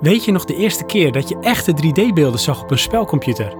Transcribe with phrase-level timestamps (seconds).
[0.00, 3.54] Weet je nog de eerste keer dat je echte 3D-beelden zag op een spelcomputer?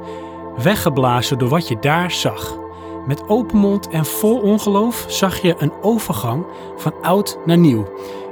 [0.63, 2.59] Weggeblazen door wat je daar zag.
[3.07, 6.47] Met open mond en vol ongeloof zag je een overgang
[6.77, 7.89] van oud naar nieuw.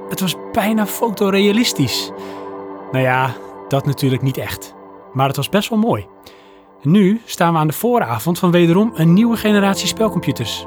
[0.08, 2.10] Het was bijna fotorealistisch.
[2.92, 3.34] Nou ja,
[3.68, 4.74] dat natuurlijk niet echt.
[5.12, 6.06] Maar het was best wel mooi.
[6.82, 10.66] Nu staan we aan de vooravond van wederom een nieuwe generatie spelcomputers.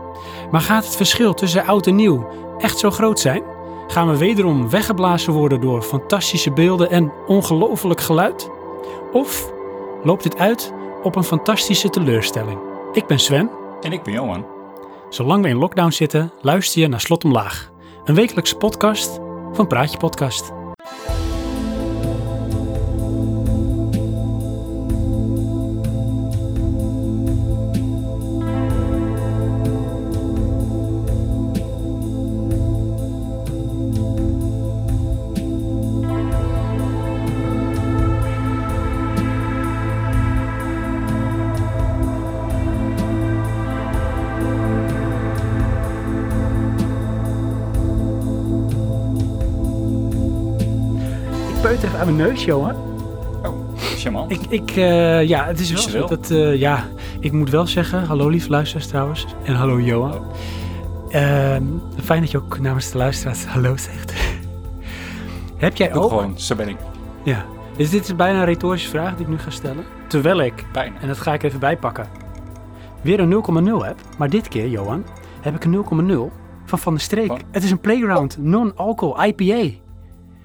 [0.52, 2.28] Maar gaat het verschil tussen oud en nieuw
[2.58, 3.57] echt zo groot zijn?
[3.88, 8.50] Gaan we wederom weggeblazen worden door fantastische beelden en ongelooflijk geluid?
[9.12, 9.52] Of
[10.04, 10.74] loopt dit uit
[11.04, 12.60] op een fantastische teleurstelling?
[12.94, 13.50] Ik ben Sven.
[13.82, 14.46] En ik ben Johan.
[15.10, 17.72] Zolang we in lockdown zitten, luister je naar Slot Omlaag.
[18.06, 19.20] Een wekelijkse podcast
[19.54, 20.57] van Praatje Podcast.
[52.18, 52.76] Neus, Johan.
[53.44, 54.32] Oh, charmant.
[54.32, 56.88] Ik, ik eh, ja, het is wel zo dat, eh, ja,
[57.20, 60.26] ik moet wel zeggen, hallo lieve luisteraars trouwens, en hallo Johan.
[61.10, 61.64] Ehm,
[62.04, 64.14] fijn dat je ook namens de luisteraars hallo zegt.
[65.58, 66.78] Heb jij ook, gewoon, zo ben ik.
[67.24, 67.46] ja,
[67.78, 71.00] dus dit is bijna een retorische vraag die ik nu ga stellen, terwijl ik, Bijna.
[71.02, 72.08] en dat ga ik even bijpakken,
[73.02, 73.44] weer een
[73.82, 75.04] 0,0 heb, maar dit keer, Johan,
[75.42, 76.32] heb ik een 0,0
[76.66, 77.28] van Van der Streek.
[77.28, 77.42] Wat?
[77.52, 79.76] Het is een Playground non-alcohol IPA.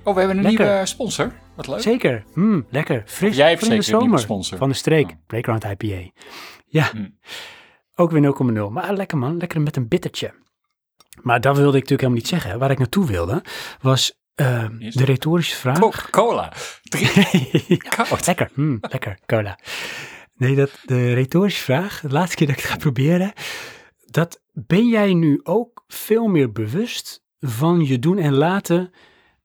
[0.05, 0.65] Oh, we hebben een Lekker.
[0.67, 1.33] nieuwe sponsor.
[1.57, 1.81] Wat leuk.
[1.81, 2.25] Zeker.
[2.35, 3.03] Mm, lekker.
[3.07, 3.37] Fris.
[3.37, 4.19] Jij hebt de zomer.
[4.19, 4.59] sponsor.
[4.59, 5.11] Van de streek.
[5.11, 5.17] Oh.
[5.27, 6.11] Playground IPA.
[6.67, 6.91] Ja.
[6.95, 7.19] Mm.
[7.95, 8.35] Ook weer
[8.69, 8.71] 0,0.
[8.73, 9.37] Maar lekker man.
[9.37, 10.35] Lekker met een bittertje.
[11.23, 12.59] Maar dat wilde ik natuurlijk helemaal niet zeggen.
[12.59, 13.45] Waar ik naartoe wilde,
[13.81, 15.79] was eh, Is- de retorische vraag.
[15.79, 16.53] Coca-Cola.
[16.83, 17.09] Drie.
[17.97, 18.51] Ja, lekker.
[18.55, 19.19] Mm, lekker.
[19.27, 19.59] Cola.
[20.35, 23.33] Nee, dat, de retorische vraag, de laatste keer dat ik het ga proberen,
[24.07, 28.91] dat ben jij nu ook veel meer bewust van je doen en laten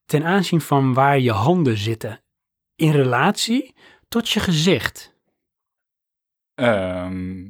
[0.08, 2.22] ten aanzien van waar je handen zitten
[2.76, 3.76] in relatie
[4.08, 5.16] tot je gezicht?
[6.56, 7.46] Ehm,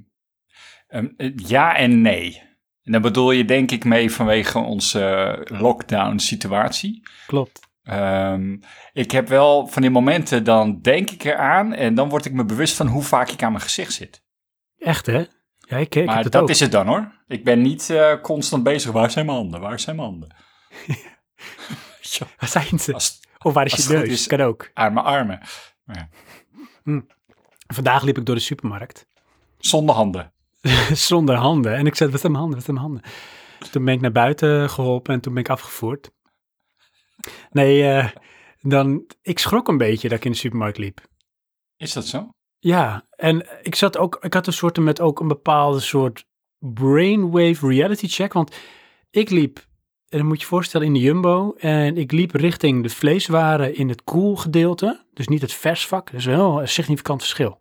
[0.87, 2.41] ehm, eh, ja en nee.
[2.83, 7.07] En dan bedoel je denk ik mee vanwege onze lockdown situatie.
[7.27, 7.59] Klopt.
[7.83, 8.57] Ehm,
[8.93, 12.45] ik heb wel van die momenten, dan denk ik eraan en dan word ik me
[12.45, 14.23] bewust van hoe vaak ik aan mijn gezicht zit.
[14.77, 15.25] Echt hè?
[15.57, 16.49] Ja, ik, ik maar heb dat ook.
[16.49, 17.23] is het dan hoor.
[17.27, 18.91] Ik ben niet eh, constant bezig.
[18.91, 19.59] Waar zijn mijn handen?
[19.59, 20.35] Waar zijn mijn handen?
[22.13, 22.93] Ja, Waar zijn ze?
[22.93, 24.09] als, Of waar is je neus?
[24.09, 24.71] is- Kan ook.
[24.73, 25.39] mijn armen.
[27.67, 29.07] Vandaag liep ik door de supermarkt
[29.57, 30.33] Zonder handen.
[31.09, 31.75] zonder handen.
[31.75, 32.63] En ik zei, wat zijn mijn handen?
[32.65, 33.11] Wat zijn mijn handen?
[33.71, 36.11] Toen ben ik naar buiten geholpen en toen ben ik afgevoerd.
[37.51, 38.09] Nee, eh,
[38.61, 41.01] dan, ik schrok een beetje dat ik in de supermarkt liep.
[41.77, 42.29] Is dat zo?
[42.59, 46.25] Ja, en ik zat ook, ik had een soort met ook een bepaalde soort
[46.59, 48.33] brainwave reality check.
[48.33, 48.55] Want
[49.09, 49.65] ik liep,
[50.09, 51.53] en dan moet je je voorstellen, in de Jumbo.
[51.57, 55.03] En ik liep richting de vleeswaren in het cool gedeelte.
[55.13, 56.11] Dus niet het versvak.
[56.11, 57.59] Dat is wel een significant verschil.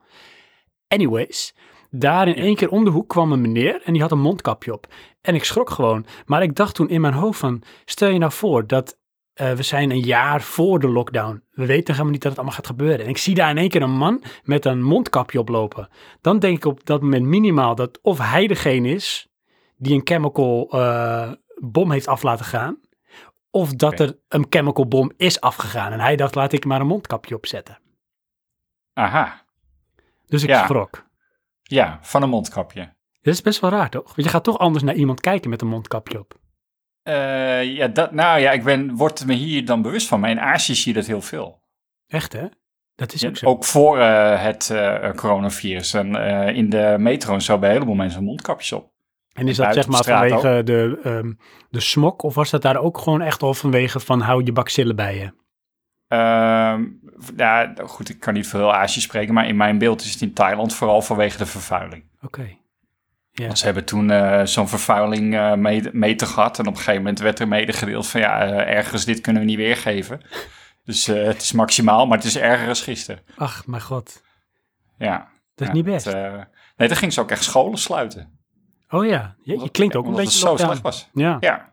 [0.89, 1.55] Anyways,
[1.91, 4.73] daar in één keer om de hoek kwam een meneer en die had een mondkapje
[4.73, 4.87] op.
[5.21, 6.07] En ik schrok gewoon.
[6.27, 8.99] Maar ik dacht toen in mijn hoofd van, stel je nou voor dat
[9.33, 11.43] eh, we zijn een jaar voor de lockdown.
[11.51, 13.05] We weten helemaal niet dat het allemaal gaat gebeuren.
[13.05, 15.89] En ik zie daar in één keer een man met een mondkapje oplopen.
[16.21, 19.29] Dan denk ik op dat moment minimaal dat of hij degene is
[19.77, 21.31] die een chemical eh,
[21.61, 22.81] bom heeft af laten gaan.
[23.51, 25.93] Of dat er een chemical bom is afgegaan.
[25.93, 27.79] En hij dacht, laat ik maar een mondkapje opzetten.
[28.93, 29.45] Aha.
[30.27, 30.65] Dus ik Ja.
[30.65, 31.07] schrok.
[31.63, 32.95] Ja, van een mondkapje.
[33.23, 34.05] Dat is best wel raar, toch?
[34.05, 36.35] Want je gaat toch anders naar iemand kijken met een mondkapje op.
[37.03, 40.21] Eh, ja, dat, nou ja, ik ben, word me hier dan bewust van.
[40.21, 41.63] Maar in Azië zie je dat heel veel.
[42.07, 42.47] Echt, hè?
[42.95, 43.47] Dat is Ja, ook zo.
[43.47, 45.95] ook voor eh, het eh, coronavirus.
[45.95, 46.15] En
[46.55, 48.93] in de metro en zo bij een heleboel mensen mondkapjes op.
[49.37, 51.33] En is dat zeg maar vanwege de, ehm,
[51.71, 52.23] de smok?
[52.23, 55.33] Of was dat daar ook gewoon echt al vanwege van hou je bakcillen bij je?
[56.09, 56.85] Ehm,
[57.37, 60.33] ja, goed, ik kan niet veel Azië spreken, maar in mijn beeld is het in
[60.33, 62.05] Thailand vooral vanwege de vervuiling.
[62.23, 62.57] Oké.
[63.33, 67.01] Want Ze hebben toen eh, zo'n vervuiling eh, mee- meter gehad en op een gegeven
[67.01, 70.21] moment werd er medegedeeld van ja, eh, ergens dit kunnen we niet weergeven.
[70.85, 73.23] Dus het is maximaal, maar het is erger als gisteren.
[73.37, 74.23] Ach, mijn god.
[74.99, 75.17] Ja.
[75.55, 76.05] Dat is Ja, niet best.
[76.05, 76.15] het,
[76.77, 78.36] nee, dan ging ze ook echt scholen sluiten.
[78.89, 80.69] Oh ja, je, klinkt ook een beetje het zo lockdown.
[80.69, 81.09] slecht was.
[81.13, 81.37] Ja.
[81.41, 81.73] Ja.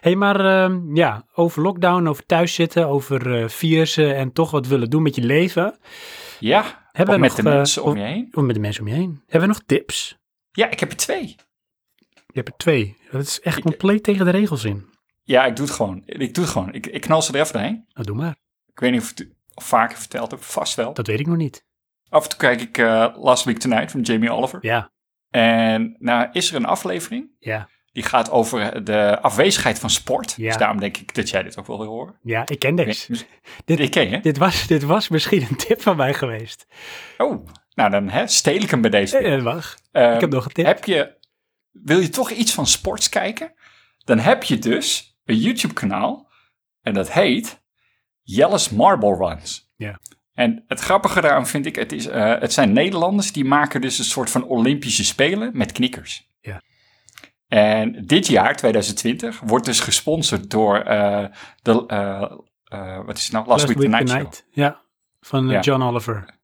[0.00, 4.90] hey, maar ehm, ja, over lockdown, over thuiszitten, over eh virussen en toch wat willen
[4.90, 5.78] doen met je leven.
[6.40, 8.28] Ja, Hebben we met nog, de eh, mensen om je heen.
[8.32, 9.22] Of met de mensen om je heen.
[9.26, 10.18] Hebben we nog tips?
[10.52, 11.36] Ja, ik heb er twee.
[12.26, 12.96] Je hebt er twee.
[13.10, 14.86] Dat is echt Ik- compleet tegen de regels in.
[15.22, 16.02] Ja, ik doe het gewoon.
[16.06, 16.72] Ik doe het gewoon.
[16.72, 17.84] Ik, ik knal ze er even doorheen.
[17.92, 18.36] Nou, doe maar.
[18.66, 19.28] Ik weet niet of het...
[19.54, 20.94] Of vaker verteld heb, vast wel.
[20.94, 21.64] Dat weet ik nog niet.
[22.08, 24.58] Af en toe kijk ik eh, Last Week Tonight van Jamie Oliver.
[24.62, 24.90] Ja,
[25.40, 30.34] En nou is er een aflevering ja, die gaat over de afwezigheid van sport.
[30.36, 30.46] Ja.
[30.48, 32.18] Dus daarom denk ik dat jij dit ook wel wil horen.
[32.22, 33.12] ja, ik ken deze.
[33.64, 34.20] Dit- Ik ken je.
[34.20, 36.66] Dit was, dit was misschien een tip van mij geweest.
[37.18, 39.18] Oh, nou dan hè, steel ik hem bij deze.
[39.18, 40.66] Eh, wacht, Ehm, ik heb nog een tip.
[40.66, 41.16] Heb je,
[41.72, 43.54] wil je toch iets van sports kijken?
[44.04, 46.30] Dan heb je dus een YouTube kanaal
[46.82, 47.62] en dat heet
[48.22, 49.70] Jelle's Marble Runs.
[49.76, 49.98] Ja.
[50.34, 53.98] En het grappige daaraan vind ik, het, is, eh, het zijn Nederlanders die maken dus
[53.98, 56.28] een soort van Olympische Spelen met knikkers.
[56.40, 56.62] Ja.
[57.48, 61.24] En dit jaar, 2020, wordt dus gesponsord door eh,
[61.62, 64.32] de, eh, wat is het nou, Last, Week Tonight Show.
[64.50, 64.80] Ja,
[65.20, 65.60] van Ja.
[65.60, 66.38] John Oliver.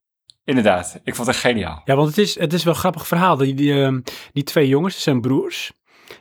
[0.45, 1.83] Inderdaad, ik vond het geniaal.
[1.85, 3.37] Ja, want het is, het is wel een grappig verhaal.
[3.37, 4.01] Die, die, ehm,
[4.33, 5.73] die twee jongens, zijn broers.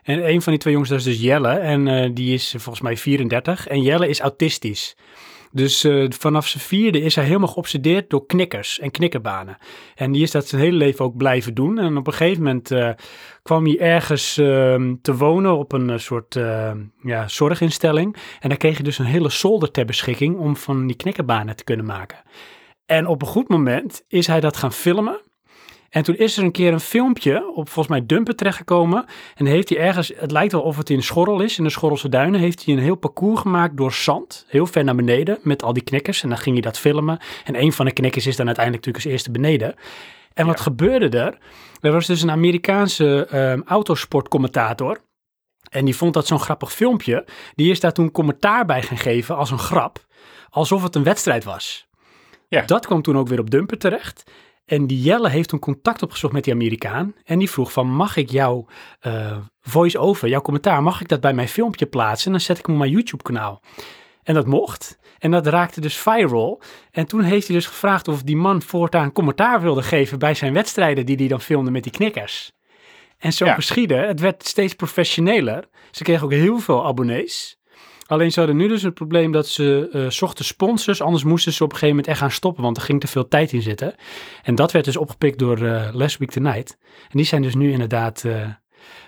[0.04, 1.50] En een van die twee jongens, dat is dus Jelle.
[1.50, 3.68] En die is volgens mij 34.
[3.68, 4.96] En Jelle is autistisch.
[5.52, 9.58] Dus eh, vanaf zijn vierde is hij helemaal geobsedeerd door knikkers en knikkerbanen.
[9.96, 11.80] En die is dat zijn hele leven ook blijven doen.
[11.80, 12.90] En op een gegeven moment eh,
[13.44, 16.40] kwam hij ergens ehm, te wonen op een eh, soort
[17.04, 18.16] ja, zorginstelling.
[18.40, 21.64] En dan kreeg je dus een hele zolder ter beschikking om van die knikkerbanen te
[21.64, 22.18] kunnen maken.
[22.86, 25.22] En op een goed moment is hij dat gaan filmen.
[25.90, 29.06] En toen is er een keer een filmpje op volgens mij Dumpen terechtgekomen.
[29.36, 32.10] En heeft hij ergens, het lijkt wel of het in Schorrel is, in de Schorrelse
[32.10, 35.74] Duinen, heeft hij een heel parcours gemaakt door zand, heel ver naar beneden, met al
[35.74, 36.24] die knikkers.
[36.24, 37.20] En dan ging hij dat filmen.
[37.44, 39.76] En een van de knikkers is dan uiteindelijk natuurlijk als eerste beneden.
[40.34, 41.38] En wat gebeurde er?
[41.82, 45.00] Er was dus een Amerikaanse ehm, autosportcommentator.
[45.70, 47.26] En die vond dat zo'n grappig filmpje.
[47.56, 50.06] Die is daar toen commentaar bij gaan geven als een grap.
[50.50, 51.88] Alsof het een wedstrijd was.
[52.48, 52.62] Ja.
[52.62, 54.32] Dat kwam toen ook weer op Dumper terecht.
[54.70, 57.14] En die Jelle heeft toen contact opgezocht met die Amerikaan.
[57.24, 58.66] En die vroeg van, mag ik jouw
[59.00, 62.26] eh, voice-over, jouw commentaar, mag ik dat bij mijn filmpje plaatsen?
[62.26, 63.62] En dan zet ik hem op mijn YouTube-kanaal.
[64.24, 65.00] En dat mocht.
[65.20, 66.62] En dat raakte dus viral.
[66.92, 70.54] En toen heeft hij dus gevraagd of die man voortaan commentaar wilde geven bij zijn
[70.54, 72.52] wedstrijden die hij dan filmde met die knikkers.
[73.18, 73.54] En zo Ja.
[73.54, 73.96] geschiedde.
[73.96, 75.68] Het werd steeds professioneler.
[75.92, 77.59] Ze kregen ook heel veel abonnees.
[78.10, 81.02] Alleen ze hadden nu dus het probleem dat ze eh, zochten sponsors.
[81.02, 83.28] Anders moesten ze op een gegeven moment echt gaan stoppen, want er ging te veel
[83.28, 83.96] tijd in zitten.
[84.44, 86.78] En dat werd dus opgepikt door eh Last Week Tonight.
[86.82, 88.48] En die zijn dus nu inderdaad eh,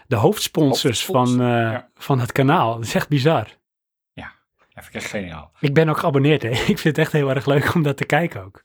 [0.07, 1.89] de hoofdsponsors Hoofdsponsor, van, eh, ja.
[1.95, 2.75] van het kanaal.
[2.75, 3.47] Dat is echt bizar.
[4.13, 4.33] Ja,
[4.73, 5.51] vind ik echt geniaal.
[5.59, 6.41] Ik ben ook geabonneerd.
[6.41, 6.49] Hè.
[6.73, 8.63] Ik vind het echt heel erg leuk om dat te kijken ook.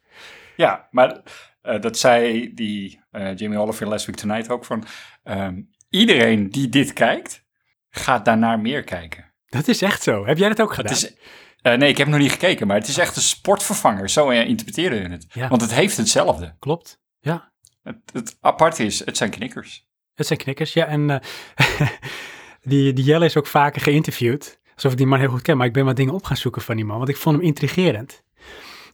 [0.56, 1.23] Ja, maar
[1.62, 4.85] eh, dat zei die eh, Jamie Oliver Last Week Tonight ook van...
[5.23, 7.44] ehm, iedereen die dit kijkt,
[7.91, 9.25] gaat daarnaar meer kijken.
[9.47, 10.27] Dat is echt zo.
[10.27, 10.93] Heb jij dat ook gedaan?
[10.93, 11.15] Het is,
[11.63, 14.09] eh, nee, ik heb nog niet gekeken, maar het is echt een sportvervanger.
[14.09, 15.27] Zo uh, interpreteerde je het.
[15.33, 15.49] Ja.
[15.49, 16.55] Want het heeft hetzelfde.
[16.59, 17.01] Klopt.
[17.21, 17.53] Ja.
[17.83, 19.87] Het, het aparte is, het zijn knikkers.
[20.17, 20.87] Het zijn knikkers, ja.
[20.87, 21.21] En eh,
[22.63, 24.59] die, die Jelle is ook vaker geïnterviewd.
[24.75, 25.57] Alsof ik die man heel goed ken.
[25.57, 26.97] Maar ik ben wat dingen op gaan zoeken van die man.
[26.97, 28.23] Want ik vond hem intrigerend.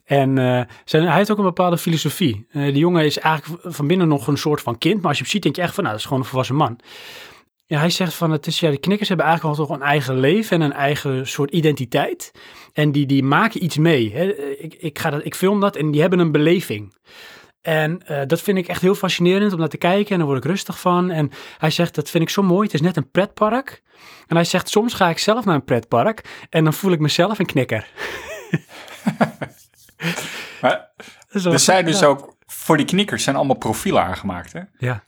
[0.05, 2.47] En eh, zijn, hij heeft ook een bepaalde filosofie.
[2.51, 5.01] Eh, die jongen is eigenlijk van binnen nog een soort van kind.
[5.01, 6.57] Maar als je hem ziet, denk je echt van, nou, dat is gewoon een volwassen
[6.57, 6.79] man.
[7.73, 10.19] Ja, hij zegt van, het is, ja, de knikkers hebben eigenlijk wel toch een eigen
[10.19, 12.33] leven en een eigen soort identiteit.
[12.73, 14.13] En die, die maken iets mee.
[14.15, 14.25] Hè.
[14.59, 16.95] Ik, ik, ga dat, ik film dat en die hebben een beleving.
[17.61, 20.45] En eh, dat vind ik echt heel fascinerend om naar te kijken en daar word
[20.45, 21.11] ik rustig van.
[21.11, 23.83] En hij zegt, dat vind ik zo mooi, het is net een pretpark.
[24.27, 27.39] En hij zegt, soms ga ik zelf naar een pretpark en dan voel ik mezelf
[27.39, 27.89] een knikker.
[30.61, 30.91] Maar
[31.31, 34.53] er zijn dus ook, voor die knikkers zijn allemaal profielen aangemaakt.
[34.53, 34.61] Hè?
[34.79, 35.05] Ja,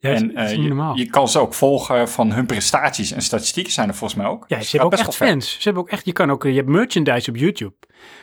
[0.00, 0.96] ja en eh, je, normaal.
[0.96, 4.44] je kan ze ook volgen van hun prestaties en statistieken zijn er volgens mij ook.
[4.48, 5.52] ja, Dus ze hebben ook echt fans.
[5.52, 7.74] Ze hebben ook echt, je kan ook, je hebt merchandise op YouTube.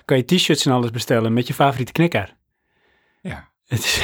[0.05, 2.35] Kan je t-shirts en alles bestellen met je favoriete knikker.
[3.21, 4.01] Ja, Het is,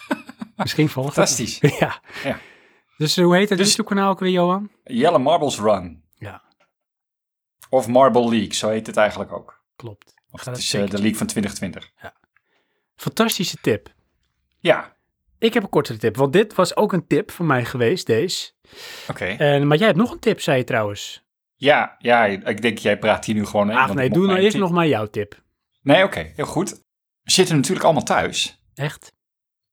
[0.56, 1.28] misschien volgt het.
[1.28, 1.58] fantastisch.
[1.80, 2.00] Ja.
[2.24, 2.38] Ja.
[2.96, 4.70] Dus eh, hoe heet het Dus- YouTube-kanaal ook weer, Johan?
[4.84, 6.02] Yellow Marbles Run.
[6.18, 6.42] Ja.
[7.68, 9.60] Of Marble League, zo heet het eigenlijk ook.
[9.76, 10.14] Klopt.
[10.30, 11.90] Of het dat is eh, de League van 2020.
[12.96, 13.94] Fantastische tip.
[14.58, 14.95] Ja,
[15.38, 18.52] Ik heb een kortere tip, want dit was ook een tip van mij geweest, deze.
[19.10, 19.36] oké.
[19.64, 21.24] Maar jij hebt nog een tip, zei je trouwens.
[21.54, 23.76] Ja, ja, ik denk jij praat hier nu gewoon in.
[23.76, 25.42] Ach nee, doe nou eerst tip- nog maar jouw tip.
[25.82, 26.70] Nee, oké, heel goed.
[27.22, 28.64] We zitten natuurlijk allemaal thuis.
[28.74, 29.12] Echt?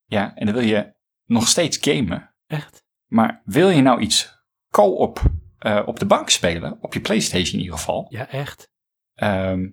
[0.05, 0.93] Ja, en dan wil je
[1.25, 2.35] nog steeds gamen.
[2.47, 2.83] Echt?
[3.05, 5.21] Maar wil je nou iets co-op
[5.57, 8.69] eh, op de bank spelen, op je PlayStation in ieder geval, Ja, echt.
[9.13, 9.69] ehm,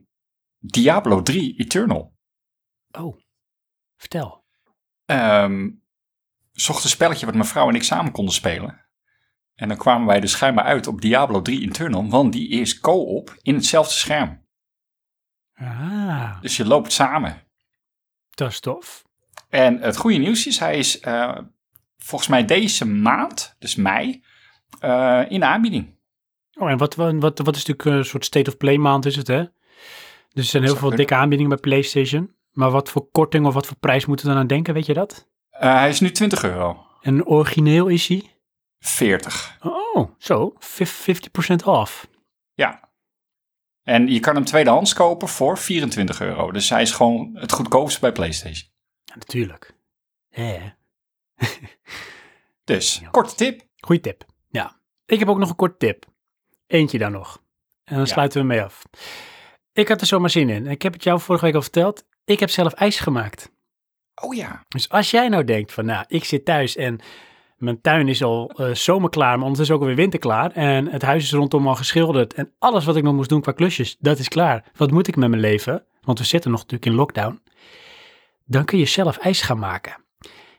[0.59, 2.15] Diablo 3 Eternal.
[2.99, 3.17] Oh,
[3.97, 4.45] vertel.
[5.05, 5.69] Ehm
[6.61, 8.89] zocht een spelletje wat mijn vrouw en ik samen konden spelen.
[9.55, 13.37] En dan kwamen wij dus schijnbaar uit op Diablo 3 Eternal, want die is co-op
[13.43, 14.47] in hetzelfde scherm.
[15.55, 17.43] Ah, Dus je loopt samen.
[18.31, 19.05] dat is tof.
[19.49, 21.39] En het goede nieuws is, hij is eh,
[21.99, 24.25] volgens mij deze maand, dus mei,
[24.81, 25.99] eh, in de aanbieding.
[26.59, 29.27] Oh, en wat, wat, wat, is natuurlijk een soort state of play maand is het,
[29.27, 29.45] hè?
[30.33, 30.99] Dus er zijn heel veel kunnen.
[30.99, 32.35] dikke aanbiedingen bij PlayStation.
[32.51, 34.95] Maar wat voor korting of wat voor prijs moeten we dan aan denken, weet je
[34.95, 35.31] dat?
[35.61, 36.87] Eh, hij is nu 20 euro.
[37.01, 38.35] En origineel is hij?
[38.79, 39.59] 40.
[39.63, 40.55] Oh, zo.
[40.59, 41.01] Fif-
[41.51, 42.09] 50% off.
[42.55, 42.89] Ja.
[43.83, 46.51] En je kan hem tweedehands kopen voor 24 euro.
[46.53, 48.69] Dus hij is gewoon het goedkoopste bij PlayStation.
[49.05, 49.75] Ja, natuurlijk.
[50.29, 50.77] Ja.
[52.65, 53.63] Dus, korte tip.
[53.77, 54.25] Goeie tip.
[54.49, 54.81] Ja.
[55.07, 56.05] Ik heb ook nog een kort tip.
[56.67, 57.43] Eentje dan nog.
[57.85, 58.13] En dan Ja.
[58.13, 58.83] sluiten we mee af.
[59.73, 60.67] Ik had er zomaar zin in.
[60.67, 62.05] Ik heb het jou vorige week al verteld.
[62.25, 63.51] Ik heb zelf ijs gemaakt.
[64.21, 64.65] Oh ja.
[64.69, 67.01] Dus als jij nou denkt van, nou, ik zit thuis en
[67.61, 70.51] mijn tuin is al eh, zomerklaar, maar ondertussen ook alweer winterklaar.
[70.53, 72.35] En het huis is rondom al geschilderd.
[72.35, 74.65] En alles wat ik nog moest doen qua klusjes, dat is klaar.
[74.77, 75.85] Wat moet ik met mijn leven?
[76.03, 77.41] Want we zitten nog natuurlijk in lockdown.
[78.47, 79.97] Dan kun je zelf ijs gaan maken.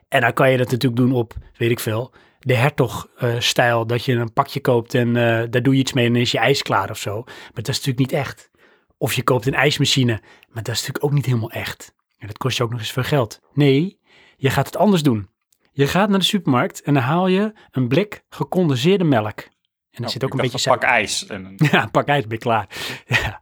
[0.08, 3.86] En dan kan je dat natuurlijk doen op, weet ik veel, de hertog-stijl.
[3.88, 6.32] dat je een pakje koopt en eh, daar doe je iets mee en dan is
[6.32, 7.22] je ijs klaar of zo.
[7.26, 8.50] Maar dat is natuurlijk niet echt.
[8.98, 11.94] Of je koopt een ijsmachine, maar dat is natuurlijk ook niet helemaal echt.
[12.22, 13.40] En dat kost je ook nog eens veel geld.
[13.54, 14.00] Nee,
[14.38, 15.30] je gaat het anders doen.
[15.72, 19.40] Je gaat naar de supermarkt en dan haal je een blik gecondenseerde melk.
[19.40, 19.50] En
[19.92, 21.26] er Oh, zit ook ik een beetje een pak ijs.
[21.28, 22.68] En een- Ja, een pak ijs, ben je klaar.
[23.06, 23.42] Ja.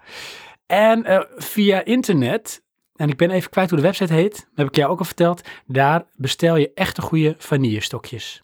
[0.65, 2.63] En eh, via internet,
[2.95, 5.41] en ik ben even kwijt hoe de website heet, heb ik jou ook al verteld,
[5.65, 8.41] daar bestel je echte goede vanillestokjes.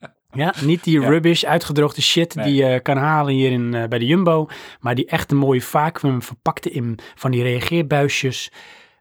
[0.30, 1.08] Ja, niet die Ja.
[1.08, 2.44] rubbish, uitgedroogde shit Nee.
[2.44, 4.48] die je kan halen hier in, eh, bij de Jumbo,
[4.80, 8.50] maar die echte mooie vacuüm verpakte in van die reageerbuisjes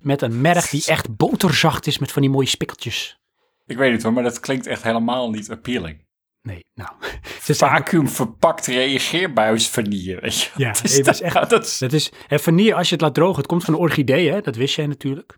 [0.05, 3.19] met een merk die echt boterzacht is met van die mooie spikkeltjes.
[3.65, 6.03] Ik weet het hoor, maar dat klinkt echt helemaal niet appealing.
[6.41, 6.89] Nee, nou.
[7.39, 10.49] Vacuüm verpakt reageerbuis vanille, weet je.
[10.55, 11.19] Ja, is dat is dat?
[11.19, 13.73] echt- Nou, dat is- Dat is, vanille, als je het laat drogen, het komt van
[13.73, 14.41] een orchidee, hè?
[14.41, 15.37] dat wist jij natuurlijk.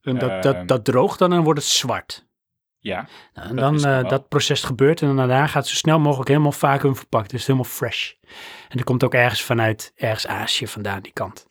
[0.00, 0.40] En dat, Ehm.
[0.42, 2.24] dat, dat droogt dan en wordt het zwart.
[2.78, 5.74] Ja, Nou, en Dat dan eh, dat proces gebeurt en dan daarna gaat het zo
[5.74, 7.30] snel mogelijk helemaal vacuüm verpakt.
[7.30, 8.12] Dus helemaal fresh.
[8.68, 11.46] En dat komt ook ergens vanuit, ergens Azië vandaan, die kant.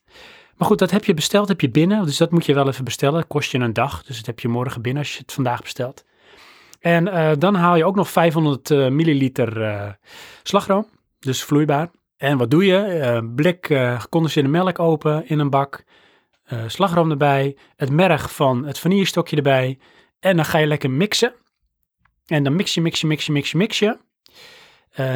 [0.58, 2.06] Maar goed, dat heb je besteld, heb je binnen.
[2.06, 3.28] Dus dat moet je wel even bestellen.
[3.28, 6.04] Kost je een dag, dus dat heb je morgen binnen als je het vandaag bestelt.
[6.86, 9.92] En eh, dan haal je ook nog 500 eh, milliliter eh,
[10.44, 10.88] slagroom,
[11.20, 11.90] dus vloeibaar.
[12.18, 13.30] En wat doe je?
[13.36, 13.66] Blik
[13.98, 15.84] gecondenseerde melk open in een bak,
[16.68, 19.80] slagroom erbij, het merg van het vanillestokje erbij.
[20.20, 21.34] En dan ga je lekker mixen.
[22.26, 23.98] En dan mix je, mix je, mix je, mix je, mix je.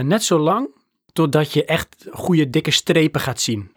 [0.03, 0.69] Net zo lang
[1.13, 3.71] totdat je echt goede dikke strepen gaat zien.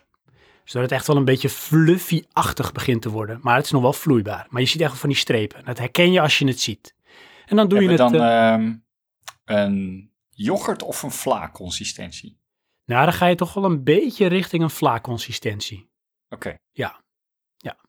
[0.64, 3.38] Zodat het echt wel een beetje fluffy-achtig begint te worden.
[3.42, 4.46] Maar het is nog wel vloeibaar.
[4.50, 5.64] Maar je ziet echt van die strepen.
[5.64, 6.94] Dat herken je als je het ziet.
[7.46, 7.98] En dan doe je het...
[7.98, 8.74] dan eh, ehm,
[9.44, 12.40] een yoghurt of een vla consistentie?
[12.84, 15.90] nou, dan ga je toch wel een beetje richting een vlaakconsistentie.
[16.28, 17.02] Oké, Ja.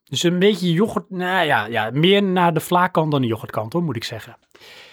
[0.04, 3.84] Dus een beetje yoghurt, nou ja, ja, meer naar de vlaakkant dan de yoghurtkant hoor,
[3.84, 4.38] moet ik zeggen.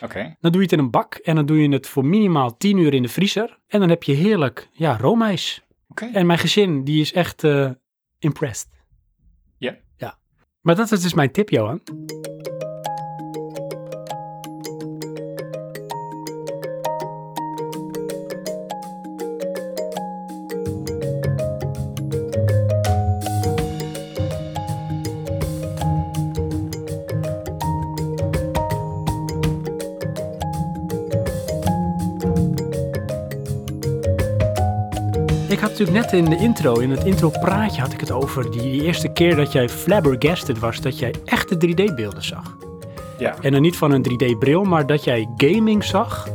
[0.02, 0.36] oké.
[0.40, 2.78] Dan doe je het in een bak en dan doe je het voor minimaal 10
[2.78, 3.58] uur in de vriezer.
[3.66, 5.62] En dan heb je heerlijk, ja, roomijs.
[5.94, 7.70] En mijn gezin, die is echt eh,
[8.18, 8.68] impressed.
[9.58, 9.76] Ja.
[9.96, 10.18] Ja.
[10.60, 11.80] Maar dat is dus mijn tip, Johan.
[35.92, 39.08] Net in de intro, in het intro praatje had ik het over die, die eerste
[39.08, 42.56] keer dat jij flabbergasted was, dat jij echte 3D-beelden zag.
[43.18, 46.28] Ja, En dan niet van een 3D-bril, maar dat jij gaming zag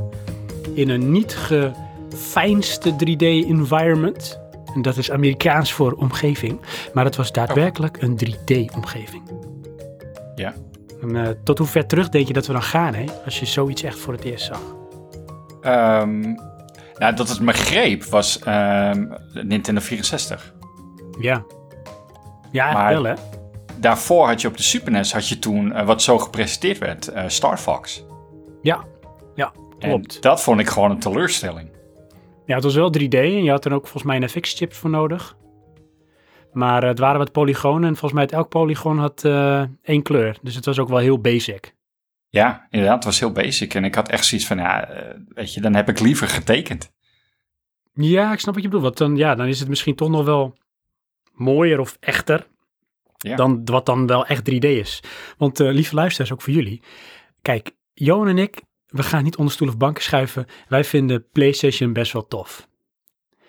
[0.74, 4.40] in een niet gefijnste 3D-environment.
[4.74, 6.60] En dat is Amerikaans voor omgeving.
[6.94, 9.24] Maar het was daadwerkelijk een 3D-omgeving.
[10.36, 10.54] ja.
[11.02, 13.06] En eh, tot hoe ver terug denk je dat we dan gaan, hè?
[13.26, 14.62] Als je zoiets echt voor het eerst zag.
[15.62, 16.36] Ehm,
[16.98, 20.54] nou, dat het me greep was ehm, Nintendo 64.
[21.20, 21.46] Ja.
[22.52, 23.14] Ja, Maar- wel hè?
[23.80, 27.08] Daarvoor had je op de Super NES had je toen eh, wat zo gepresenteerd werd,
[27.08, 28.04] eh, Star Fox.
[28.62, 28.84] Ja.
[29.36, 30.22] Ja, En klopt.
[30.22, 31.70] dat vond ik gewoon een teleurstelling.
[32.46, 34.90] Ja, het was wel 3D en je had er ook volgens mij een FX-chip voor
[34.90, 35.36] nodig.
[36.54, 40.38] Maar het waren wat polygonen en volgens mij had elk polygoon had eh, één kleur.
[40.42, 41.75] Dus het was ook wel heel basic.
[42.36, 43.74] Ja, inderdaad, het was heel basic.
[43.74, 46.92] En ik had echt zoiets van, ja, eh, weet je, dan heb ik liever getekend.
[47.94, 48.86] Ja, ik snap wat je bedoelt.
[48.86, 50.58] Want dan, ja, dan is het misschien toch nog wel
[51.34, 52.48] mooier of echter
[53.18, 53.36] Ja.
[53.36, 55.00] dan wat dan wel echt 3D is.
[55.38, 56.82] Want eh, lieve luisteraars, ook voor jullie.
[57.42, 60.46] Kijk, Johan en ik, we gaan niet onder stoel of banken schuiven.
[60.68, 62.68] Wij vinden PlayStation best wel tof.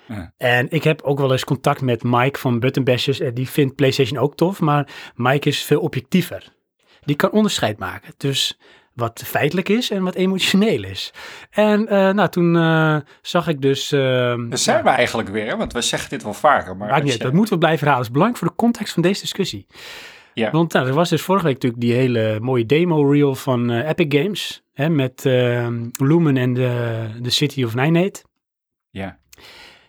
[0.08, 0.32] Ja.
[0.36, 3.20] En ik heb ook wel eens contact met Mike van Button Bashers.
[3.20, 6.54] En die vindt PlayStation ook tof, maar Mike is veel objectiever.
[7.06, 8.12] Die kan onderscheid maken.
[8.16, 8.58] Dus
[8.92, 11.12] wat feitelijk is en wat emotioneel is.
[11.50, 13.92] En eh, nou, toen eh, zag ik dus...
[13.92, 14.00] Uh,
[14.48, 16.76] Daar zijn we eigenlijk weer, want we zeggen dit wel vaker.
[16.76, 18.06] Maar niet je- dat moeten we blijven herhalen.
[18.06, 19.66] Dat is belangrijk voor de context van deze discussie.
[20.34, 20.50] Ja.
[20.50, 24.20] Want nou, er was dus vorige week natuurlijk die hele mooie demo-reel van eh, Epic
[24.22, 24.62] Games.
[24.72, 28.22] Hè, met eh, Lumen en de, de City of Ninate.
[28.90, 29.18] Ja.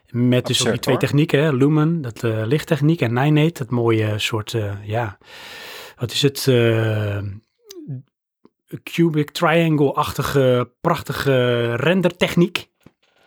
[0.10, 1.04] Met dus ook die twee hoor.
[1.04, 1.52] technieken, hè?
[1.54, 5.18] Lumen, dat eh, lichttechniek, en Ninate, dat mooie soort, eh, ja,
[5.98, 7.18] wat is het, eh,
[8.84, 12.68] cubic triangle-achtige, prachtige rendertechniek.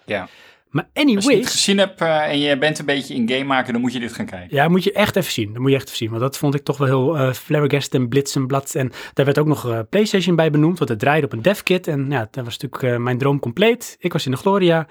[0.06, 0.28] Ja.
[0.70, 3.72] Maar Als je het gezien hebt eh, en je bent een beetje in game maken,
[3.72, 4.56] dan moet je dit gaan kijken.
[4.56, 6.54] ja, moet je echt even zien, dat moet je echt even zien, want dat vond
[6.54, 8.74] ik toch wel heel eh flabbergasted en blitz en blad.
[8.74, 11.86] En daar werd ook nog PlayStation bij benoemd, want het draaide op een devkit.
[11.86, 13.96] En ja, dat was natuurlijk mijn droom compleet.
[13.98, 14.86] Ik was in de Gloria.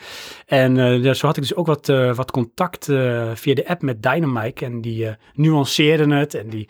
[0.45, 0.75] En
[1.15, 2.85] zo had ik dus ook wat, wat contact
[3.33, 4.65] via de app met Dynamite.
[4.65, 6.69] En die eh, nuanceerde het en die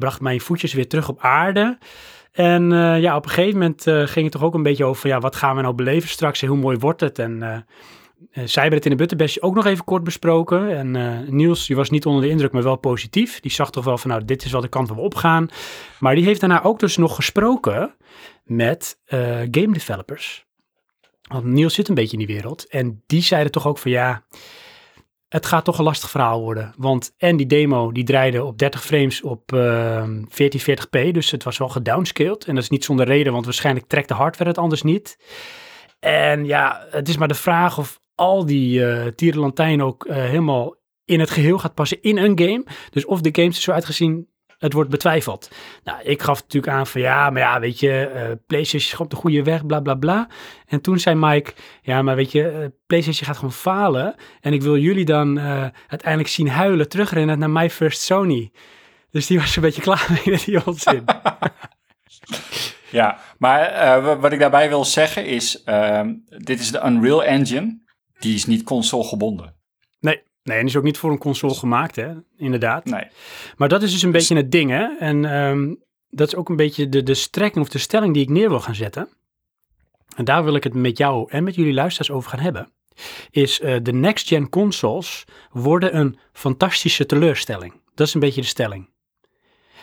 [0.00, 1.78] bracht mijn voetjes weer terug op aarde.
[2.32, 5.08] En eh, ja, op een gegeven moment eh, ging het toch ook een beetje over,
[5.08, 7.18] ja, wat gaan we nou beleven straks en hoe mooi wordt het?
[7.18, 7.58] En eh,
[8.44, 10.76] zij hebben het in de Butterbestje ook nog even kort besproken.
[10.76, 13.40] En Niels, die was niet onder de indruk, maar wel positief.
[13.40, 15.48] Die zag toch wel van, nou, dit is wel de kant waar we opgaan.
[15.98, 17.94] Maar die heeft daarna ook dus nog gesproken
[18.44, 18.98] met
[19.50, 20.46] game developers.
[21.28, 22.66] Want Niels zit een beetje in die wereld.
[22.68, 24.22] En die zeiden toch ook van, ja,
[25.30, 26.72] het gaat toch een lastig verhaal worden.
[26.76, 31.10] Want en die demo, die draaide op 30 frames op eh 1440p.
[31.12, 32.44] Dus het was wel gedownscaled.
[32.44, 35.18] En dat is niet zonder reden, want waarschijnlijk trekt de hardware het anders niet.
[36.00, 40.74] En ja, het is maar de vraag of al die eh tierenlantijn ook eh, helemaal
[41.04, 42.64] in het geheel gaat passen in een game.
[42.90, 44.28] Dus of de games er zo uitgezien,
[44.60, 45.50] het wordt betwijfeld.
[45.84, 49.10] Nou, ik gaf natuurlijk aan van ja, maar ja, weet je, eh, PlayStation is op
[49.10, 50.28] de goede weg, bla bla bla.
[50.66, 51.52] En toen zei Mike,
[51.82, 54.14] ja, maar weet je, eh, PlayStation gaat gewoon falen.
[54.40, 58.52] En ik wil jullie dan eh, uiteindelijk zien huilen, terugrennen naar My First Sony.
[59.10, 61.04] Dus die was een beetje klaar mee met die onzin.
[62.90, 63.60] Ja, maar
[64.02, 67.78] wa- wat ik daarbij wil zeggen is, ehm, dit is de Unreal Engine.
[68.18, 69.54] Die is niet console gebonden.
[70.00, 72.84] nee, nee, en is ook niet voor een console gemaakt, hè, inderdaad.
[72.84, 73.06] Nee.
[73.56, 74.96] Maar dat is dus een beetje het ding, hè.
[74.98, 75.74] En ehm,
[76.08, 78.60] dat is ook een beetje de, de strekking of de stelling die ik neer wil
[78.60, 79.08] gaan zetten.
[80.16, 82.72] En daar wil ik het met jou en met jullie luisteraars over gaan hebben.
[83.30, 87.72] Is eh, de next-gen consoles worden een fantastische teleurstelling.
[87.94, 88.88] Dat is een beetje de stelling.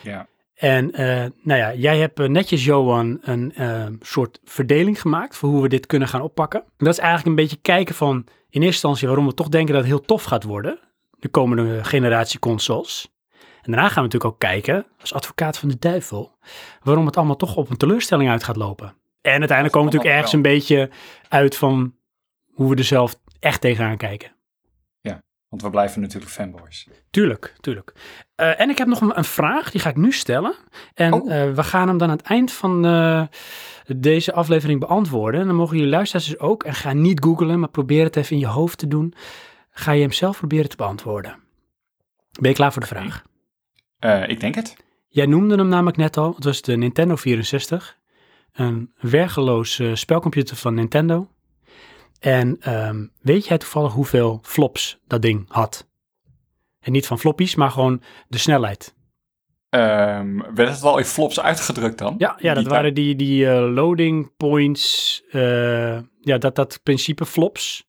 [0.02, 0.28] Ja.
[0.58, 1.06] En eh,
[1.42, 5.68] nou ja, jij hebt eh, netjes, Johan, een eh, soort verdeling gemaakt voor hoe we
[5.68, 6.60] dit kunnen gaan oppakken.
[6.60, 9.74] En dat is eigenlijk een beetje kijken van in eerste instantie waarom we toch denken
[9.74, 10.78] dat het heel tof gaat worden,
[11.18, 13.08] de komende generatie consoles.
[13.62, 16.36] En daarna gaan we natuurlijk ook kijken, als advocaat van de duivel,
[16.82, 18.94] waarom het allemaal toch op een teleurstelling uit gaat lopen.
[19.20, 20.90] En uiteindelijk komen we natuurlijk ergens een beetje
[21.28, 21.94] uit van
[22.52, 24.30] hoe we er zelf echt tegenaan kijken.
[25.48, 26.88] Want we blijven natuurlijk fanboys.
[27.10, 27.92] Tuurlijk, tuurlijk.
[28.34, 30.54] Eh, en ik heb nog een, een vraag, die ga ik nu stellen.
[30.94, 31.32] En Oh.
[31.32, 33.22] eh, we gaan hem dan aan het eind van eh,
[33.96, 35.40] deze aflevering beantwoorden.
[35.40, 38.32] En dan mogen jullie luisteraars dus ook, en ga niet googlen, maar probeer het even
[38.32, 39.14] in je hoofd te doen.
[39.70, 41.36] Ga je hem zelf proberen te beantwoorden.
[42.40, 43.22] Ben je klaar voor de vraag?
[44.28, 44.76] Ik denk het.
[45.08, 47.98] Jij noemde hem namelijk net al, het was de Nintendo 64.
[48.52, 51.30] Een wergeloos spelcomputer van Nintendo.
[52.18, 55.86] En ehm, weet jij toevallig hoeveel flops dat ding had?
[56.80, 58.96] En niet van floppies, maar gewoon de snelheid.
[59.70, 62.14] Ehm, werd het al in flops uitgedrukt dan?
[62.18, 67.26] Ja, ja dat Die waren die, die eh, loading points, eh, ja, dat, dat principe
[67.26, 67.86] flops.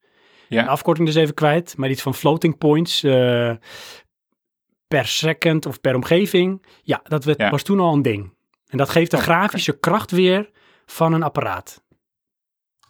[0.49, 0.61] Ja.
[0.61, 3.51] Een afkorting dus even kwijt, maar iets van floating points eh,
[4.87, 6.65] per second of per omgeving.
[6.83, 7.49] Ja, dat werd, Ja.
[7.49, 8.33] was toen al een ding.
[8.67, 10.49] En dat geeft de Oh, grafische kracht weer
[10.85, 11.83] van een apparaat.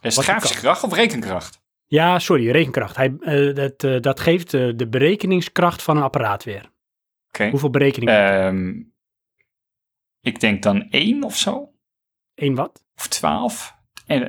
[0.00, 1.60] Is het kracht of rekenkracht?
[1.86, 2.96] Ja, sorry, rekenkracht.
[2.96, 6.70] Hij, eh, dat, eh, dat geeft eh, de berekeningskracht van een apparaat weer.
[7.28, 7.48] Oké.
[7.50, 8.10] Hoeveel berekening?
[8.10, 8.82] Ehm,
[10.20, 11.72] ik denk dan één of zo.
[12.34, 12.84] Eén wat?
[12.96, 13.74] Of twaalf.
[14.06, 14.22] En,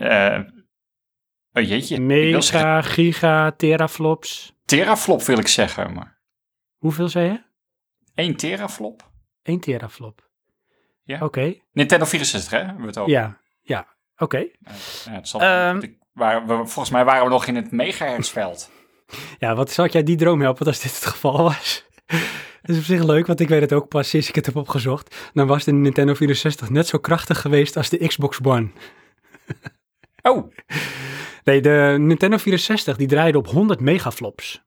[1.53, 2.01] oh jeetje.
[2.05, 4.53] Wil zeggen, Mega, giga, teraflops.
[4.65, 6.21] teraflop wil ik zeggen, maar
[6.77, 7.41] Hoeveel zei je?
[8.13, 9.09] één teraflop?
[9.43, 10.29] 1 teraflop.
[11.03, 11.23] Ja.
[11.25, 12.57] Oké, Nintendo 64, hè?
[12.57, 13.11] Hebben we het over.
[13.11, 13.87] ja, ja,
[14.21, 14.47] oké.
[15.21, 15.81] Zal, Ehm.
[16.47, 18.69] volgens mij waren we nog in het megahertzveld.
[19.39, 21.85] Ja, wat zou ik jij die droom helpen als dit het geval was?
[22.61, 24.55] Dat is op zich leuk, want ik weet het ook pas sinds ik het heb
[24.55, 25.29] opgezocht.
[25.33, 28.69] Dan was de Nintendo 64 net zo krachtig geweest als de Xbox One.
[30.21, 30.51] Oh,
[31.43, 34.63] Nee, de Nintendo 64 die draaide op 100 megaflops.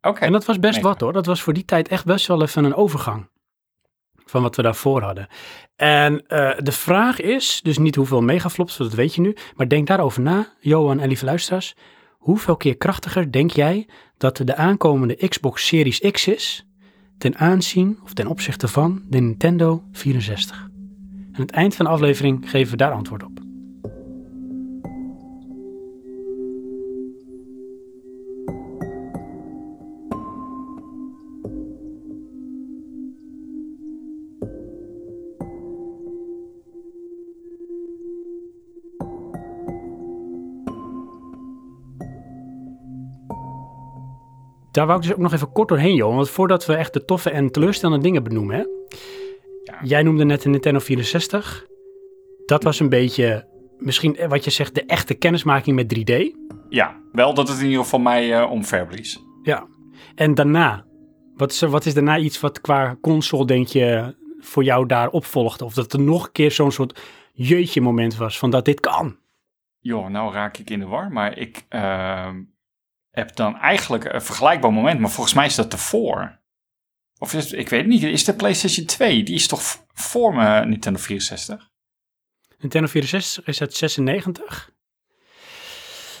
[0.00, 0.20] oké.
[0.20, 0.88] En dat was best Mega.
[0.88, 1.12] wat hoor.
[1.12, 3.30] Dat was voor die tijd echt best wel even een overgang.
[4.28, 5.28] Van wat we daarvoor hadden.
[5.76, 9.36] En eh, de vraag is, dus niet hoeveel megaflops, dat weet je nu.
[9.56, 11.74] Maar denk daarover na, Johan en lieve luisteraars.
[12.18, 13.86] Hoeveel keer krachtiger denk jij
[14.16, 16.66] dat de aankomende Xbox Series X is
[17.18, 20.56] ten aanzien of ten opzichte van de Nintendo 64?
[20.58, 23.47] En aan het eind van de aflevering geven we daar antwoord op.
[44.78, 46.14] Daar wou ik dus ook nog even kort doorheen, joh.
[46.14, 48.62] Want voordat we echt de toffe en teleurstellende dingen benoemen, hè.
[49.64, 49.78] Ja.
[49.82, 51.66] Jij noemde net de Nintendo 64.
[52.46, 56.36] Dat was een beetje, misschien eh, wat je zegt, de echte kennismaking met 3D.
[56.68, 59.24] Ja, wel dat het in ieder geval mij uh, omverblies.
[59.42, 59.66] Ja.
[60.14, 60.84] En daarna,
[61.36, 65.64] wat is, wat is daarna iets wat qua console, denk je, voor jou daar opvolgde?
[65.64, 67.00] Of dat er nog een keer zo'n soort
[67.32, 69.16] jeutje moment was van dat dit kan?
[69.78, 72.28] Joh, nou raak ik in de war, maar ik uh,
[73.10, 76.38] heb dan eigenlijk een vergelijkbaar moment, maar volgens mij is dat ervoor.
[77.18, 80.68] Of is ik weet het niet, is de PlayStation 2, die is toch voor mijn
[80.68, 81.70] Nintendo 64?
[82.58, 84.70] Nintendo 64 is uit 96.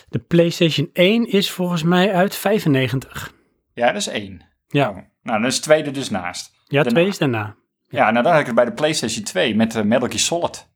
[0.08, 3.32] De PlayStation 1 is volgens mij uit 95.
[3.72, 4.46] Ja, dat is één.
[4.66, 6.50] Ja, Oh, nou, dan is de tweede dus naast.
[6.64, 6.90] ja daarna.
[6.90, 7.56] twee is daarna.
[7.88, 10.68] Ja, nou dan had ik het bij de PlayStation 2 met de Metal Gear Solid.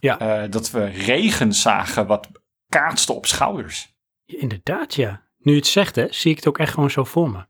[0.00, 0.18] Ja.
[0.18, 2.28] Eh, dat we regen zagen wat
[2.68, 3.94] kaatste op schouders.
[4.24, 5.22] Ja, Inderdaad, ja.
[5.42, 7.44] Nu je het zegt, hè, zie ik het ook echt gewoon zo voor me.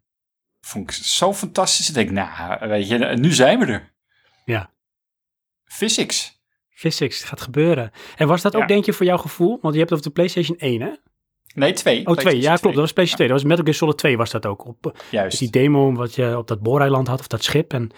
[0.60, 1.88] Vond ik zo fantastisch.
[1.88, 3.92] Ik denk, nou, weet je, nu zijn we er.
[4.44, 4.70] Ja.
[5.64, 6.40] Physics.
[6.70, 7.90] Physics, het gaat gebeuren.
[8.16, 9.58] En was dat ook, denk je, voor jouw gevoel?
[9.62, 10.90] Want je hebt het over de PlayStation 1, hè?
[11.54, 12.06] Nee, twee.
[12.06, 12.40] Oh, 2.
[12.40, 12.62] Ja, klopt.
[12.62, 13.28] Dat was PlayStation 2.
[13.28, 14.66] Dat was Metal Gear Solid 2 was dat ook.
[14.66, 15.30] Op, eh, Juist.
[15.30, 17.72] dus die demo wat je op dat booreiland had, of dat schip.
[17.72, 17.90] En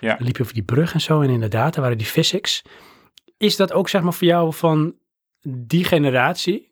[0.00, 0.16] Ja.
[0.18, 1.20] liep je over die brug en zo.
[1.20, 2.62] En inderdaad, daar waren die physics.
[3.36, 4.94] Is dat ook, zeg maar, voor jou van
[5.48, 6.69] die generatie?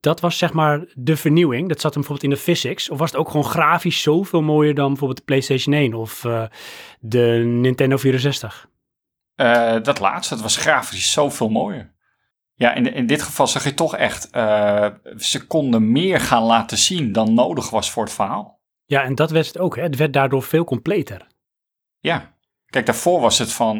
[0.00, 1.68] Dat was, zeg maar, de vernieuwing.
[1.68, 2.90] Dat zat hem bijvoorbeeld in de physics.
[2.90, 6.42] Of was het ook gewoon grafisch zoveel mooier dan bijvoorbeeld de PlayStation 1 of eh,
[7.00, 8.68] de Nintendo 64?
[9.34, 11.96] Eh, dat laatste, dat was grafisch zoveel mooier.
[12.54, 16.78] Ja, in, in dit geval zag je toch echt, eh, ze konden meer gaan laten
[16.78, 18.60] zien dan nodig was voor het verhaal.
[18.84, 19.76] Ja, en dat werd het ook.
[19.76, 19.82] Hè?
[19.82, 21.26] Het werd daardoor veel completer.
[21.98, 22.36] Ja.
[22.66, 23.78] Kijk, daarvoor was het van,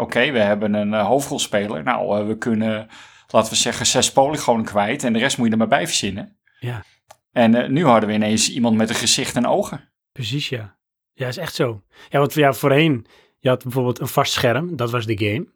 [0.00, 1.82] oké, we hebben een hoofdrolspeler.
[1.82, 2.88] Nou, we kunnen,
[3.32, 6.38] laten we zeggen, zes polygonen kwijt en de rest moet je er maar bij verzinnen.
[6.58, 6.84] Ja.
[7.32, 9.88] En eh, nu hadden we ineens iemand met een gezicht en ogen.
[10.12, 10.78] Precies, ja.
[11.12, 11.82] Ja, is echt zo.
[12.08, 13.06] Ja, want ja, voorheen,
[13.38, 15.46] je had bijvoorbeeld een vast scherm, dat was de game.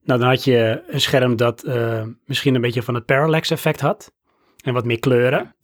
[0.00, 3.80] Nou, dan had je een scherm dat eh, misschien een beetje van het parallax effect
[3.80, 4.12] had.
[4.64, 5.54] En wat meer kleuren.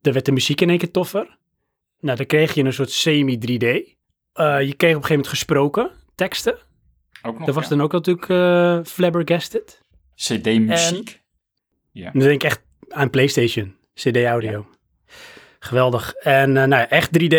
[0.00, 1.38] Dan werd de muziek in één keer toffer.
[2.00, 3.64] Nou, dan kreeg je een soort semi-3D.
[4.32, 6.58] Eh, je kreeg op een gegeven moment gesproken teksten.
[7.22, 7.70] Ook nog, Dat was ja.
[7.70, 9.82] dan ook natuurlijk eh flabbergasted.
[10.14, 11.22] CD-muziek.
[11.92, 14.66] Dan denk ik echt aan PlayStation, CD-audio.
[15.58, 16.12] Geweldig.
[16.14, 17.34] En eh, nou ja, echt 3D.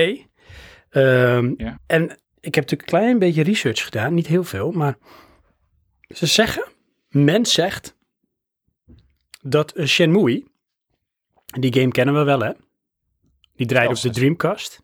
[0.89, 1.79] Ehm, Ja.
[1.87, 2.03] En
[2.39, 4.97] ik heb natuurlijk een klein beetje research gedaan, niet heel veel, maar
[6.07, 6.65] ze zeggen,
[7.09, 7.95] men zegt
[9.41, 10.43] dat eh, Shenmue,
[11.59, 12.51] die game kennen we wel hè,
[13.55, 14.09] die draait op de.
[14.09, 14.83] Dreamcast.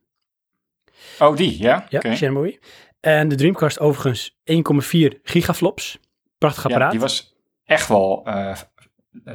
[1.19, 1.85] Oh, die, ja?
[1.89, 2.15] Ja.
[2.15, 2.59] Shenmue.
[2.99, 5.99] En de Dreamcast overigens 1,4 gigaflops.
[6.37, 6.91] Prachtig Ja, apparaat.
[6.91, 7.30] die was
[7.71, 8.55] echt wel, eh,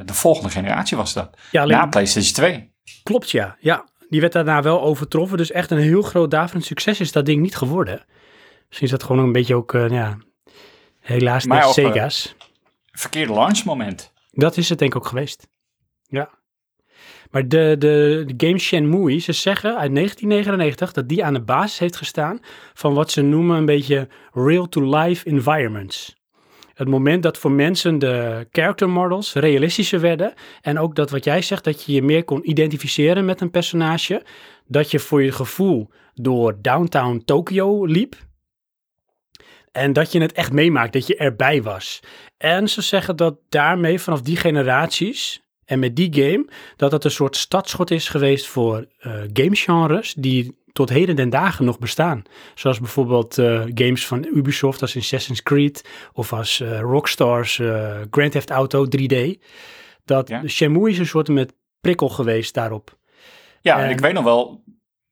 [0.05, 1.37] de volgende generatie was dat.
[1.51, 2.73] ja, alleen, Na PlayStation 2.
[3.03, 3.57] Klopt, ja.
[3.61, 5.37] Ja, die werd daarna wel overtroffen.
[5.39, 8.05] Dus echt een heel groot daverend succes is dat ding niet geworden.
[8.67, 10.19] Misschien is dat gewoon een beetje ook, eh, ja,
[11.01, 12.37] helaas Maar eh, Sega's.
[12.93, 14.13] Verkeerde launchmoment.
[14.31, 15.49] Dat is het denk ik ook geweest.
[16.03, 16.31] Ja.
[17.31, 21.79] Maar de, de, de game Shenmue, ze zeggen uit 1999 dat die aan de basis
[21.79, 22.41] heeft gestaan
[22.75, 26.17] van wat ze noemen een beetje real-to-life environments.
[26.77, 31.43] Het moment dat voor mensen de character models realistischer werden en ook dat wat jij
[31.43, 34.23] zegt, dat je je meer kon identificeren met een personage,
[34.67, 38.17] dat je voor je gevoel door downtown Tokyo liep
[39.73, 42.01] en dat je het echt meemaakt, dat je erbij was.
[42.37, 47.11] En ze zeggen dat daarmee vanaf die generaties en met die game, dat het een
[47.11, 52.23] soort startschot is geweest voor eh gamegenres die tot heden den dagen nog bestaan.
[52.55, 58.33] Zoals bijvoorbeeld eh, games van Ubisoft als Assassin's Creed of als eh, Rockstar's eh, Grand
[58.33, 59.43] Theft Auto 3D.
[60.05, 60.47] Dat Ja.
[60.49, 62.99] Shenmue is een soort met prikkel geweest daarop.
[63.61, 64.65] Ja, en En- ik weet nog wel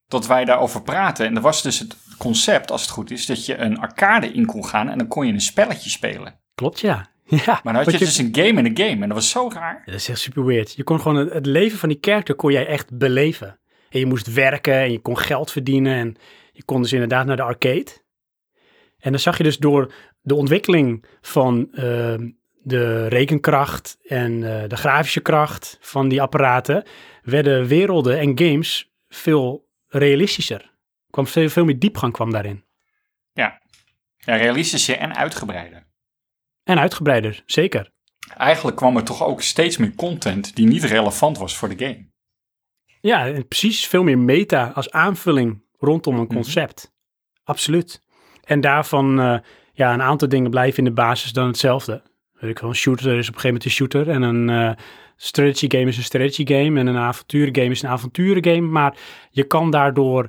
[0.09, 1.27] dat wij daarover praten.
[1.27, 4.47] En er was dus het concept, als het goed is, dat je een arcade in
[4.47, 6.41] kon gaan en dan kon je een spelletje spelen.
[6.55, 7.07] Klopt, ja.
[7.27, 9.51] Ja, Maar dan had je dus een game in een game en dat was zo
[9.53, 9.83] raar.
[9.85, 10.75] Dat is echt super weird.
[10.75, 13.59] Je kon gewoon het, het leven van die character kon jij echt beleven.
[13.95, 16.17] En je moest werken en je kon geld verdienen en
[16.53, 17.87] je kon dus inderdaad naar de arcade.
[18.99, 22.31] En dan zag je dus door de ontwikkeling van ehm,
[22.63, 26.85] de rekenkracht en eh, de grafische kracht van die apparaten,
[27.23, 30.73] werden werelden en games veel realistischer.
[31.11, 32.65] Kwam veel, veel meer diepgang kwam daarin.
[33.33, 33.61] Ja,
[34.19, 35.87] realistischer en uitgebreider.
[36.65, 37.91] En uitgebreider, zeker.
[38.37, 42.13] Eigenlijk kwam er toch ook steeds meer content die niet relevant was voor de game.
[43.05, 43.87] Ja, en precies.
[43.87, 46.93] Veel meer meta als aanvulling rondom een concept.
[47.43, 48.03] Absoluut.
[48.45, 49.39] En daarvan, eh,
[49.73, 52.03] ja, een aantal dingen blijven in de basis dan hetzelfde.
[52.33, 54.09] Weet ik wel, een shooter is op een gegeven moment een shooter.
[54.09, 54.85] En een eh,
[55.17, 56.81] strategy game is een strategy game.
[56.81, 58.69] En een avonturengame is een avonturengame.
[58.69, 58.97] Maar
[59.31, 60.29] je kan daardoor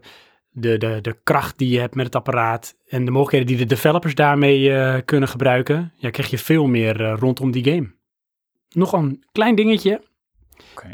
[0.50, 3.76] de, de, de kracht die je hebt met het apparaat en de mogelijkheden die de
[3.76, 7.94] developers daarmee eh, kunnen gebruiken, ja, krijg je veel meer rondom die game.
[8.70, 10.02] Nog een klein dingetje.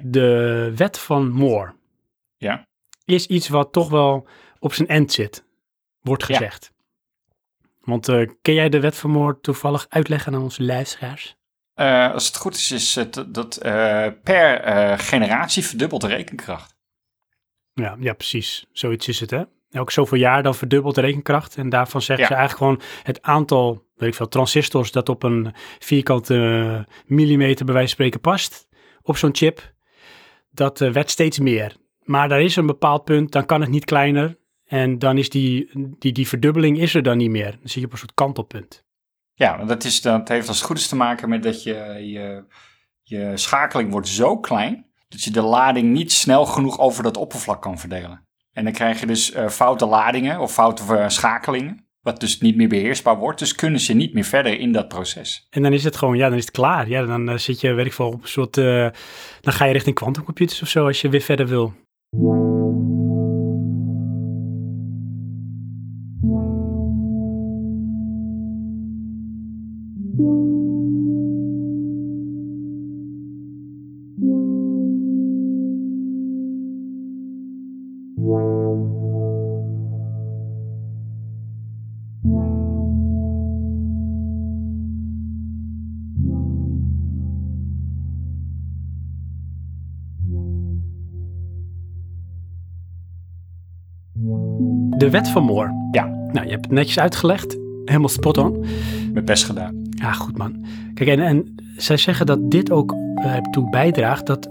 [0.03, 1.73] De wet van Moore
[2.37, 2.67] Ja.
[3.05, 4.27] is iets wat toch wel
[4.59, 5.45] op zijn end zit,
[6.01, 6.35] wordt Ja.
[6.37, 6.71] gezegd.
[7.81, 11.35] Want eh, kun jij de wet van Moore toevallig uitleggen aan onze luisteraars?
[11.73, 16.75] Eh, als het goed is, is het dat eh, per generatie verdubbelt de rekenkracht.
[17.73, 18.65] Ja, ja, precies.
[18.71, 19.43] Zoiets is het, hè?
[19.69, 21.55] Elk zoveel jaar dan verdubbelt de rekenkracht.
[21.55, 22.31] En daarvan zeggen Ja.
[22.31, 27.73] ze eigenlijk gewoon het aantal, weet ik veel, transistors dat op een vierkante millimeter bij
[27.73, 28.67] wijze van spreken past
[29.01, 29.73] op zo'n chip.
[30.51, 31.75] Dat eh, werd steeds meer.
[32.03, 34.39] Maar daar is een bepaald punt, dan kan het niet kleiner.
[34.65, 37.51] En dan is die, die, die verdubbeling is er dan niet meer.
[37.51, 38.83] Dan zit je op een soort kantelpunt.
[39.33, 42.45] Ja, dat, is, dat heeft als het goed is te maken met dat je, je,
[43.03, 47.61] je schakeling wordt zo klein dat je de lading niet snel genoeg over dat oppervlak
[47.61, 48.27] kan verdelen.
[48.51, 52.55] En dan krijg je dus eh, foute ladingen of foute eh, schakelingen, wat dus niet
[52.55, 53.39] meer beheersbaar wordt.
[53.39, 55.47] Dus kunnen ze niet meer verder in dat proces.
[55.49, 56.89] En dan is het gewoon, ja, dan is het klaar.
[56.89, 58.87] Ja, dan eh, zit je, weet ik veel, op een soort, eh,
[59.41, 61.73] dan ga je richting quantumcomputers of zo als je weer verder wil.
[95.11, 95.89] Wet van Moore.
[95.91, 96.05] Ja.
[96.31, 97.57] Nou, je hebt het netjes uitgelegd.
[97.85, 98.65] Helemaal spot on.
[99.13, 99.81] Mijn best gedaan.
[99.89, 100.65] Ja, goed man.
[100.93, 104.49] Kijk, en, en zij zeggen dat dit ook ertoe bijdraagt dat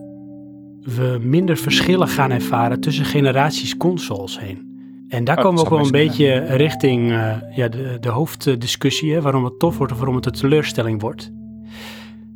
[0.83, 4.69] we minder verschillen gaan ervaren tussen generaties consoles heen.
[5.09, 9.15] En daar Oh, komen we ook wel een beetje richting eh, ja, de, de hoofddiscussie,
[9.15, 11.33] hè, waarom het tof wordt of waarom het een teleurstelling wordt.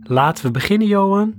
[0.02, 1.34] Laten we beginnen, Johan,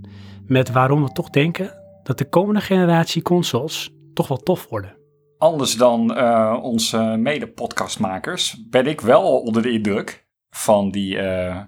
[0.47, 4.95] met waarom we toch denken dat de komende generatie consoles toch wel tof worden.
[5.45, 11.61] Anders dan eh, onze mede-podcastmakers ben ik wel onder de indruk van die, eh,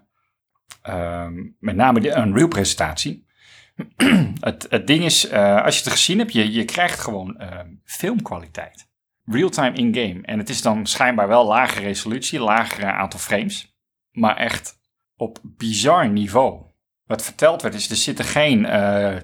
[0.82, 3.28] ehm, met name de Unreal-presentatie.
[4.40, 7.60] het, het ding is, eh, als je het gezien hebt, je, je krijgt gewoon eh,
[7.84, 8.90] filmkwaliteit.
[9.26, 10.22] Real-time in-game.
[10.22, 13.78] En het is dan schijnbaar wel lage resolutie, lager aantal frames.
[14.12, 14.80] Maar echt
[15.16, 16.66] op bizar niveau.
[17.06, 18.68] Wat verteld werd is, er zitten geen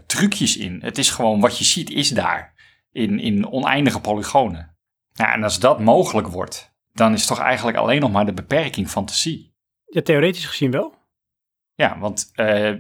[0.08, 0.80] trucjes in.
[0.82, 2.53] Het is gewoon wat je ziet is daar
[2.94, 4.76] in, in oneindige polygonen.
[5.12, 8.90] Ja, en als dat mogelijk wordt, dan is toch eigenlijk alleen nog maar de beperking
[8.90, 9.56] fantasie.
[9.86, 10.96] Ja, theoretisch gezien wel.
[11.76, 12.74] Ja, want eh,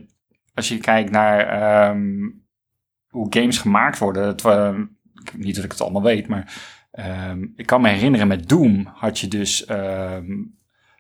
[0.53, 2.29] als je kijkt naar ehm,
[3.07, 4.79] hoe games gemaakt worden, het, eh,
[5.33, 6.53] niet dat ik het allemaal weet, maar
[6.91, 10.31] ehm, ik kan me herinneren met Doom had je dus ehm,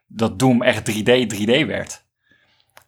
[0.07, 2.02] dat Doom echt 3D 3D werd.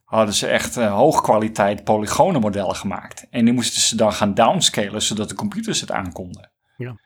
[0.05, 3.27] Hadden ze echt eh, hoogkwaliteit polygonenmodellen gemaakt.
[3.29, 6.51] En die moesten ze dan gaan downscalen, zodat de computers het aankonden.
[6.77, 6.99] Ja.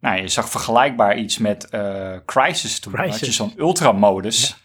[0.00, 2.92] Nou, je zag vergelijkbaar iets met eh, Crisis toen.
[2.92, 4.56] Dan had je zo'n ultramodus.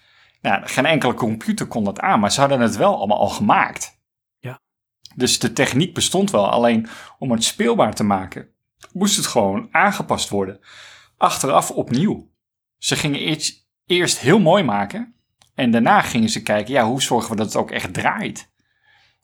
[0.42, 4.00] Nou, geen enkele computer kon dat aan, maar ze hadden het wel allemaal al gemaakt.
[4.40, 4.60] Ja.
[5.16, 6.88] Dus de techniek bestond wel, alleen
[7.20, 8.50] om het speelbaar te maken,
[8.94, 10.60] moest het gewoon aangepast worden.
[11.18, 12.32] Achteraf opnieuw.
[12.78, 15.17] Ze gingen eerst, eerst heel mooi maken
[15.58, 18.52] en daarna gingen ze kijken, ja, hoe zorgen we dat het ook echt draait?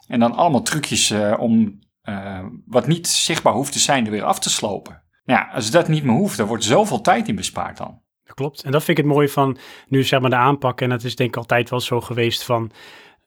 [0.07, 4.23] En dan allemaal trucjes eh, om eh, wat niet zichtbaar hoeft te zijn er weer
[4.23, 5.03] af te slopen.
[5.25, 8.01] Ja, als dat niet meer hoeft, dan wordt zoveel tijd in bespaard dan.
[8.23, 8.63] Dat klopt.
[8.63, 10.81] En dat vind ik het mooie van nu zeg maar de aanpak.
[10.81, 12.71] En dat is denk ik altijd wel zo geweest van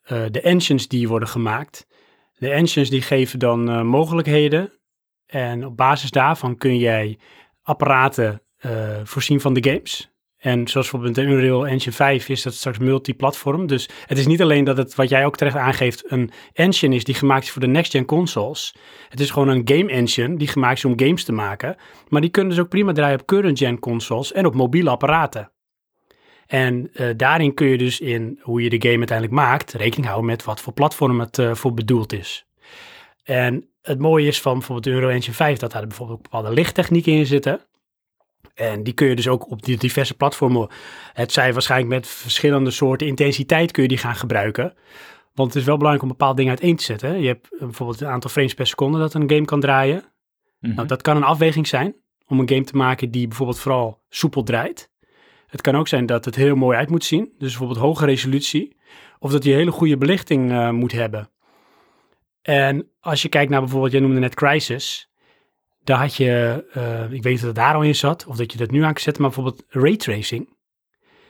[0.02, 1.86] eh, de engines die worden gemaakt.
[2.38, 4.72] De engines die geven dan mogelijkheden.
[5.26, 7.18] En op basis daarvan kun jij
[7.62, 8.40] apparaten
[9.04, 10.15] voorzien van de games.
[10.36, 13.66] En zoals bijvoorbeeld in Unreal Engine 5 is dat straks multiplatform.
[13.66, 17.04] Dus het is niet alleen dat het, wat jij ook terecht aangeeft, een engine is
[17.04, 18.74] die gemaakt is voor de next-gen consoles.
[19.08, 21.76] Het is gewoon een game engine die gemaakt is om games te maken.
[22.08, 25.50] Maar die kunnen dus ook prima draaien op current-gen consoles en op mobiele apparaten.
[26.46, 30.30] En eh, daarin kun je dus in hoe je de game uiteindelijk maakt, rekening houden
[30.30, 32.46] met wat voor platform het eh, voor bedoeld is.
[33.22, 37.26] En het mooie is van bijvoorbeeld Unreal Engine 5 dat daar bijvoorbeeld bepaalde lichttechnieken in
[37.26, 37.60] zitten.
[38.56, 40.68] En die kun je dus ook op die diverse platformen,
[41.12, 44.74] het zij waarschijnlijk met verschillende soorten intensiteit kun je die gaan gebruiken.
[45.34, 47.08] Want het is wel belangrijk om bepaalde dingen uiteen te zetten.
[47.08, 47.14] hè.
[47.14, 50.04] Je hebt eh, bijvoorbeeld een aantal frames per seconde dat een game kan draaien.
[50.60, 50.74] Mhm.
[50.74, 51.94] Nou, dat kan een afweging zijn
[52.26, 54.90] om een game te maken die bijvoorbeeld vooral soepel draait.
[55.46, 58.76] Het kan ook zijn dat het heel mooi uit moet zien, dus bijvoorbeeld hoge resolutie.
[59.18, 61.30] Of dat je hele goede belichting eh, moet hebben.
[62.42, 65.10] En als je kijkt naar bijvoorbeeld, jij noemde net Crisis.
[65.86, 68.52] Daar had je, eh, ik weet niet of het daar al in zat, of dat
[68.52, 70.54] je dat nu aan kan zetten, maar bijvoorbeeld raytracing.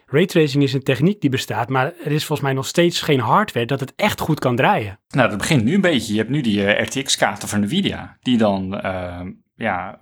[0.07, 3.67] Raytracing is een techniek die bestaat, maar er is volgens mij nog steeds geen hardware
[3.67, 5.01] dat het echt goed kan draaien.
[5.09, 6.13] Nou, dat begint nu een beetje.
[6.13, 9.21] Je hebt nu die eh, RTX-kaarten van Nvidia, die dan eh,
[9.55, 9.99] ja,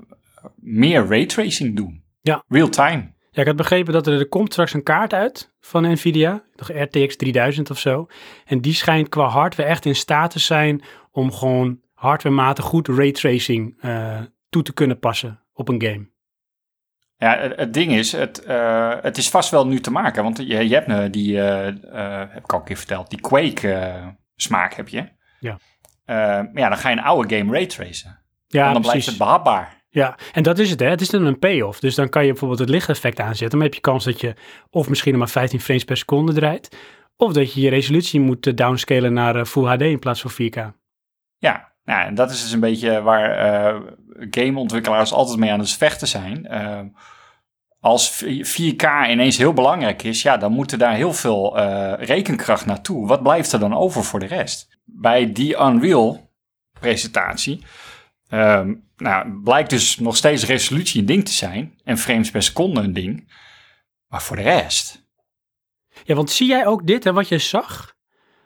[0.56, 2.04] meer raytracing doen.
[2.20, 2.44] Ja.
[2.48, 3.12] Real time.
[3.30, 6.82] Ja, ik had begrepen dat er, er komt straks een kaart uit van Nvidia, de
[6.82, 8.06] RTX 3000 of zo.
[8.44, 13.74] En die schijnt qua hardware echt in staat te zijn om gewoon hardwarematig goed raytracing
[13.80, 14.20] eh
[14.54, 16.06] toe te kunnen passen op een game.
[17.16, 20.22] Ja, het, ding is, het, eh, het is vast wel nu te maken.
[20.22, 23.72] Want je, je hebt eh, die, eh, heb ik al een keer verteld, die Quake
[23.72, 25.08] eh, smaak heb je.
[25.40, 25.58] Ja.
[26.06, 28.18] Maar ja, dan ga je een oude game raytracen.
[28.46, 29.82] Ja, en dan blijft het behapbaar.
[29.88, 30.88] Ja, en dat is het, hè.
[30.88, 31.80] Het is dan een payoff.
[31.80, 33.58] Dus dan kan je bijvoorbeeld het lichteffect aanzetten.
[33.58, 34.34] Dan heb je kans dat je
[34.70, 36.76] of misschien maar 15 frames per seconde draait.
[37.16, 40.74] Of dat je je resolutie moet downscalen naar Full HD in plaats van 4K.
[41.38, 43.74] Ja, nou, en dat is dus een beetje waar
[44.30, 46.46] gameontwikkelaars altijd mee aan het vechten zijn.
[46.46, 46.80] Eh,
[47.80, 52.66] als 4K ineens heel belangrijk is, ja, dan moet er daar heel veel eh, rekenkracht
[52.66, 53.06] naartoe.
[53.06, 54.78] Wat blijft er dan over voor de rest?
[54.84, 57.64] Bij die Unreal-presentatie
[58.28, 62.80] ehm, nou, blijkt dus nog steeds resolutie een ding te zijn en frames per seconde
[62.80, 63.32] een ding.
[64.08, 65.02] Maar voor de rest,
[66.04, 67.93] Ja, want zie jij ook dit, hè, wat je zag?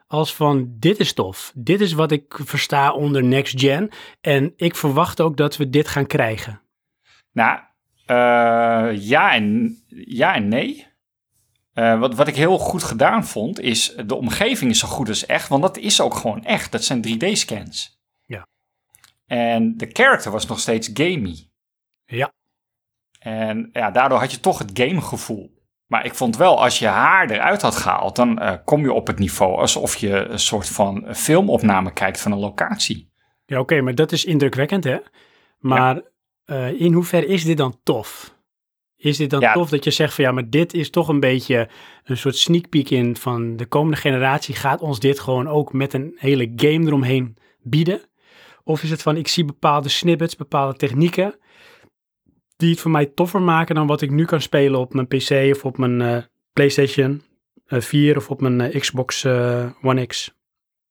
[0.08, 1.52] Als van, dit is tof.
[1.54, 3.90] Dit is wat ik versta onder next gen.
[4.20, 6.60] En ik verwacht ook dat we dit gaan krijgen.
[7.32, 7.60] Nou,
[8.06, 10.86] eh, ja, en, ja en nee.
[11.72, 15.26] Eh, wat, wat ik heel goed gedaan vond, is de omgeving is zo goed als
[15.26, 16.72] echt, want dat is ook gewoon echt.
[16.72, 18.00] Dat zijn 3D-scans.
[18.24, 18.46] Ja.
[19.26, 21.48] En de character was nog steeds gamey.
[22.04, 22.32] Ja.
[23.18, 25.57] En ja, daardoor had je toch het gamegevoel.
[25.88, 29.06] Maar ik vond wel, als je haar eruit had gehaald, dan eh, kom je op
[29.06, 33.10] het niveau alsof je een soort van filmopname kijkt van een locatie.
[33.46, 34.96] Ja, oké, maar dat is indrukwekkend, hè?
[35.58, 36.00] Maar
[36.44, 38.36] eh, in hoeverre is dit dan tof?
[38.96, 39.52] Is dit dan Ja.
[39.52, 41.68] tof dat je zegt van ja, maar dit is toch een beetje
[42.04, 45.92] een soort sneak peek in van de komende generatie gaat ons dit gewoon ook met
[45.92, 48.00] een hele game eromheen bieden?
[48.64, 51.38] Of is het van ik zie bepaalde snippets, bepaalde technieken
[52.58, 55.30] die het voor mij toffer maken dan wat ik nu kan spelen op mijn PC
[55.54, 57.22] of op mijn eh, PlayStation
[57.66, 60.36] eh, 4 of op mijn eh, Xbox eh, One X?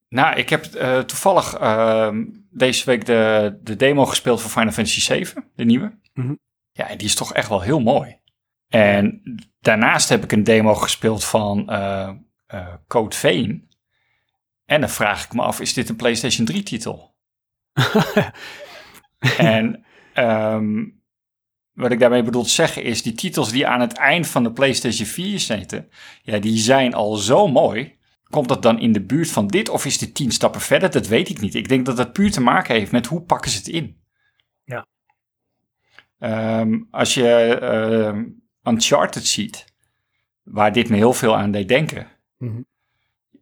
[0.10, 5.01] Nou, ik heb eh, toevallig ehm, deze week de, de demo gespeeld voor Final Fantasy
[5.01, 5.99] 7, de nieuwe.
[6.13, 6.36] Mhm.
[6.71, 8.19] Ja, die is toch echt wel heel mooi.
[8.67, 9.21] En
[9.60, 12.10] daarnaast heb ik een demo gespeeld van eh,
[12.45, 13.69] eh, Code Vein.
[14.65, 17.15] En dan vraag ik me af, is dit een PlayStation 3 titel?
[19.38, 20.84] en ehm,
[21.77, 24.51] wat ik daarmee bedoel te zeggen is, die titels die aan het eind van de
[24.51, 25.89] PlayStation 4 zitten,
[26.21, 27.95] ja, die zijn al zo mooi.
[28.29, 30.91] Komt dat dan in de buurt van dit of is dit tien stappen verder?
[30.91, 31.55] Dat weet ik niet.
[31.55, 33.97] Ik denk dat dat puur te maken heeft met hoe pakken ze het in.
[34.63, 34.85] Ja.
[36.19, 38.25] Ehm, als je ehm,
[38.63, 39.65] Uncharted ziet,
[40.43, 42.07] waar dit me heel veel aan deed denken.
[42.37, 42.61] Mhm.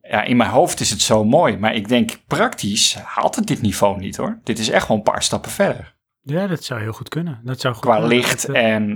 [0.02, 3.62] Ja, in mijn hoofd is het zo mooi, maar ik denk praktisch haalt het dit
[3.62, 4.40] niveau niet hoor.
[4.44, 5.95] Dit is echt wel een paar stappen verder.
[6.28, 7.42] Ja, dat zou heel goed kunnen.
[7.44, 8.18] Dat zou goed Qua kunnen.
[8.18, 8.92] licht eh, en,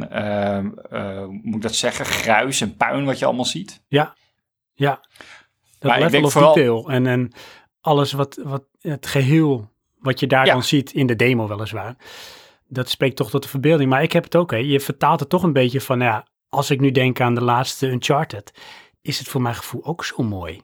[1.23, 3.83] hoe moet ik dat zeggen, gruis en puin wat je allemaal ziet.
[3.87, 4.15] Ja,
[4.73, 4.99] ja.
[5.79, 7.31] Dat Maar ik level denk vooral- detail en, en
[7.81, 10.51] alles wat, wat het geheel wat je daar Ja.
[10.53, 11.95] dan ziet in de demo weliswaar.
[12.67, 13.89] Dat spreekt toch tot de verbeelding.
[13.89, 14.57] Maar ik heb het ook, hè.
[14.57, 17.87] Je vertaalt het toch een beetje van, ja, als ik nu denk aan de laatste
[17.87, 18.51] Uncharted,
[19.01, 20.61] is het voor mijn gevoel ook zo mooi.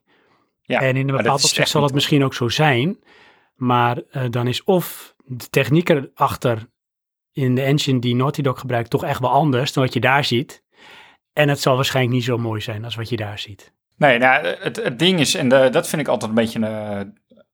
[0.61, 2.99] Ja, en in een bepaald opzicht zal het misschien ook zo zijn.
[3.55, 6.67] Maar eh, dan is of de techniek erachter
[7.31, 10.23] in de engine die Naughty Dog gebruikt toch echt wel anders dan wat je daar
[10.23, 10.63] ziet.
[11.33, 13.73] En het zal waarschijnlijk niet zo mooi zijn als wat je daar ziet.
[13.97, 17.01] Nee, nou, het, het ding is, en de- dat vind ik altijd een beetje, eh,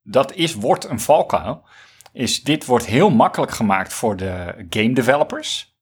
[0.02, 1.66] dat is, wordt een valkuil,
[2.12, 5.76] is dit wordt heel makkelijk gemaakt voor de game developers,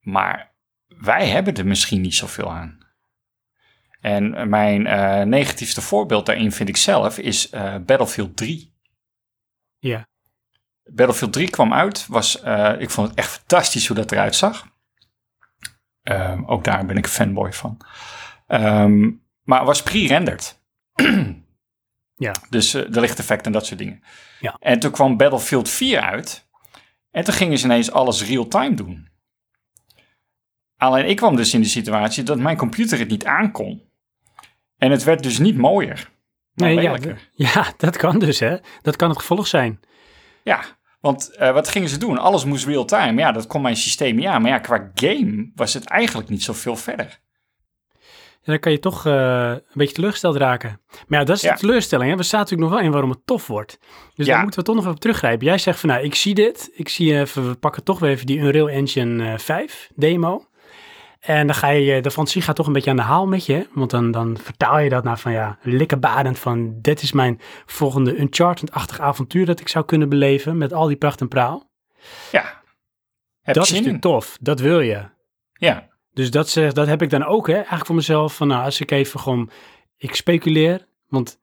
[0.00, 0.54] maar
[0.86, 2.78] wij hebben er misschien niet zoveel aan.
[4.00, 8.74] En mijn eh, negatiefste voorbeeld daarin vind ik zelf is eh, Battlefield 3.
[9.78, 10.08] Ja.
[10.84, 14.66] Battlefield 3 kwam uit, was, eh, ik vond het echt fantastisch hoe dat eruit zag.
[16.02, 17.80] Ehm, ook daar ben ik een fanboy van.
[18.46, 19.10] Ehm,
[19.42, 20.62] maar het was pre-rendered.
[22.16, 22.34] Ja.
[22.50, 24.02] Dus eh, de lichteffecten en dat soort dingen.
[24.40, 24.56] Ja.
[24.60, 26.48] En toen kwam Battlefield 4 uit.
[27.10, 29.08] En toen gingen ze ineens alles real-time doen.
[30.76, 33.82] Alleen ik kwam dus in de situatie dat mijn computer het niet aankon.
[34.76, 36.10] En het werd dus niet mooier.
[36.54, 36.98] Nee, ja,
[37.32, 38.56] ja, dat kan dus, hè.
[38.82, 39.80] Dat kan het gevolg zijn.
[40.44, 40.60] Ja,
[41.00, 42.18] want eh, wat gingen ze doen?
[42.18, 43.20] Alles moest real-time.
[43.20, 44.38] Ja, dat kon mijn systeem ja.
[44.38, 47.22] Maar ja, qua game was het eigenlijk niet zoveel verder.
[48.42, 50.80] En dan kan je toch eh, een beetje teleurgesteld raken.
[51.06, 51.52] Maar ja, dat is Ja.
[51.52, 52.10] de teleurstelling.
[52.10, 52.16] Hè?
[52.16, 53.78] We staan natuurlijk nog wel in waarom het tof wordt.
[54.14, 54.32] Dus Ja.
[54.32, 55.46] daar moeten we toch nog even op teruggrijpen.
[55.46, 56.70] Jij zegt van, nou, ik zie dit.
[56.74, 60.46] Ik zie even, we pakken toch weer even die Unreal Engine eh, 5 demo.
[61.24, 63.68] En dan ga je, de fantasie gaat toch een beetje aan de haal met je.
[63.72, 66.80] Want dan, dan vertaal je dat naar van, ja, likkerbadend van...
[66.80, 70.58] dit is mijn volgende Uncharted-achtig avontuur dat ik zou kunnen beleven...
[70.58, 71.70] met al die pracht en praal.
[72.32, 72.62] Ja.
[73.42, 74.36] Heb dat is natuurlijk tof.
[74.40, 75.04] Dat wil je.
[75.52, 75.88] Ja.
[76.12, 78.36] Dus dat, zeg, dat heb ik dan ook, hè, eigenlijk voor mezelf.
[78.36, 79.50] Van nou, als ik even gewoon,
[79.96, 80.86] ik speculeer.
[81.08, 81.40] Want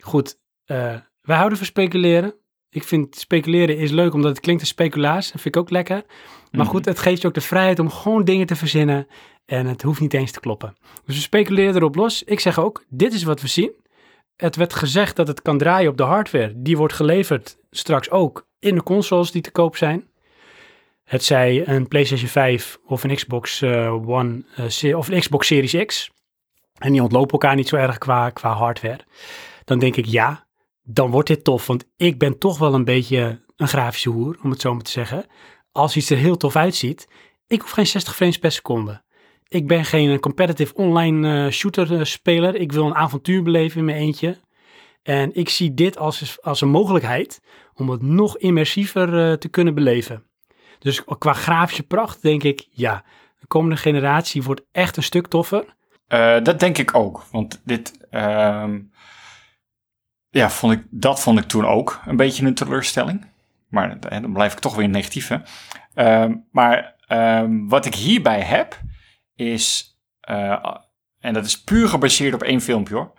[0.00, 2.34] goed, eh, wij houden van speculeren.
[2.74, 5.32] Ik vind speculeren is leuk, omdat het klinkt als speculaas.
[5.32, 6.04] Dat vind ik ook lekker.
[6.50, 6.70] Maar Mhm.
[6.70, 9.06] goed, het geeft je ook de vrijheid om gewoon dingen te verzinnen.
[9.46, 10.76] En het hoeft niet eens te kloppen.
[11.04, 12.22] Dus we speculeren erop los.
[12.22, 13.72] Ik zeg ook, dit is wat we zien.
[14.36, 16.52] Het werd gezegd dat het kan draaien op de hardware.
[16.56, 20.08] Die wordt geleverd straks ook in de consoles die te koop zijn.
[21.04, 24.44] Het zij een PlayStation 5 of een Xbox eh, One
[24.82, 26.10] eh, of een Xbox Series X.
[26.78, 29.00] En die ontlopen elkaar niet zo erg qua, qua hardware.
[29.64, 30.43] Dan denk ik ja,
[30.84, 31.66] dan wordt dit tof.
[31.66, 34.90] Want ik ben toch wel een beetje een grafische hoer, om het zo maar te
[34.90, 35.26] zeggen.
[35.72, 37.08] Als iets er heel tof uitziet,
[37.46, 39.02] ik hoef geen 60 frames per seconde.
[39.48, 42.54] Ik ben geen competitive online eh, shooter eh, speler.
[42.54, 44.40] Ik wil een avontuur beleven in mijn eentje.
[45.02, 47.40] En ik zie dit als, als een mogelijkheid
[47.74, 50.26] om het nog immersiever eh, te kunnen beleven.
[50.78, 53.04] Dus qua grafische pracht denk ik, ja,
[53.40, 55.74] de komende generatie wordt echt een stuk toffer.
[56.42, 57.24] Dat denk ik ook.
[57.30, 58.80] Want dit, ehm,
[60.34, 63.26] ja, vond ik, dat vond ik toen ook een beetje een teleurstelling.
[63.68, 65.28] Maar eh, dan blijf ik toch weer negatief.
[65.28, 65.36] Hè?
[65.94, 68.80] Ehm, maar ehm, wat ik hierbij heb,
[69.34, 70.76] is, eh,
[71.18, 73.12] en dat is puur gebaseerd op één filmpje hoor,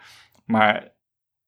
[0.46, 0.92] maar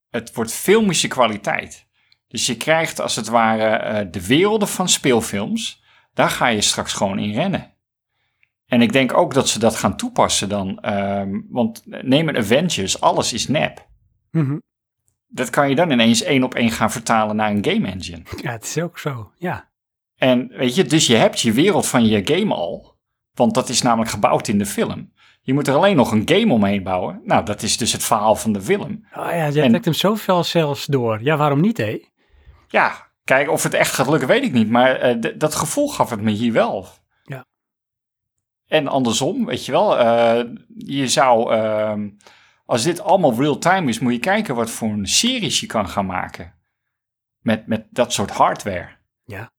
[0.10, 1.88] het wordt filmische kwaliteit.
[2.28, 6.94] Dus je krijgt als het ware eh, de werelden van speelfilms, daar ga je straks
[6.94, 7.74] gewoon in rennen.
[8.66, 10.80] En ik denk ook dat ze dat gaan toepassen dan.
[10.80, 13.88] ehm, want neem een Avengers, alles is nep.
[14.32, 14.58] Mhm.
[15.28, 18.22] Dat kan je dan ineens één op één gaan vertalen naar een game engine.
[18.42, 19.70] Ja, het is ook zo, ja.
[20.16, 22.96] En weet je, dus je hebt je wereld van je game al.
[23.34, 25.12] Want dat is namelijk gebouwd in de film.
[25.42, 27.22] Je moet er alleen nog een game omheen bouwen.
[27.24, 29.06] Nou, dat is dus het verhaal van de film.
[29.16, 31.24] Oh ja, jij En- trekt hem zoveel zelfs door.
[31.24, 32.02] Ja, waarom niet, hé?
[32.68, 34.70] Ja, kijk, of het echt gaat lukken, weet ik niet.
[34.70, 36.88] Maar eh, dat gevoel gaf het me hier wel.
[37.24, 37.46] Ja.
[38.68, 39.98] En andersom, weet je wel.
[39.98, 40.44] eh,
[40.78, 42.10] je zou, ehm,
[42.68, 46.06] als dit allemaal real-time is, moet je kijken wat voor een series je kan gaan
[46.06, 46.54] maken.
[47.42, 48.90] Met, met dat soort hardware.
[49.26, 49.52] Ja.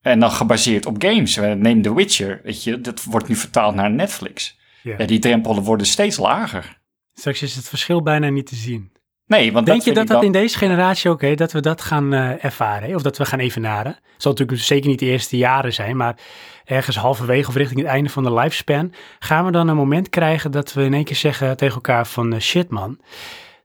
[0.00, 1.36] En dan gebaseerd op games.
[1.36, 2.80] Eh, Neem The Witcher, weet je.
[2.80, 4.58] Dat wordt nu vertaald naar Netflix.
[4.82, 4.94] Ja.
[4.98, 6.80] Ja, die drempelen worden steeds lager.
[7.12, 8.92] Straks is het verschil bijna niet te zien.
[9.26, 11.60] Nee, want Denk dat je dat dat dan- in deze generatie ook, hè, dat we
[11.60, 12.88] dat gaan eh, ervaren?
[12.88, 12.94] hè?
[12.94, 13.92] Of dat we gaan evenaren?
[13.92, 16.16] Het zal natuurlijk zeker niet de eerste jaren zijn, maar
[16.70, 20.50] ergens halverwege of richting het einde van de lifespan gaan we dan een moment krijgen
[20.50, 23.00] dat we in één keer zeggen tegen elkaar van eh, shit man,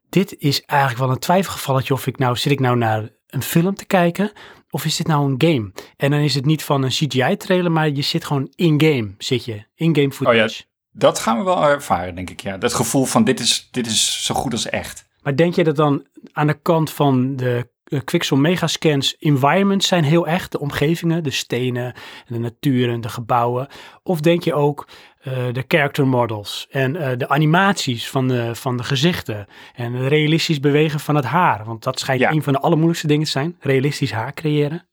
[0.10, 3.76] dit is eigenlijk wel een twijfelgevalletje of ik nou, zit ik nou naar een film
[3.76, 4.32] te kijken
[4.70, 5.72] of is dit nou een game?
[5.98, 9.46] En dan is het niet van een CGI trailer, maar je zit gewoon in-game, zit
[9.46, 10.64] je, in-game footage.
[10.92, 12.42] Dat gaan we wel ervaren, denk ik.
[12.42, 12.58] Ja.
[12.58, 15.08] Dat gevoel van dit is, dit is zo goed als echt.
[15.22, 20.04] Maar denk je dat dan aan de kant van de uh, Quixel Megascans environments zijn
[20.04, 20.52] heel echt?
[20.52, 21.94] De omgevingen, de stenen,
[22.28, 23.68] de natuur en de gebouwen?
[24.04, 24.88] Of denk je ook
[25.28, 30.08] uh, de character models en uh, de animaties van de, van de gezichten en het
[30.08, 31.66] realistisch bewegen van het haar?
[31.66, 32.32] Want dat schijnt Ja.
[32.32, 34.88] een van de allermoeilijkste dingen te zijn, realistisch haar creëren.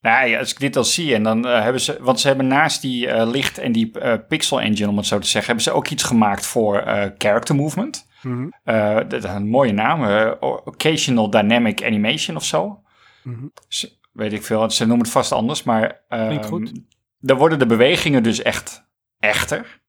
[0.00, 2.46] Nou ja, als ik dit al zie en dan eh, hebben ze, want ze hebben
[2.46, 5.64] naast die eh, licht en die eh, pixel engine, om het zo te zeggen, hebben
[5.64, 8.06] ze ook iets gemaakt voor eh, character movement.
[8.24, 8.48] Mhm.
[8.64, 12.82] Eh, dat is een mooie naam, eh, Occasional Dynamic Animation of zo.
[13.22, 13.46] Mhm.
[13.68, 16.72] Ze- weet ik veel, ze noemen het vast anders, maar Klinkt goed.
[17.18, 18.86] dan worden de bewegingen dus echt
[19.18, 19.82] echter.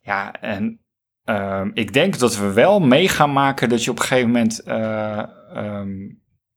[0.00, 0.80] Ja, en
[1.24, 4.60] ehm, ik denk dat we wel mee gaan maken dat je op een gegeven moment
[4.62, 5.18] eh,
[5.54, 6.08] ehm,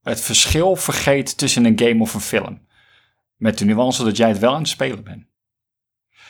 [0.01, 2.65] het verschil vergeet tussen een game of een film.
[3.36, 5.26] Met de nuance dat jij het wel aan het spelen bent.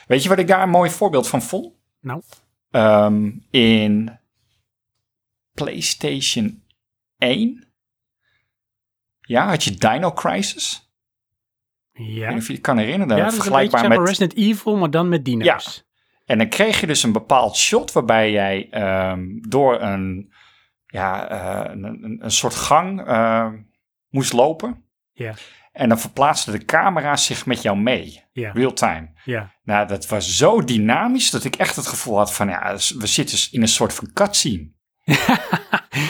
[0.08, 1.74] Weet je wat ik daar een mooi voorbeeld van vond?
[2.02, 2.22] Nou,
[3.50, 4.20] in
[5.54, 6.64] PlayStation
[7.18, 7.68] 1.
[9.22, 10.92] Ja, had je Dino Crisis.
[11.94, 12.36] Ik ja.
[12.36, 13.18] of je je kan herinneren.
[13.18, 14.08] Ja, dat beetje vergelijkbaar met.
[14.08, 15.90] Resident Evil, maar dan met dino's.
[16.26, 20.34] En dan kreeg je dus een bepaald shot waarbij jij ehm, door een,
[20.86, 23.58] ja, eh, een, een, een soort gang ehm,
[24.10, 24.84] moest lopen.
[25.12, 25.34] Ja.
[25.72, 28.24] En dan verplaatste de camera zich met jou mee.
[28.32, 29.12] Ja, Real time.
[29.26, 29.52] ja.
[29.64, 33.38] Nou, dat was zo dynamisch dat ik echt het gevoel had van, ja, we zitten
[33.52, 34.72] in een soort van cutscene.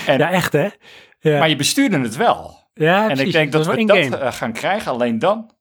[0.05, 0.69] En- ja echt hè?
[1.19, 2.69] Ja, Maar je bestuurde het wel.
[2.73, 3.25] ja en precies.
[3.25, 5.51] ik denk dat, was we dat eh, gaan krijgen, alleen dan.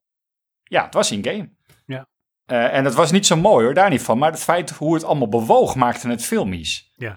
[0.62, 1.50] Ja, het was in-game.
[1.86, 2.08] Ja.
[2.44, 4.18] Eh, en het was niet zo mooi hoor, daar niet van.
[4.18, 6.92] Maar het feit hoe het allemaal bewoog maakte het filmisch.
[6.96, 7.16] Ja.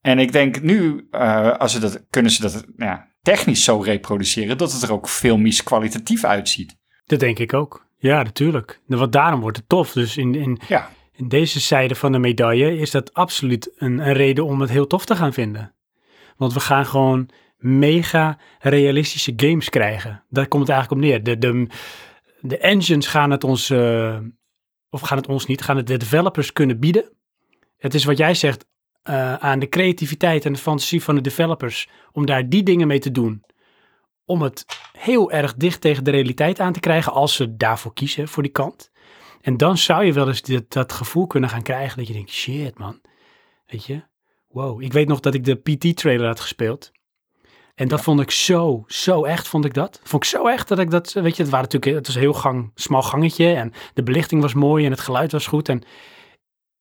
[0.00, 3.78] En ik denk nu, eh, als ze dat, kunnen ze dat nou ja, technisch zo
[3.78, 6.76] reproduceren, dat het er ook filmisch kwalitatief uitziet.
[7.04, 7.86] Dat denk ik ook.
[7.98, 8.80] Ja, natuurlijk.
[8.86, 9.92] Want daarom wordt het tof.
[9.92, 14.12] Dus in, in, Ja, in deze zijde van de medaille is dat absoluut een, een
[14.12, 15.74] reden om het heel tof te gaan vinden.
[16.36, 20.24] Want we gaan gewoon mega realistische games krijgen.
[20.28, 21.22] Daar komt het eigenlijk op neer.
[21.22, 21.66] De, de,
[22.40, 24.18] de engines gaan het ons, eh,
[24.90, 27.12] of gaan het ons niet, gaan het de developers kunnen bieden.
[27.76, 28.66] Het is wat jij zegt,
[29.02, 32.98] eh, aan de creativiteit en de fantasie van de developers om daar die dingen mee
[32.98, 33.44] te doen.
[34.24, 34.64] Om het
[34.98, 38.52] heel erg dicht tegen de realiteit aan te krijgen als ze daarvoor kiezen, voor die
[38.52, 38.91] kant.
[39.42, 42.30] En dan zou je wel eens dit, dat gevoel kunnen gaan krijgen dat je denkt,
[42.30, 43.00] shit man,
[43.66, 44.02] weet je,
[44.48, 44.82] wow.
[44.82, 46.92] Ik weet nog dat ik de PT-trailer had gespeeld.
[47.74, 50.00] En dat vond ik zo, zo echt, vond ik dat.
[50.02, 52.22] Vond ik zo echt dat ik dat, weet je, het, waren natuurlijk, het was een
[52.22, 55.68] heel gang, smal gangetje en de belichting was mooi en het geluid was goed.
[55.68, 55.82] En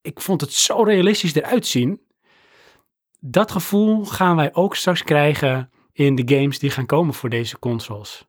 [0.01, 2.01] ik vond het zo realistisch eruit zien.
[3.19, 7.59] Dat gevoel gaan wij ook straks krijgen in de games die gaan komen voor deze
[7.59, 8.25] consoles.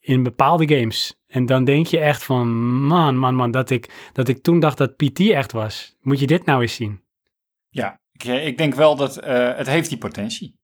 [0.00, 1.21] In bepaalde games.
[1.32, 4.78] En dan denk je echt van, man, man, man, dat ik, dat ik toen dacht
[4.78, 5.96] dat PT echt was.
[6.00, 7.00] Moet je dit nou eens zien?
[7.68, 8.00] ja.
[8.12, 10.58] Ik, eh, ik denk wel dat eh, het heeft die potentie.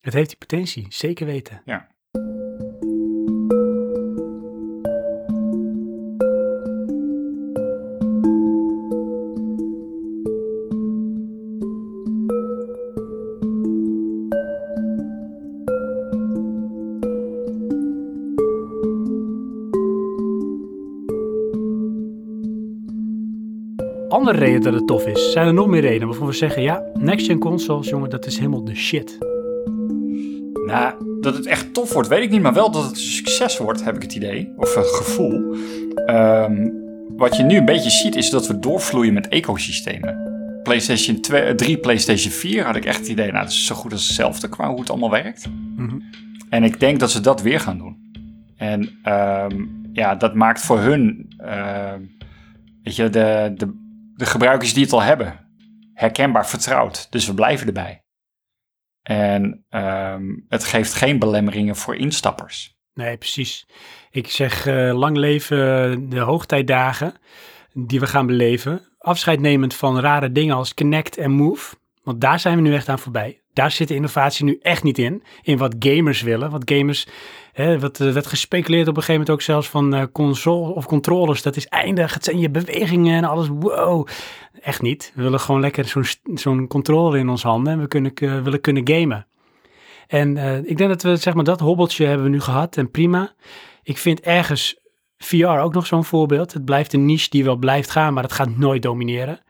[0.00, 1.62] Het heeft die potentie, zeker weten.
[1.64, 1.94] Ja.
[24.10, 26.82] Andere reden dat het tof is, zijn er nog meer redenen waarvan we zeggen, ja,
[26.94, 29.18] next-gen consoles, jongen, dat is helemaal de shit.
[30.66, 33.58] Nou, dat het echt tof wordt, weet ik niet, maar wel dat het een succes
[33.58, 35.54] wordt, heb ik het idee, of het gevoel.
[36.06, 36.68] Ehm,
[37.16, 40.28] wat je nu een beetje ziet, is dat we doorvloeien met ecosystemen.
[40.62, 43.92] PlayStation 2, 3, PlayStation 4 had ik echt het idee, nou, dat is zo goed
[43.92, 45.48] als hetzelfde qua hoe het allemaal werkt.
[45.76, 45.98] Mhm.
[46.48, 47.96] En ik denk dat ze dat weer gaan doen.
[48.56, 52.00] En ehm, ja, dat maakt voor hun, ehm,
[52.82, 53.79] weet je, de, de,
[54.20, 55.48] de gebruikers die het al hebben,
[55.94, 57.06] herkenbaar vertrouwd.
[57.10, 58.04] Dus we blijven erbij.
[59.02, 62.78] En ehm, het geeft geen belemmeringen voor instappers.
[62.94, 63.66] Nee, precies.
[64.10, 67.14] Ik zeg eh, lang leven de hoogtijdagen
[67.72, 68.88] die we gaan beleven.
[68.98, 71.74] Afscheid nemend van rare dingen als Connect en Move.
[72.02, 73.42] Want daar zijn we nu echt aan voorbij.
[73.52, 75.22] Daar zit de innovatie nu echt niet in.
[75.42, 76.50] In wat gamers willen.
[76.50, 77.06] Wat gamers,
[77.60, 80.86] hè, wat eh, werd gespeculeerd op een gegeven moment ook zelfs van eh, console of
[80.86, 81.42] controllers.
[81.42, 82.14] Dat is eindig.
[82.14, 83.48] Het zijn je bewegingen en alles.
[83.48, 84.08] Wow.
[84.60, 85.12] Echt niet.
[85.14, 86.04] We willen gewoon lekker zo'n
[86.34, 87.72] zo'n controller in ons handen.
[87.72, 89.26] En we kunnen, willen kunnen gamen.
[90.06, 93.34] En eh, ik denk dat we, zeg maar, dat hobbeltje hebben nu gehad en prima.
[93.82, 94.78] Ik vind ergens
[95.18, 96.52] VR ook nog zo'n voorbeeld.
[96.52, 99.40] Het blijft een niche die wel blijft gaan, maar het gaat nooit domineren.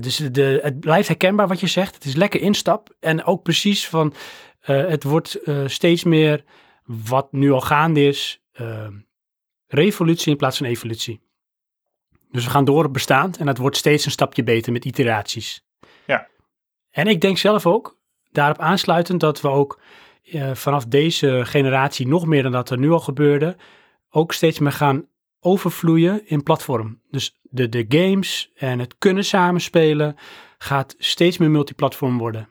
[0.00, 1.94] Dus de, het blijft herkenbaar wat je zegt.
[1.94, 2.94] Het is lekker instap.
[3.00, 4.14] En ook precies van,
[4.60, 6.44] het wordt steeds meer
[6.86, 8.88] wat nu al gaande is, eh,
[9.66, 11.20] revolutie in plaats van evolutie.
[12.30, 15.64] Dus we gaan door op bestaand en het wordt steeds een stapje beter met iteraties.
[16.06, 16.28] Ja.
[16.90, 17.98] En ik denk zelf ook,
[18.30, 19.80] daarop aansluitend, dat we ook
[20.22, 23.56] eh, vanaf deze generatie, nog meer dan dat er nu al gebeurde,
[24.10, 25.06] ook steeds meer gaan
[25.40, 27.00] overvloeien in platform.
[27.10, 30.16] Dus de, de games en het kunnen samenspelen
[30.58, 32.48] gaat steeds meer multiplatform worden.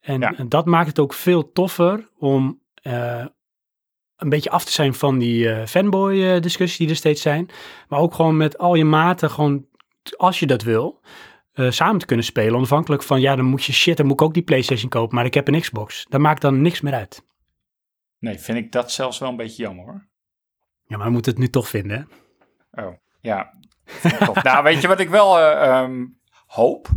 [0.00, 0.34] En, Ja.
[0.36, 3.26] en dat maakt het ook veel toffer om eh,
[4.16, 7.48] een beetje af te zijn van die eh, fanboy eh, discussies die er steeds zijn.
[7.88, 9.66] Maar ook gewoon met al je maten, gewoon
[10.16, 11.00] als je dat wil,
[11.54, 12.54] samen te kunnen spelen.
[12.54, 15.24] Onafhankelijk van, ja, dan moet je shit, dan moet ik ook die PlayStation kopen, maar
[15.24, 16.06] ik heb een Xbox.
[16.08, 17.24] Dat maakt dan niks meer uit.
[18.18, 20.06] Nee, vind ik dat zelfs wel een beetje jammer hoor.
[20.86, 22.08] Ja, maar we moeten het nu toch vinden?
[22.72, 23.52] Oh, ja.
[24.42, 26.06] Nou, weet je wat ik wel eh, ehm,
[26.46, 26.88] hoop?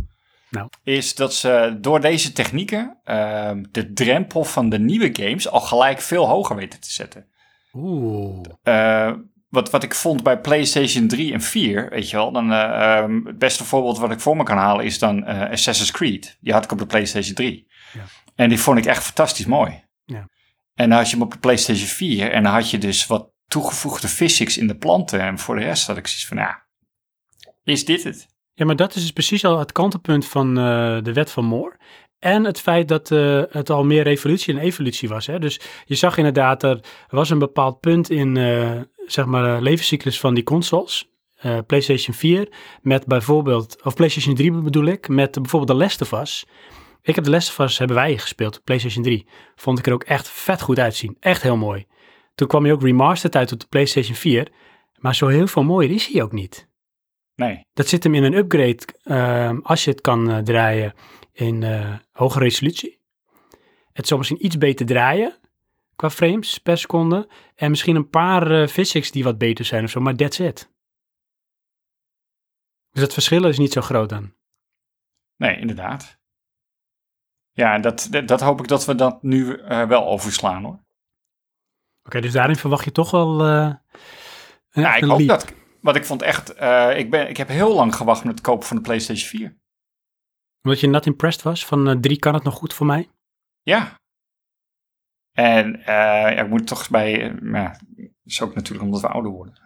[0.50, 0.68] Nou.
[0.82, 6.00] Is dat ze door deze technieken ehm, de drempel van de nieuwe games al gelijk
[6.00, 7.26] veel hoger weten te zetten.
[7.72, 8.44] Oeh.
[8.62, 9.12] Eh,
[9.48, 13.24] wat, wat ik vond bij PlayStation 3 en 4, weet je wel, dan, eh, ehm,
[13.24, 16.36] het beste voorbeeld wat ik voor me kan halen is dan eh, Assassin's Creed.
[16.40, 17.66] Die had ik op de PlayStation 3.
[17.92, 18.04] Ja.
[18.34, 19.84] En die vond ik echt fantastisch mooi.
[20.04, 20.28] Ja.
[20.74, 23.30] En dan had je hem op de PlayStation 4 en dan had je dus wat
[23.48, 25.20] toegevoegde physics in de planten.
[25.20, 26.66] En voor de rest had ik zoiets van, ja,
[27.64, 28.28] is dit het?
[28.60, 31.76] Ja, maar dat is dus precies al het kantelpunt van eh, de wet van Moore.
[32.18, 35.26] En het feit dat eh, het al meer revolutie en evolutie was.
[35.26, 35.38] Hè?
[35.38, 40.20] Dus je zag inderdaad, er was een bepaald punt in uh, zeg maar, de levenscyclus
[40.20, 41.08] van die consoles.
[41.66, 42.48] PlayStation 4
[42.82, 46.46] met bijvoorbeeld, of PlayStation 3 bedoel ik, met bijvoorbeeld de Last of Us.
[47.02, 49.26] Ik heb de Last of Us, hebben wij gespeeld PlayStation 3.
[49.54, 51.16] Vond ik er ook echt vet goed uitzien.
[51.20, 51.86] Echt heel mooi.
[52.34, 54.48] Toen kwam hij ook remastered uit op de PlayStation 4.
[54.98, 56.69] Maar zo heel veel mooier is hij ook niet.
[57.40, 57.66] Nee.
[57.72, 60.94] Dat zit hem in een upgrade uh, als je het kan uh, draaien
[61.32, 63.00] in uh, hoge resolutie.
[63.92, 65.38] Het zal misschien iets beter draaien
[65.96, 67.28] qua frames per seconde.
[67.54, 70.72] En misschien een paar physics die wat beter zijn of zo, maar that's it.
[72.90, 74.34] Dus het verschil is niet zo groot dan.
[75.36, 76.18] Nee, inderdaad.
[77.50, 80.72] Ja, dat, dat hoop ik dat we dat nu wel overslaan hoor.
[80.72, 80.82] Oké,
[82.02, 83.74] okay, dus daarin verwacht je toch wel uh,
[84.70, 85.58] een, ja, ik hoop dat.
[85.80, 88.66] Want ik vond echt, uh, ik, ben, ik heb heel lang gewacht met het kopen
[88.66, 89.58] van de PlayStation 4.
[90.62, 93.08] Omdat je not impressed was van uh, drie kan het nog goed voor mij?
[93.62, 93.98] Ja.
[95.32, 97.80] En uh, ja, ik moet toch bij, ja,
[98.24, 99.58] is ook natuurlijk omdat we ouder worden.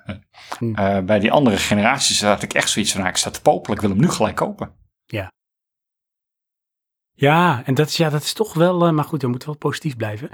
[0.58, 1.04] Hm.
[1.04, 3.80] bij die andere generaties had ik echt zoiets van, nou, ik sta te popelen, ik
[3.80, 4.74] wil hem nu gelijk kopen.
[5.04, 5.32] Ja.
[7.12, 9.96] Ja, en dat is, ja, dat is toch wel, maar goed, we moeten wel positief
[9.96, 10.30] blijven.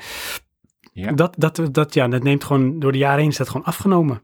[0.92, 1.12] Ja.
[1.12, 4.22] Dat, dat, dat, ja, dat neemt gewoon, door de jaren heen is dat gewoon afgenomen.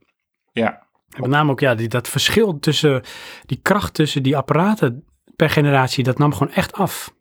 [0.53, 0.86] Ja.
[1.15, 3.03] En met name ook ja, die, dat verschil tussen
[3.47, 5.05] die kracht tussen die apparaten
[5.37, 7.15] per generatie, dat nam gewoon echt af.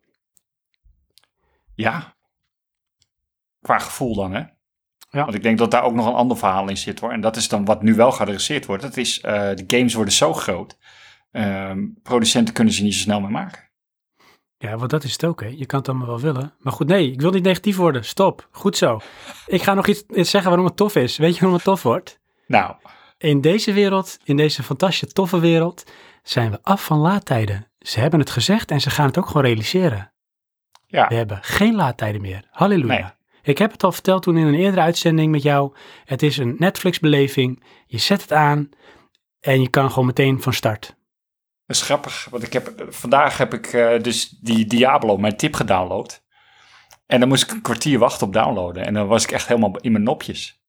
[1.75, 2.15] Ja.
[3.61, 4.43] Qua gevoel dan, hè?
[5.09, 5.23] Ja.
[5.23, 7.11] Want ik denk dat daar ook nog een ander verhaal in zit hoor.
[7.11, 8.81] En dat is dan wat nu wel geadresseerd wordt.
[8.83, 10.77] Dat is, uh, de games worden zo groot.
[11.31, 11.71] Uh,
[12.03, 13.69] producenten kunnen ze niet zo snel meer maken.
[14.57, 15.47] Ja, want dat is het ook, hè.
[15.47, 16.53] Je kan het allemaal wel willen.
[16.59, 18.05] Maar goed, nee, ik wil niet negatief worden.
[18.05, 18.47] Stop.
[18.51, 18.99] Goed zo.
[19.45, 21.17] Ik ga nog iets, iets zeggen waarom het tof is.
[21.17, 22.19] Weet je waarom het tof wordt?
[22.47, 22.75] Nou.
[23.17, 25.83] In deze wereld, in deze fantastische toffe wereld,
[26.23, 27.67] zijn we af van laadtijden.
[27.79, 30.13] Ze hebben het gezegd en ze gaan het ook gewoon realiseren.
[30.87, 31.07] Ja.
[31.07, 32.47] We hebben geen laadtijden meer.
[32.51, 32.93] Halleluja.
[32.93, 33.11] Nee.
[33.41, 35.75] Ik heb het al verteld toen in een eerdere uitzending met jou.
[36.05, 37.63] Het is een Netflix-beleving.
[37.85, 38.69] Je zet het aan
[39.39, 40.95] en je kan gewoon meteen van start.
[41.65, 45.53] Dat is grappig, want ik heb, vandaag heb ik uh, dus die Diablo, mijn tip,
[45.53, 46.23] gedownload.
[47.05, 48.85] En dan moest ik een kwartier wachten op downloaden.
[48.85, 50.63] En dan was ik echt helemaal in mijn nopjes.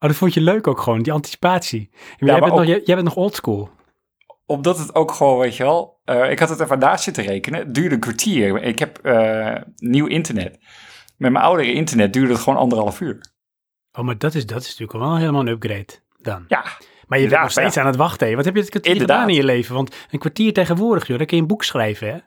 [0.00, 1.90] Oh, dat vond je leuk ook gewoon, die anticipatie.
[2.16, 3.70] Ja, jij, bent nog, jij, jij, bent nog oldschool.
[4.46, 6.00] Omdat het ook gewoon, weet je wel...
[6.04, 7.60] Uh, ik had het even naast zitten rekenen.
[7.60, 8.62] Het duurde een kwartier.
[8.62, 10.58] Ik heb uh, nieuw internet.
[11.16, 13.32] Met mijn oudere internet duurde het gewoon anderhalf uur.
[13.92, 16.44] Oh, maar dat is, dat is natuurlijk wel helemaal een upgrade dan.
[16.48, 16.64] Ja,
[17.06, 17.80] maar je bent nog steeds ja.
[17.80, 18.28] aan het wachten.
[18.28, 18.34] Hè?
[18.34, 19.16] Wat heb je het kwartier Inderdaad.
[19.16, 19.74] gedaan in je leven?
[19.74, 22.18] Want een kwartier tegenwoordig, joh, dan kun je een boek schrijven, hè?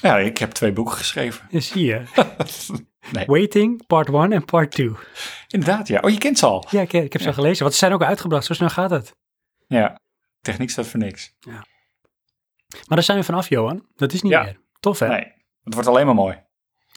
[0.00, 1.46] Ja, ik heb twee boeken geschreven.
[1.50, 2.02] Ja, zie je.
[3.12, 3.26] nee.
[3.26, 4.90] Waiting, part 1 en part 2.
[5.48, 6.00] Inderdaad, ja.
[6.00, 6.64] Oh, je kent ze al.
[6.70, 7.62] Ja, ik, ik heb ze al gelezen.
[7.62, 8.44] Want ze zijn ook uitgebracht.
[8.44, 9.16] Zo snel gaat het.
[9.66, 10.00] Ja,
[10.40, 11.34] techniek staat voor niks.
[11.38, 11.52] Ja.
[12.68, 13.86] Maar daar zijn we vanaf, Johan.
[13.96, 14.42] Dat is niet ja.
[14.42, 14.60] meer.
[14.80, 15.08] Tof, hè?
[15.08, 15.32] Nee,
[15.64, 16.42] het wordt alleen maar mooi.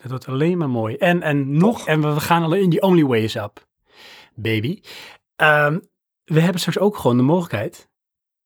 [0.02, 0.96] Het wordt alleen maar mooi.
[0.96, 3.68] En, en nog, en we gaan alleen in die only way is up.
[4.36, 4.82] Baby.
[5.36, 5.90] Um,
[6.24, 7.90] we hebben straks ook gewoon de mogelijkheid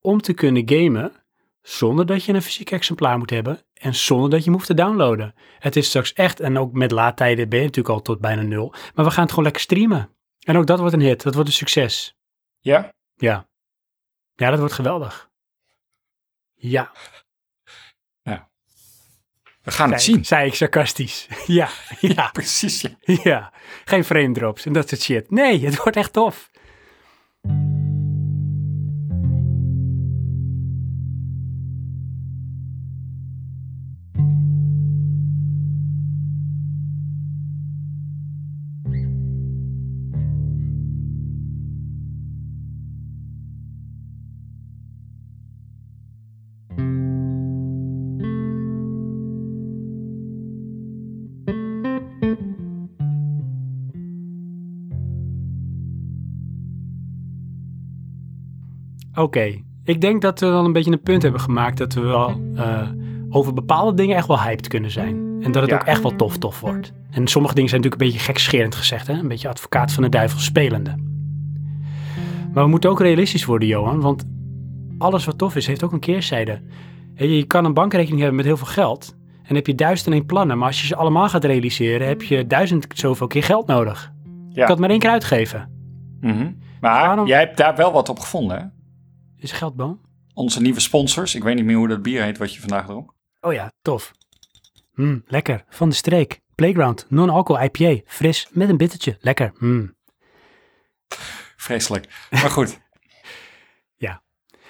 [0.00, 1.25] om te kunnen gamen
[1.68, 4.74] zonder dat je een fysiek exemplaar moet hebben en zonder dat je hem hoeft te
[4.74, 5.34] downloaden.
[5.58, 8.74] Het is straks echt, en ook met laadtijden ben je natuurlijk al tot bijna nul,
[8.94, 10.10] maar we gaan het gewoon lekker streamen.
[10.40, 12.16] En ook dat wordt een hit, dat wordt een succes.
[12.60, 12.92] Ja?
[13.14, 13.48] Ja.
[14.34, 15.30] Ja, dat wordt geweldig.
[16.54, 16.92] Ja.
[18.22, 18.50] Ja.
[19.62, 20.24] We gaan het zien.
[20.24, 21.26] Zei ik sarcastisch.
[21.46, 21.68] ja,
[22.00, 22.30] ja.
[22.32, 22.80] Precies.
[22.80, 23.18] Ja.
[23.22, 23.52] ja.
[23.84, 25.30] Geen frame drops en dat soort shit.
[25.30, 26.50] Nee, het wordt echt tof.
[59.16, 62.40] Oké, ik denk dat we wel een beetje een punt hebben gemaakt dat we wel
[62.54, 62.88] uh,
[63.30, 65.16] over bepaalde dingen echt wel hyped kunnen zijn.
[65.40, 66.92] En dat het ook echt wel tof tof wordt.
[67.10, 69.12] En sommige dingen zijn natuurlijk een beetje gekscherend gezegd, hè?
[69.12, 70.94] een beetje advocaat van de duivel spelende.
[72.52, 74.24] Maar we moeten ook realistisch worden, Johan, want
[74.98, 76.60] alles wat tof is, heeft ook een keerzijde.
[77.14, 80.26] Je kan een bankrekening hebben met heel veel geld en heb je duizend en één
[80.26, 84.12] plannen, maar als je ze allemaal gaat realiseren, heb je duizend zoveel keer geld nodig.
[84.24, 84.30] Ja.
[84.48, 85.70] Je kan het maar één keer uitgeven.
[86.20, 86.58] Mm -hmm.
[86.80, 88.64] Maar jij hebt daar wel wat op gevonden, hè?
[89.38, 90.00] Is geldboom?
[90.34, 91.34] Onze nieuwe sponsors.
[91.34, 93.12] Ik weet niet meer hoe dat bier heet wat je vandaag dronk.
[93.40, 94.12] Oh ja, tof.
[94.94, 95.64] Mm, lekker.
[95.68, 96.40] Van de streek.
[96.54, 97.06] Playground.
[97.08, 98.00] Non-alcohol IPA.
[98.06, 98.48] Fris.
[98.52, 99.16] Met een bittertje.
[99.20, 99.52] Lekker.
[99.58, 99.94] Mm.
[101.56, 102.26] Vreselijk.
[102.30, 102.80] Maar goed.
[104.06, 104.22] ja.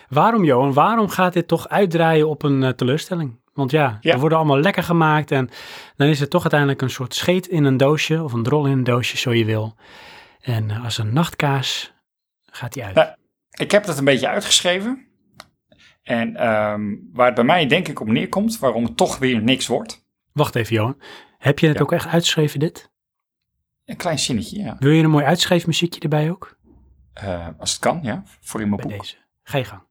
[0.08, 0.72] Waarom Johan?
[0.72, 3.40] Waarom gaat dit toch uitdraaien op een uh, teleurstelling?
[3.52, 4.12] Want ja, Ja.
[4.12, 5.48] er worden allemaal lekker gemaakt en
[5.96, 8.72] dan is het toch uiteindelijk een soort scheet in een doosje of een drol in
[8.72, 9.74] een doosje, zo je wil.
[10.40, 11.92] En eh, als een nachtkaas
[12.50, 13.16] gaat die uit.
[13.56, 15.06] Ik heb dat een beetje uitgeschreven.
[16.02, 19.66] En ehm, waar het bij mij denk ik op neerkomt, waarom het toch weer niks
[19.66, 20.06] wordt.
[20.32, 21.00] Wacht even, Johan.
[21.38, 21.82] Heb je het Ja.
[21.82, 22.90] ook echt uitgeschreven, dit?
[23.84, 24.76] Een klein zinnetje, ja.
[24.78, 26.58] Wil je een mooi uitschrijfmuziekje erbij ook?
[27.12, 28.22] Eh, als het kan, ja.
[28.40, 29.00] Voor in mijn Bij boek.
[29.00, 29.16] deze.
[29.42, 29.82] Ga je gang.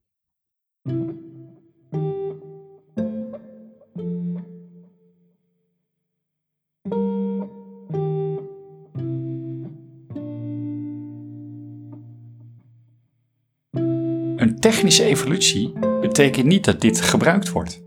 [14.72, 17.84] Technische evolutie betekent niet dat dit gebruikt wordt.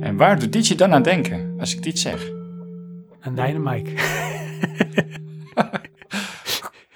[0.00, 2.28] En waar doet dit je dan aan denken, als ik dit zeg?
[3.20, 3.92] Een dynamite.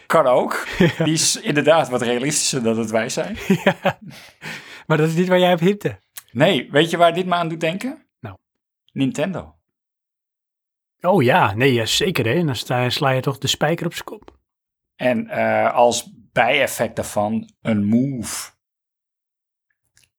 [0.06, 0.66] Kan ook.
[1.04, 3.36] Die is inderdaad wat realistischer dan dat wij zijn.
[3.64, 3.98] ja.
[4.86, 6.00] Maar dat is niet waar jij op hipte.
[6.32, 8.06] Nee, weet je waar dit me aan doet denken?
[8.20, 8.36] Nou.
[8.92, 9.54] Nintendo.
[11.00, 12.44] Oh ja, nee, ja, zeker hè.
[12.44, 12.56] Dan
[12.90, 14.38] sla je toch de spijker op zijn kop.
[14.96, 18.51] En eh, als bijeffect daarvan een move.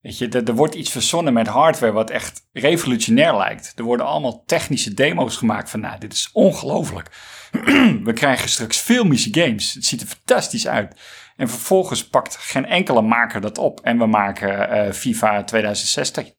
[0.01, 3.73] Weet je, er, er wordt iets verzonnen met hardware wat echt revolutionair lijkt.
[3.75, 7.09] Er worden allemaal technische demo's gemaakt van, nou, dit is ongelooflijk.
[8.09, 9.73] We krijgen straks filmische games.
[9.73, 10.99] Het ziet er fantastisch uit.
[11.35, 13.79] En vervolgens pakt geen enkele maker dat op.
[13.79, 16.31] En we maken eh, FIFA 2060.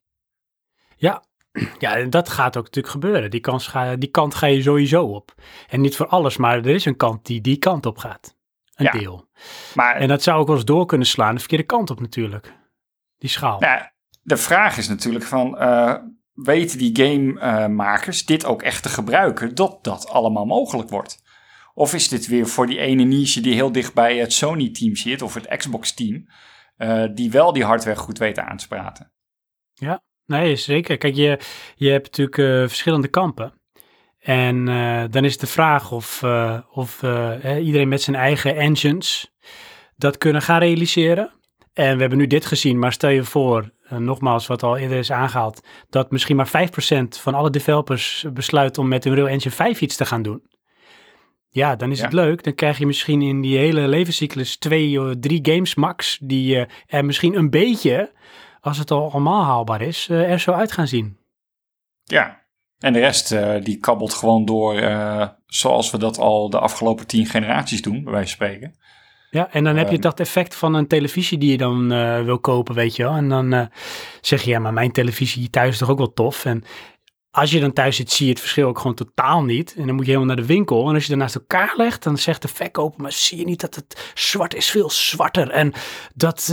[0.95, 1.23] Ja.
[1.79, 3.31] Ja, dat gaat ook natuurlijk gebeuren.
[3.31, 3.41] Die,
[3.97, 5.35] die kant ga je sowieso op.
[5.69, 8.39] En niet voor alles, maar er is een kant die die kant op gaat.
[8.87, 8.99] Een Ja.
[8.99, 9.29] deel.
[9.73, 12.53] Maar En dat zou ook wel eens door kunnen slaan, de verkeerde kant op natuurlijk.
[13.17, 13.59] Die schaal.
[13.59, 13.81] Nou,
[14.21, 15.95] de vraag is natuurlijk van, eh,
[16.33, 21.23] weten die gamemakers dit ook echt te gebruiken, dat dat allemaal mogelijk wordt?
[21.73, 25.21] Of is dit weer voor die ene niche die heel dicht bij het Sony-team zit,
[25.21, 26.25] of het Xbox-team,
[26.77, 29.11] eh, die wel die hardware goed weten aan te praten?
[30.25, 30.97] Nee, zeker.
[30.97, 31.39] Kijk, je,
[31.75, 33.60] je hebt natuurlijk eh, verschillende kampen.
[34.21, 39.33] En eh, dan is de vraag of, eh, of eh, iedereen met zijn eigen engines
[39.95, 41.31] dat kunnen gaan realiseren.
[41.73, 45.11] En we hebben nu dit gezien, maar stel je voor, nogmaals wat al eerder is
[45.11, 49.95] aangehaald, dat misschien maar 5% van alle developers besluit om met Unreal Engine 5 iets
[49.95, 50.49] te gaan doen.
[51.49, 52.03] Ja, dan is Ja.
[52.03, 52.43] het leuk.
[52.43, 57.05] Dan krijg je misschien in die hele levenscyclus twee of drie games max die er
[57.05, 58.11] misschien een beetje,
[58.59, 61.17] als het al allemaal haalbaar is, er zo uit gaan zien.
[62.03, 62.40] Ja.
[62.81, 67.07] En de rest, eh, die kabbelt gewoon door eh, zoals we dat al de afgelopen
[67.07, 68.75] tien generaties doen, bij wijze van spreken.
[69.29, 70.01] Ja, en dan heb je Ehm.
[70.01, 73.13] dat effect van een televisie die je dan eh, wil kopen, weet je wel.
[73.13, 73.69] En dan
[74.21, 76.45] zeg je, ja, maar mijn televisie thuis is toch ook wel tof.
[76.45, 76.63] En
[77.31, 79.73] als je dan thuis zit, zie je het verschil ook gewoon totaal niet.
[79.77, 80.87] En dan moet je helemaal naar de winkel.
[80.87, 83.61] En als je dat naast elkaar legt, dan zegt de verkoper, maar zie je niet
[83.61, 85.49] dat het zwart is veel zwarter.
[85.49, 85.73] En
[86.15, 86.45] dat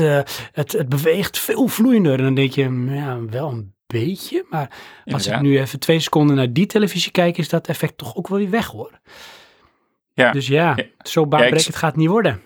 [0.53, 2.19] het, het beweegt veel vloeiender.
[2.19, 4.47] En dan denk je, ja, wel een beetje.
[4.51, 4.71] Maar
[5.05, 8.29] als ik nu even twee seconden naar die televisie kijk, is dat effect toch ook
[8.29, 9.01] wel weer weg hoor.
[10.15, 10.33] Ja.
[10.33, 10.85] Dus ja, Ja.
[11.03, 12.41] zo Ja, baanbrekend gaat het niet worden.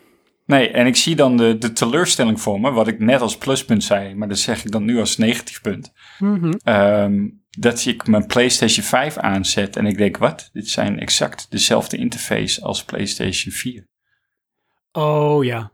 [0.46, 3.84] Nee, en ik zie dan de, de teleurstelling voor me, wat ik net als pluspunt
[3.84, 5.92] zei, maar dat zeg ik dan nu als negatief punt.
[6.18, 6.52] Mhm.
[6.62, 10.48] Ehm, dat ik mijn PlayStation 5 aanzet en ik denk, wat?
[10.52, 13.86] Dit zijn exact dezelfde interface als PlayStation 4.
[14.92, 15.72] Oh ja.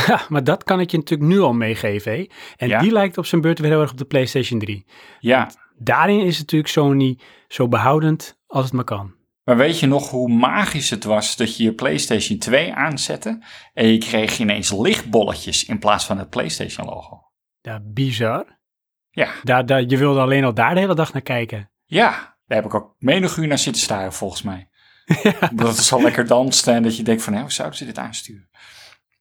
[0.28, 2.12] maar dat kan ik je natuurlijk nu al meegeven.
[2.12, 2.26] Hè?
[2.56, 2.78] En Ja.
[2.80, 4.86] die lijkt op zijn beurt weer heel erg op de PlayStation 3.
[5.20, 7.18] Ja, Daarin is natuurlijk Sony
[7.48, 9.14] zo behoudend als het maar kan.
[9.44, 13.86] maar weet je nog hoe magisch het was dat je je PlayStation 2 aanzette en
[13.88, 17.22] je kreeg ineens lichtbolletjes in plaats van het PlayStation logo?
[17.60, 18.60] Ja, bizar.
[19.10, 21.70] Ja, Daar, daar, je wilde alleen al daar de hele dag naar kijken.
[21.84, 24.68] ja, daar heb ik ook menig uur naar zitten staren volgens mij.
[25.52, 27.98] Dat het zo lekker danst en dat je denkt van, hé, hoe zouden ze dit
[27.98, 28.48] aansturen?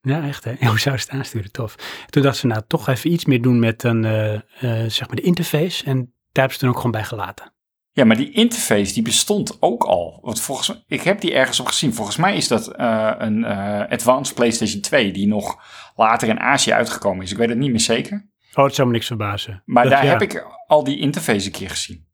[0.02, 0.54] Ja, echt hè.
[0.68, 1.52] Hoe zou ze het aansturen?
[1.52, 1.76] Tof.
[2.10, 5.16] Toen dachten ze nou toch even iets meer doen met een, eh, eh, zeg maar
[5.16, 5.84] de interface.
[5.84, 7.54] En daar hebben ze toen ook gewoon bij gelaten.
[7.94, 10.20] Ja, maar die interface die bestond ook al.
[10.22, 11.94] Want volgens mij, ik heb die ergens op gezien.
[11.94, 13.46] Volgens mij is dat eh, een
[13.90, 15.64] Advanced PlayStation 2 die nog
[15.96, 17.32] later in Azië uitgekomen is.
[17.32, 18.30] Ik weet het niet meer zeker.
[18.54, 19.62] Oh, het zou me niks verbazen.
[19.66, 20.12] Maar Dat- daar ja.
[20.12, 22.10] heb ik al die interface een keer gezien.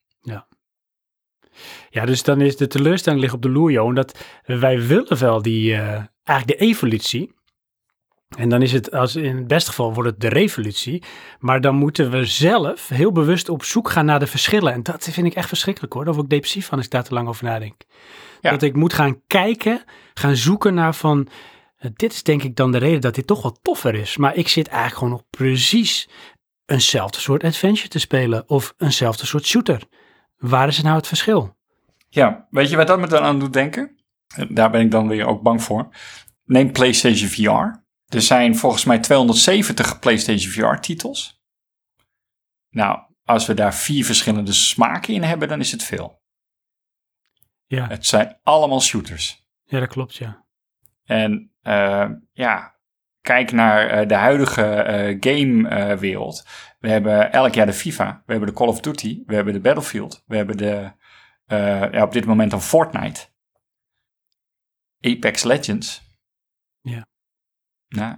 [1.90, 5.42] Ja, dus dan is de teleurstelling ligt op de loer, Johan, dat wij willen wel
[5.42, 7.36] die, eigenlijk de evolutie.
[8.36, 11.04] En dan is het, als in het beste geval wordt het de revolutie.
[11.40, 14.74] Maar dan moeten we zelf heel bewust op zoek gaan naar de verschillen.
[14.74, 16.06] En dat vind ik echt verschrikkelijk hoor.
[16.06, 17.82] Daar word ik depressief van als ik daar te lang over nadenk.
[18.42, 18.52] Ja.
[18.52, 21.28] Dat ik moet gaan kijken, gaan zoeken naar van...
[21.78, 24.18] eh, dit is denk ik dan de reden dat dit toch wel toffer is.
[24.18, 26.10] Maar ik zit eigenlijk gewoon nog precies
[26.66, 28.50] eenzelfde soort adventure te spelen.
[28.50, 29.82] Of eenzelfde soort shooter.
[30.38, 31.56] Waar is nou het verschil?
[32.10, 33.96] Ja, weet je wat dat me dan aan doet denken?
[34.36, 35.88] En Daar ben ik dan weer ook bang voor.
[36.46, 37.86] Neem PlayStation VR.
[38.08, 41.42] Er zijn volgens mij 270 PlayStation VR titels.
[42.70, 46.22] Nou, als we daar vier verschillende smaken in hebben, dan is het veel.
[47.66, 49.46] Ja, Het zijn allemaal shooters.
[49.64, 50.46] ja dat klopt, ja.
[51.04, 52.76] En eh, ja,
[53.22, 56.46] kijk naar eh, de huidige eh, gamewereld.
[56.80, 59.60] we hebben elk jaar de FIFA, we hebben de Call of Duty, we hebben de
[59.60, 60.92] Battlefield, we hebben de,
[61.92, 63.28] ja, op dit moment dan Fortnite,
[65.00, 66.02] Apex Legends.
[66.82, 67.08] Ja.
[67.90, 68.16] Nou,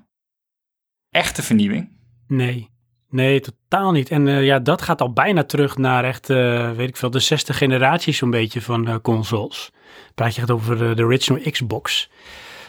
[1.10, 1.98] echte vernieuwing.
[2.28, 2.70] Nee,
[3.10, 4.10] nee, totaal niet.
[4.10, 7.20] En eh, ja, dat gaat al bijna terug naar echt, eh, weet ik veel, de
[7.20, 9.72] zesde generatie zo'n beetje van eh, consoles.
[10.16, 12.10] Praat je echt over de original Xbox.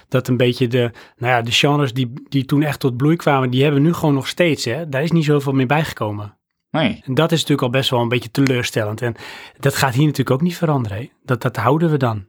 [0.09, 3.51] Dat een beetje de, nou ja, de genres die, die toen echt tot bloei kwamen,
[3.51, 4.65] die hebben we nu gewoon nog steeds.
[4.65, 4.89] Hè?
[4.89, 6.39] Daar is niet zoveel meer bijgekomen.
[6.71, 9.03] Nee, En dat is natuurlijk al best wel een beetje teleurstellend.
[9.03, 9.15] En
[9.59, 10.99] dat gaat hier natuurlijk ook niet veranderen.
[10.99, 11.11] Hè?
[11.25, 12.27] Dat, dat houden we dan.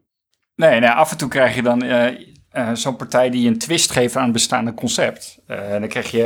[0.56, 1.80] nee, nee af en toe krijg je dan
[2.52, 5.40] eh, zo'n partij die een twist geeft aan het bestaande concept.
[5.48, 6.24] Eh, dan krijg je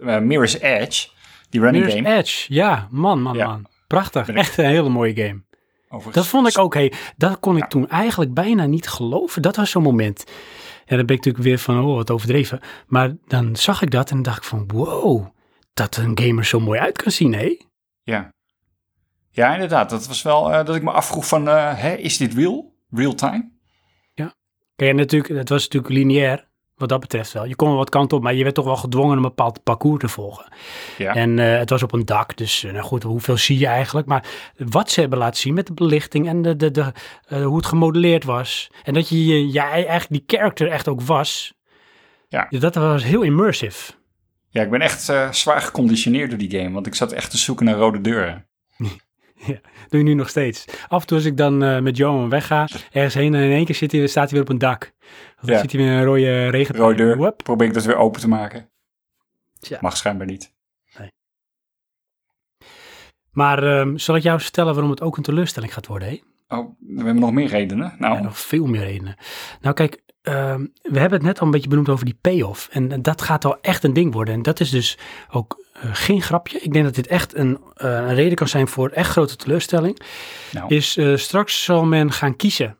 [0.00, 1.08] eh, Mirror's Edge,
[1.50, 2.18] die running Mirror's game.
[2.18, 3.46] Edge, ja, man, man, Ja.
[3.46, 3.66] man.
[3.86, 5.42] Prachtig, ik- echt een hele mooie game.
[5.88, 7.68] Overigens- Dat vond ik ook, hey, dat kon ik Ja.
[7.68, 9.42] toen eigenlijk bijna niet geloven.
[9.42, 10.24] Dat was zo'n moment.
[10.86, 12.60] En dan ben ik natuurlijk weer van, oh, wat overdreven.
[12.86, 15.26] Maar dan zag ik dat en dacht ik van, wow,
[15.74, 17.56] dat een gamer zo mooi uit kan zien, hé?
[18.02, 18.30] Ja.
[19.30, 19.90] Ja, inderdaad.
[19.90, 22.74] Dat was wel dat ik me afvroeg van, hè, is dit real?
[22.90, 23.50] Real time?
[24.82, 26.44] Kijk, en natuurlijk, het was natuurlijk lineair,
[26.76, 27.44] wat dat betreft wel.
[27.44, 30.00] Je kon wel wat kant op, maar je werd toch wel gedwongen een bepaald parcours
[30.00, 30.52] te volgen.
[30.98, 31.14] Ja.
[31.14, 34.06] En eh, het was op een dak, dus eh, nou goed, hoeveel zie je eigenlijk?
[34.06, 34.24] Maar
[34.56, 36.92] wat ze hebben laten zien met de belichting en de, de, de,
[37.26, 38.70] eh, hoe het gemodelleerd was.
[38.82, 41.54] En dat je, je jij eigenlijk die character echt ook was.
[42.28, 42.46] Ja.
[42.50, 43.92] Dat was heel immersive.
[44.48, 46.70] Ja, ik ben echt zwaar geconditioneerd door die game.
[46.70, 48.46] Want ik zat echt te zoeken naar rode deuren.
[49.88, 50.64] Doe je nu nog steeds.
[50.88, 53.64] Af en toe als ik dan eh, met Johan wegga, ergens heen en in één
[53.64, 54.92] keer zit hij, staat hij weer op een dak.
[55.36, 55.60] Of dan Ja.
[55.60, 56.74] ziet hij weer een rode regen.
[56.76, 57.16] Rode deur.
[57.16, 57.42] Whoop.
[57.42, 58.70] Probeer ik dat weer open te maken.
[59.60, 59.78] Tja.
[59.80, 60.52] Mag schijnbaar niet.
[63.32, 66.08] Maar ehm, zal ik jou vertellen waarom het ook een teleurstelling gaat worden?
[66.08, 66.20] Hé?
[66.48, 67.94] Oh, we hebben nog meer redenen.
[67.98, 69.16] Nou, Ja, nog veel meer redenen.
[69.60, 72.68] Nou kijk, ehm, we hebben het net al een beetje benoemd over die payoff.
[72.68, 74.34] En, dat gaat wel echt een ding worden.
[74.34, 74.98] En dat is dus
[75.30, 76.58] ook eh, geen grapje.
[76.60, 80.00] Ik denk dat dit echt een, eh, een reden kan zijn voor echt grote teleurstelling.
[80.52, 80.74] nou.
[80.74, 82.76] Is eh, straks zal men gaan kiezen.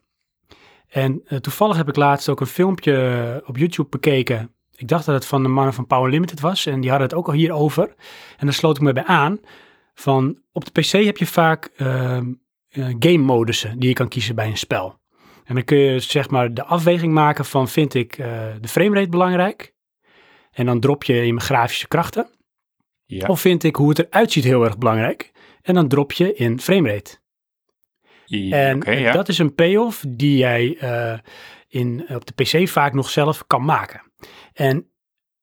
[0.87, 4.51] En toevallig heb ik laatst ook een filmpje op YouTube bekeken.
[4.75, 6.65] Ik dacht dat het van de mannen van Power Limited was.
[6.65, 7.93] En die hadden het ook al hierover.
[8.37, 9.39] En daar sloot ik me bij aan.
[9.93, 12.33] Van op de PC heb je vaak ehm,
[12.69, 15.01] eh, game modussen die je kan kiezen bij een spel.
[15.43, 19.09] En dan kun je zeg maar de afweging maken van vind ik eh, de framerate
[19.09, 19.73] belangrijk.
[20.51, 22.29] En dan drop je in mijn grafische krachten.
[23.05, 23.27] ja.
[23.27, 25.31] Of vind ik hoe het eruit ziet heel erg belangrijk.
[25.61, 27.21] En dan drop je in framerate.
[28.49, 29.11] En ja.
[29.11, 31.19] dat is een payoff die jij eh,
[31.67, 34.01] in, op de PC vaak nog zelf kan maken.
[34.53, 34.87] En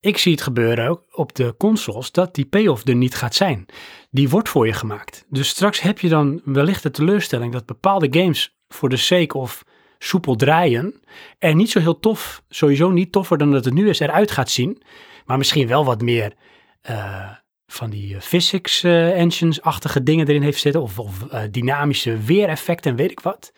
[0.00, 3.66] ik zie het gebeuren ook op de consoles dat die payoff er niet gaat zijn.
[4.10, 5.26] Die wordt voor je gemaakt.
[5.28, 9.64] Dus straks heb je dan wellicht de teleurstelling dat bepaalde games voor de sake of
[10.02, 11.00] soepel draaien
[11.38, 14.50] er niet zo heel tof, sowieso niet toffer dan dat het nu is, eruit gaat
[14.50, 14.82] zien.
[15.26, 16.34] Maar misschien wel wat meer
[16.80, 17.30] eh,
[17.66, 20.82] van die eh, physics eh, engines-achtige dingen erin heeft zitten.
[20.82, 21.18] Of, of
[21.50, 23.52] dynamische weereffecten en weet ik wat.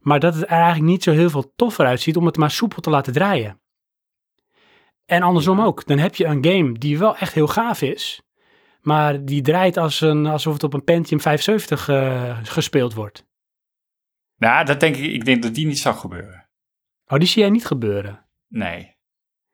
[0.00, 2.82] Maar dat het er eigenlijk niet zo heel veel toffer uitziet om het maar soepel
[2.82, 3.60] te laten draaien.
[5.06, 5.86] En andersom ook.
[5.86, 8.22] Dan heb je een game die wel echt heel gaaf is.
[8.80, 13.24] Maar die draait als een, alsof het op een Pentium 570 eh, gespeeld wordt.
[14.40, 16.48] Nou, dat denk ik, ik denk dat die niet zou gebeuren.
[17.06, 18.26] Oh, die zie jij niet gebeuren.
[18.48, 18.98] Nee.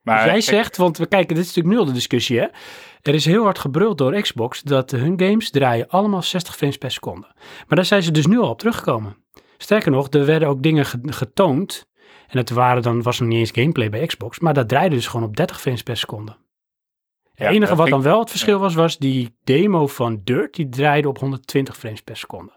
[0.02, 2.46] Dus jij kijk, zegt, want we kijken, dit is natuurlijk nu al de discussie, hè.
[3.02, 6.90] Er is heel hard gebruld door Xbox dat hun games draaien allemaal 60 frames per
[6.90, 7.26] seconde.
[7.36, 9.16] Maar daar zijn ze dus nu al op teruggekomen.
[9.56, 11.88] Sterker nog, er werden ook dingen ge- getoond.
[12.26, 15.06] En het waren dan, was nog niet eens gameplay bij Xbox, maar dat draaide dus
[15.06, 16.32] gewoon op 30 frames per seconde.
[17.22, 20.68] Het Ja, enige wat dan wel het verschil was, was die demo van Dirt, die
[20.68, 22.55] draaide op 120 frames per seconde.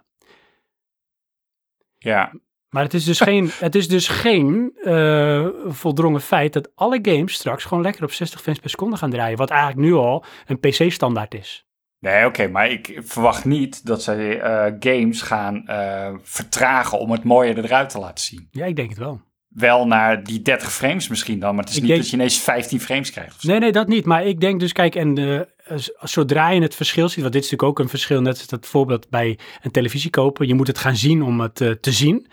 [2.00, 2.32] Ja,
[2.70, 7.34] Maar het is dus geen, het is dus geen eh, voldrongen feit dat alle games
[7.34, 9.38] straks gewoon lekker op 60 frames per seconde gaan draaien.
[9.38, 11.64] Wat eigenlijk nu al een PC-standaard is.
[12.00, 17.24] Nee, oké, maar ik verwacht niet dat zij eh, games gaan eh, vertragen om het
[17.24, 18.48] mooier eruit te laten zien.
[18.52, 19.22] Ja, ik denk het wel.
[19.48, 22.18] Wel naar die 30 frames misschien dan, maar het is Ik niet denk- dat je
[22.18, 23.44] ineens 15 frames krijgt.
[23.44, 24.06] Nee, nee, dat niet.
[24.06, 25.59] Maar ik denk dus, kijk, en z-
[26.02, 28.66] zodra je het verschil ziet, want dit is natuurlijk ook een verschil, net als dat
[28.66, 30.48] voorbeeld bij een televisie kopen.
[30.48, 32.28] Je moet het gaan zien om het eh, te zien.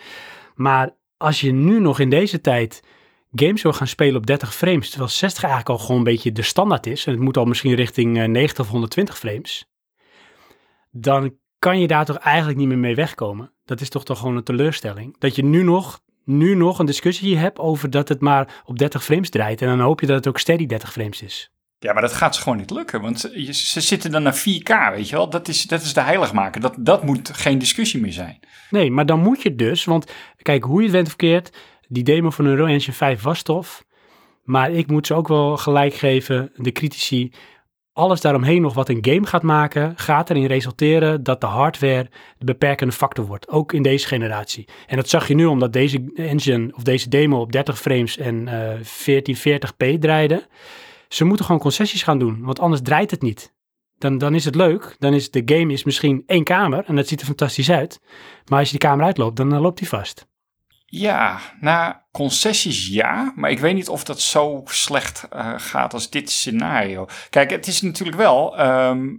[0.55, 2.83] Maar als je nu nog in deze tijd
[3.33, 6.43] games wil gaan spelen op 30 frames, terwijl 60 eigenlijk al gewoon een beetje de
[6.43, 9.71] standaard is, en het moet al misschien richting eh, 90 of 120 frames,
[10.91, 13.53] dan kan je daar toch eigenlijk niet meer mee wegkomen.
[13.65, 15.19] Dat is toch toch gewoon een teleurstelling.
[15.19, 19.05] Dat je nu nog, nu nog een discussie hebt over dat het maar op 30
[19.05, 19.63] frames draait.
[19.63, 21.51] En dan hoop je dat het ook steady 30 frames is.
[21.87, 23.21] Ja, maar dat gaat ze gewoon niet lukken, want
[23.51, 25.31] ze, zitten dan naar 4K, weet je wel.
[25.31, 26.61] Dat is, dat is de heiligmaker.
[26.61, 28.39] Dat, dat moet geen discussie meer zijn.
[28.71, 30.13] Nee, maar dan moet je dus, want
[30.43, 31.57] kijk, hoe je het went of keert,
[31.89, 33.85] die demo van Unreal Engine 5 was tof.
[34.43, 37.33] Maar ik moet ze ook wel gelijk geven, de critici.
[37.93, 42.45] Alles daaromheen nog wat een game gaat maken, gaat erin resulteren dat de hardware de
[42.45, 43.49] beperkende factor wordt.
[43.49, 44.69] Ook in deze generatie.
[44.87, 48.49] En dat zag je nu omdat deze engine of deze demo op 30 frames en
[48.49, 50.47] eh 1440p draaide.
[51.09, 53.55] Ze moeten gewoon concessies gaan doen, want anders draait het niet.
[53.99, 54.97] Dan, dan is het leuk.
[54.99, 58.01] Dan is de game is misschien één kamer en dat ziet er fantastisch uit.
[58.45, 60.27] Maar als je die kamer uitloopt, dan loopt die vast.
[60.89, 66.11] Ja, nou, concessies ja, maar ik weet niet of dat zo slecht eh, gaat als
[66.11, 67.07] dit scenario.
[67.31, 69.17] Kijk, het is natuurlijk wel, ehm,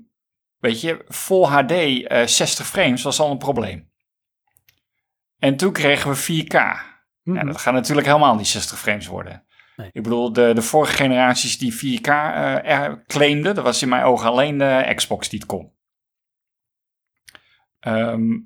[0.57, 3.91] weet je, Full HD eh 60 frames was al een probleem.
[5.39, 6.53] En toen kregen we 4K.
[7.23, 7.37] Mhm.
[7.37, 9.45] Ja, dat gaat natuurlijk helemaal niet 60 frames worden.
[9.77, 9.89] Nee.
[9.93, 14.29] Ik bedoel, de, de vorige generaties die 4K eh, claimden, dat was in mijn ogen
[14.29, 15.71] alleen de Xbox die het kon.
[17.79, 18.37] Ehm,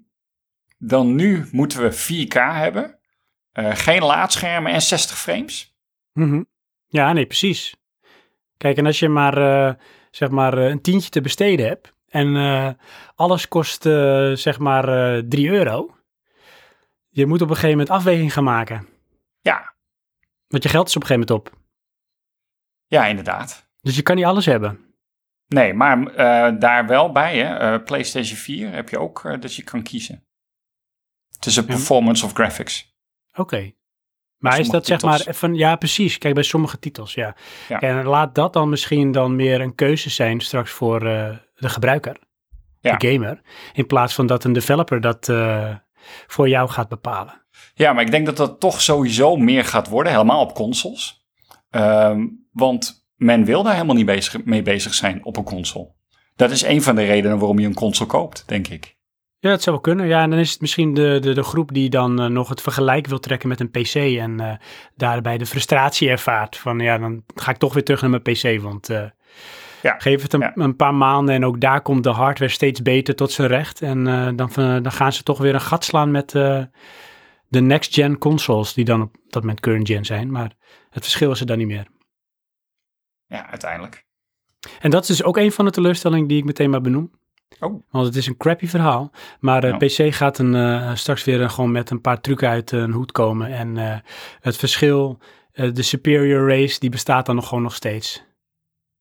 [0.77, 2.99] dan nu moeten we 4K hebben,
[3.51, 5.75] eh, geen laadschermen en 60 frames.
[6.13, 6.43] Mhm.
[6.87, 7.75] Ja, nee, precies.
[8.57, 9.73] Kijk, en als je maar, eh,
[10.09, 12.77] zeg maar een tientje te besteden hebt en
[13.15, 13.81] alles kost,
[14.33, 15.95] zeg maar, eh 3 euro.
[17.09, 18.87] Je moet op een gegeven moment afweging gaan maken.
[19.41, 19.70] Ja,
[20.51, 21.59] Want je geld is op een gegeven moment op.
[22.87, 23.69] ja, inderdaad.
[23.81, 24.79] Dus je kan niet alles hebben.
[25.47, 29.55] Nee, maar eh, daar wel bij, hè, eh, PlayStation 4 heb je ook eh, dat
[29.55, 30.25] je kan kiezen.
[31.39, 32.95] Tussen performance of graphics.
[33.33, 33.71] Oké.
[34.37, 37.35] Maar is dat zeg maar even, ja precies, kijk bij sommige titels, ja.
[37.67, 37.79] Ja.
[37.79, 42.17] En laat dat dan misschien dan meer een keuze zijn straks voor de gebruiker,
[42.79, 42.97] Ja.
[42.97, 43.41] de gamer,
[43.73, 45.25] in plaats van dat een developer dat
[46.27, 47.40] voor jou gaat bepalen.
[47.73, 51.25] Ja, maar ik denk dat dat toch sowieso meer gaat worden, helemaal op consoles.
[51.69, 55.87] Ehm, want men wil daar helemaal niet bezig, mee bezig zijn op een console.
[56.35, 58.99] Dat is een van de redenen waarom je een console koopt, denk ik.
[59.39, 60.07] Ja, dat zou wel kunnen.
[60.07, 62.61] Ja, en dan is het misschien de, de, de groep die dan eh, nog het
[62.61, 64.53] vergelijk wil trekken met een PC en eh,
[64.95, 68.61] daarbij de frustratie ervaart van ja, dan ga ik toch weer terug naar mijn PC,
[68.61, 69.03] want eh,
[69.81, 69.95] Ja.
[69.97, 70.51] geef het een, Ja.
[70.55, 74.03] een paar maanden en ook daar komt de hardware steeds beter tot zijn recht en
[74.35, 76.33] dan, dan gaan ze toch weer een gat slaan met
[77.51, 80.55] de next-gen consoles die dan op dat moment current-gen zijn, maar
[80.89, 81.87] het verschil is er dan niet meer.
[83.25, 84.05] Ja, uiteindelijk.
[84.79, 87.11] En dat is dus ook een van de teleurstellingen die ik meteen maar benoem.
[87.59, 87.83] Oh.
[87.89, 89.11] Want het is een crappy verhaal.
[89.39, 90.07] Maar eh, Ja.
[90.07, 93.11] PC gaat een, eh, straks weer een- gewoon met een paar trucken uit een hoed
[93.11, 93.47] komen.
[93.53, 93.99] En eh,
[94.39, 95.19] het verschil,
[95.51, 98.23] eh, de superior race, die bestaat dan nog gewoon nog steeds.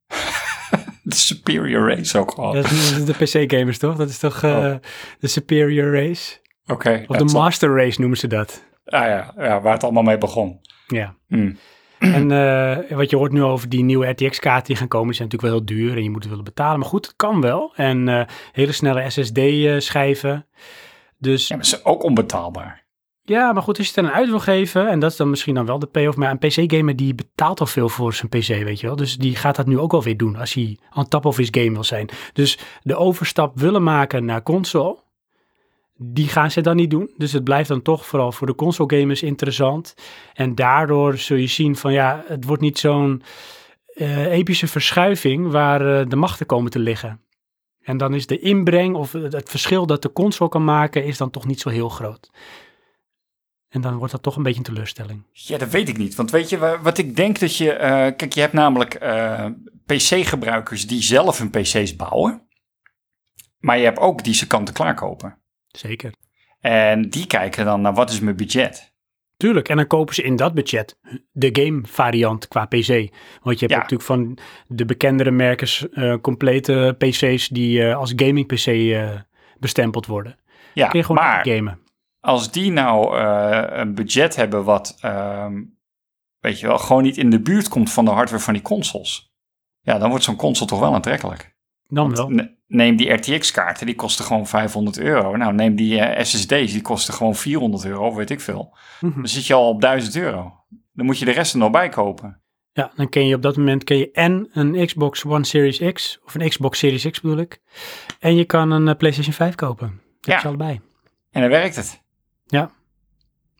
[1.02, 2.52] De superior race ook al.
[2.52, 3.96] Dat is de PC-gamers toch?
[3.96, 4.74] Dat is toch eh, Oh.
[5.20, 6.38] de superior race?
[6.70, 7.04] Oké.
[7.06, 8.64] Of de master race noemen ze dat.
[8.84, 10.60] Ah ja, ja, waar het allemaal mee begon.
[10.86, 11.14] Ja.
[11.28, 11.52] Hm.
[12.00, 15.28] En eh, wat je hoort nu over die nieuwe RTX-kaarten die gaan komen, die zijn
[15.28, 16.78] natuurlijk wel heel duur en je moet het willen betalen.
[16.78, 17.72] Maar goed, het kan wel.
[17.74, 20.46] En eh, hele snelle SSD-schijven.
[21.18, 22.84] Dus Ja, maar ze ook onbetaalbaar.
[23.22, 25.54] Ja, maar goed, als je het dan uit wil geven, en dat is dan misschien
[25.54, 28.80] dan wel de payoff, maar een PC-gamer die betaalt al veel voor zijn PC, weet
[28.80, 28.96] je wel.
[28.96, 31.48] Dus die gaat dat nu ook wel weer doen als hij on top of his
[31.50, 32.08] game wil zijn.
[32.32, 34.96] Dus de overstap willen maken naar console,
[36.02, 37.10] die gaan ze dan niet doen.
[37.16, 39.94] Dus het blijft dan toch vooral voor de console-gamers interessant.
[40.34, 43.22] En daardoor zul je zien van ja, het wordt niet zo'n
[43.94, 47.20] eh, epische verschuiving waar eh, de machten komen te liggen.
[47.80, 51.30] En dan is de inbreng of het verschil dat de console kan maken, is dan
[51.30, 52.30] toch niet zo heel groot.
[53.68, 55.22] En dan wordt dat toch een beetje een teleurstelling.
[55.32, 56.14] Ja, dat weet ik niet.
[56.14, 57.72] Want weet je wa- wat ik denk dat je...
[57.72, 58.94] eh, kijk, je hebt namelijk
[59.86, 62.42] PC-gebruikers die zelf hun PC's bouwen.
[63.58, 65.38] Maar je hebt ook die ze kant-en-klaar kopen.
[65.70, 66.12] Zeker.
[66.60, 68.92] En die kijken dan naar wat is mijn budget.
[69.36, 69.68] Tuurlijk.
[69.68, 70.98] En dan kopen ze in dat budget
[71.32, 72.86] de game variant qua PC.
[73.42, 73.76] Want je hebt Ja.
[73.76, 79.10] natuurlijk van de bekendere merkers eh, complete PC's die eh, als gaming PC eh,
[79.58, 80.36] bestempeld worden.
[80.74, 81.80] Ja, Kun je gewoon maar gamen.
[82.20, 83.18] als die nou
[83.72, 85.62] een budget hebben wat, ehm,
[86.38, 89.32] weet je wel, gewoon niet in de buurt komt van de hardware van die consoles.
[89.80, 91.56] Ja, dan wordt zo'n console toch wel aantrekkelijk.
[91.90, 92.28] Dan wel.
[92.30, 95.36] Ne- Neem die RTX-kaarten, die kosten gewoon 500 euro.
[95.36, 98.76] Nou, neem die eh, SSD's, die kosten gewoon 400 euro, weet ik veel.
[99.00, 99.14] Mhm.
[99.14, 100.52] Dan zit je al op 1000 euro.
[100.92, 102.40] Dan moet je de rest er nog bij kopen.
[102.72, 106.20] Ja, dan kun je op dat moment kun je en een Xbox One Series X,
[106.24, 107.60] of een Xbox Series X bedoel ik.
[108.18, 110.00] En je kan een eh, PlayStation 5 kopen.
[110.20, 110.40] Dat Ja.
[110.40, 110.80] je allebei.
[111.30, 112.02] En dan werkt het.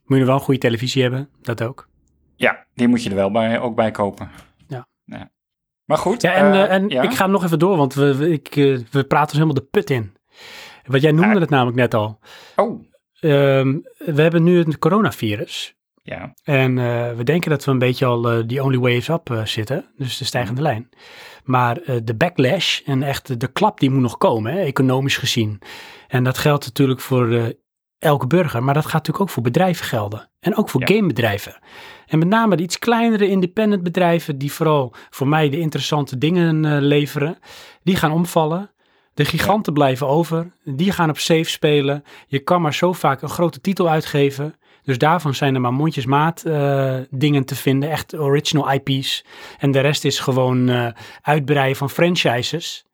[0.04, 1.88] Moet je wel een goede televisie hebben, dat ook.
[2.36, 4.30] Ja, die moet je er wel bij, ook bij kopen.
[4.68, 4.88] Ja.
[5.90, 6.22] Maar goed.
[6.22, 7.02] Ja, en, eh, eh, en ja?
[7.02, 9.68] ik ga nog even door, want we, we- ik, eh, we praten ons helemaal de
[9.70, 10.12] put in.
[10.84, 12.18] Want jij noemde het namelijk net al.
[12.56, 12.88] Oh,
[13.20, 15.74] Ehm, we hebben nu het coronavirus.
[16.02, 16.34] Ja.
[16.44, 16.74] En
[17.16, 20.24] we denken dat we een beetje al die only way is up zitten, dus de
[20.24, 20.88] stijgende lijn.
[21.44, 25.58] Maar de backlash en echt de, klap die moet nog komen, hè, economisch gezien.
[26.08, 27.54] En dat geldt natuurlijk voor
[28.00, 30.28] elke burger, maar dat gaat natuurlijk ook voor bedrijven gelden.
[30.40, 30.86] En ook voor Ja.
[30.86, 31.58] gamebedrijven.
[32.06, 36.64] En met name de iets kleinere independent bedrijven, die vooral voor mij de interessante dingen
[36.64, 37.38] eh, leveren,
[37.82, 38.70] die gaan omvallen.
[39.14, 42.04] De giganten blijven over, die gaan op safe spelen.
[42.26, 44.54] Je kan maar zo vaak een grote titel uitgeven.
[44.82, 49.24] Dus daarvan zijn er maar mondjesmaat eh, dingen te vinden, echt original IP's.
[49.58, 50.86] En de rest is gewoon eh,
[51.22, 52.84] uitbreiden van franchises.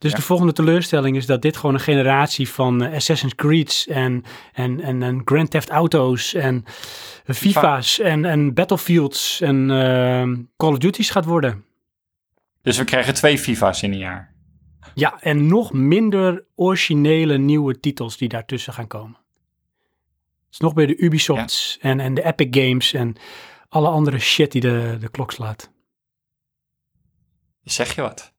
[0.00, 0.16] Dus Ja.
[0.16, 4.80] de volgende teleurstelling is dat dit gewoon een generatie van eh, Assassin's Creed's en, en,
[4.80, 6.64] en, en Grand Theft Auto's en
[7.26, 10.22] FIFA's en, en Battlefields en eh,
[10.56, 11.64] Call of Duty's gaat worden.
[12.62, 14.34] Dus we krijgen twee FIFA's in een jaar.
[14.94, 19.16] Ja, en nog minder originele nieuwe titels die daartussen gaan komen.
[19.16, 23.16] Het is nog meer de Ubisofts en, en de Epic Games en
[23.68, 25.70] alle andere shit die de, de klok slaat.
[27.62, 28.32] Zeg je wat?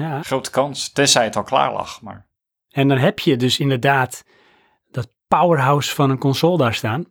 [0.00, 0.92] Ja, Grote kans.
[0.92, 2.02] Tenzij het al klaar lag.
[2.02, 2.28] Maar
[2.70, 4.24] en dan heb je dus inderdaad
[4.90, 7.04] dat powerhouse van een console daar staan.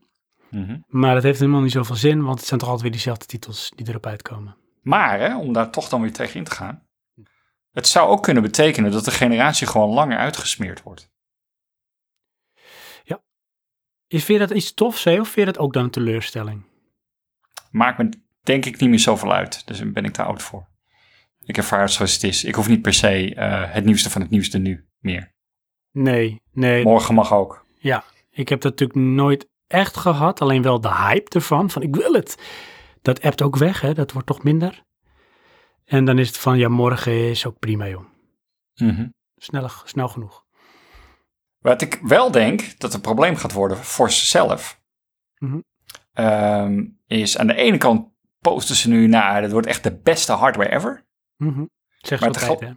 [0.50, 0.78] Mhm.
[0.88, 3.72] Maar dat heeft helemaal niet zoveel zin, want het zijn toch altijd weer diezelfde titels
[3.76, 4.58] die erop uitkomen.
[4.82, 6.88] Maar, hè, om daar toch dan weer tegen in te gaan.
[7.72, 11.10] Het zou ook kunnen betekenen dat de generatie gewoon langer uitgesmeerd wordt.
[14.10, 16.64] Is, vind je dat iets tofs, hè, of vind je dat ook dan een teleurstelling?
[17.72, 18.10] Maakt me
[18.44, 19.68] denk ik niet meer zoveel uit.
[19.68, 20.68] Dus daar ben ik te oud voor.
[21.50, 22.44] Ik ervaar het zoals het is.
[22.44, 25.34] Ik hoef niet per se eh, het nieuwste van het nieuwste nu meer.
[25.92, 26.84] Nee, nee.
[26.84, 27.66] Morgen mag ook.
[27.80, 30.42] Ja, ik heb dat natuurlijk nooit echt gehad.
[30.42, 32.38] Alleen wel de hype ervan, van ik wil het.
[33.02, 33.94] Dat appt ook weg, hè.
[33.94, 34.84] Dat wordt toch minder.
[35.86, 38.06] En dan is het van, ja, morgen is ook prima, joh.
[38.76, 39.08] Mhm.
[39.36, 40.46] Snel, snel genoeg.
[41.60, 44.82] Wat ik wel denk dat een probleem gaat worden voor zichzelf,
[46.14, 48.08] ehm, is aan de ene kant
[48.40, 51.08] posten ze nu naar, dat wordt echt de beste hardware ever.
[51.40, 51.66] Mhm.
[51.98, 52.72] Zeg Maar altijd, hè.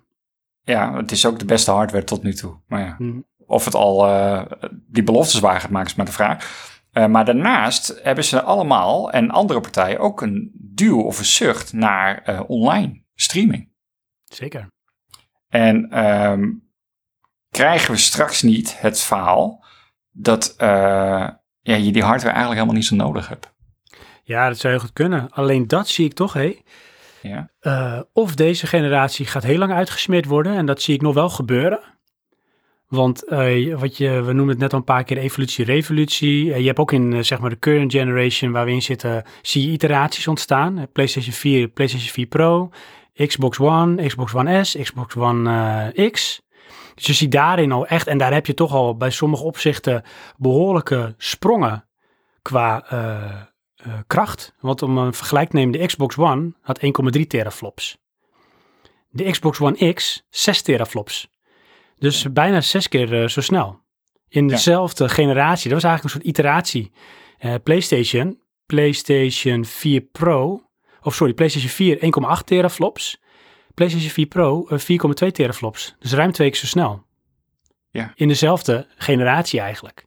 [0.72, 2.60] Ja, het is ook de beste hardware tot nu toe.
[2.66, 3.20] Maar ja, Mhm.
[3.46, 6.70] of het al eh, die beloftes waar gaat maken is maar de vraag.
[6.92, 11.72] Eh, maar daarnaast hebben ze allemaal en andere partijen ook een duw of een zucht
[11.72, 13.70] naar eh, online streaming.
[14.24, 14.66] Zeker.
[15.48, 16.50] En ehm,
[17.50, 19.64] krijgen we straks niet het verhaal
[20.10, 23.52] dat ja, je die hardware eigenlijk helemaal niet zo nodig hebt.
[24.22, 25.30] Ja, dat zou heel goed kunnen.
[25.30, 26.58] Alleen dat zie ik toch, hé.
[27.60, 30.56] Eh, of deze generatie gaat heel lang uitgesmeerd worden.
[30.56, 31.80] En dat zie ik nog wel gebeuren.
[32.88, 36.52] Want eh, wat je, we noemen het net al een paar keer evolutie-revolutie.
[36.52, 39.66] Eh, je hebt ook in zeg maar de current generation waar we in zitten, zie
[39.66, 40.86] je iteraties ontstaan.
[40.92, 42.70] PlayStation 4, PlayStation 4 Pro,
[43.14, 46.42] Xbox One, Xbox One S, Xbox One X.
[46.94, 50.02] Dus je ziet daarin al echt, en daar heb je toch al bij sommige opzichten
[50.36, 51.84] behoorlijke sprongen
[52.42, 52.84] qua
[53.82, 54.54] eh, kracht.
[54.60, 56.80] Want om een vergelijk te nemen, de Xbox One had
[57.16, 57.98] 1,3 teraflops.
[59.10, 61.30] De Xbox One X 6 teraflops.
[61.98, 63.80] Dus bijna zes keer eh, zo snel.
[64.28, 66.92] In dezelfde generatie, dat was eigenlijk een soort iteratie.
[67.38, 70.62] Eh, PlayStation, PlayStation 4 Pro,
[71.02, 71.98] of sorry, PlayStation 4
[72.38, 73.20] 1,8 teraflops.
[73.74, 75.96] PlayStation 4 Pro eh, 4,2 teraflops.
[75.98, 77.06] Dus ruim twee keer zo snel.
[77.90, 78.12] Ja.
[78.14, 80.04] In dezelfde generatie eigenlijk.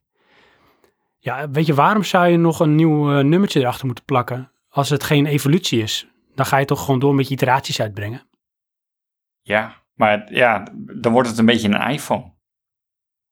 [1.26, 4.89] Ja, weet je, waarom zou je nog een nieuw eh, nummertje erachter moeten plakken als
[4.89, 6.07] het geen evolutie is?
[6.36, 8.28] Dan ga je toch gewoon door met je iteraties uitbrengen.
[9.41, 10.67] ja, maar ja,
[11.01, 12.34] dan wordt het een beetje een iPhone.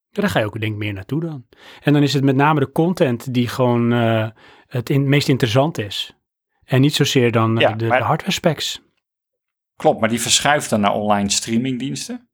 [0.09, 1.45] Ja, daar ga je ook denk ik meer naartoe dan.
[1.81, 4.29] En dan is het met name de content die gewoon eh,
[4.67, 6.15] het in, meest interessant is.
[6.63, 8.81] En niet zozeer dan eh, Ja, de, maar- de hardware specs.
[9.75, 12.29] Klopt, maar die verschuift dan naar online streamingdiensten.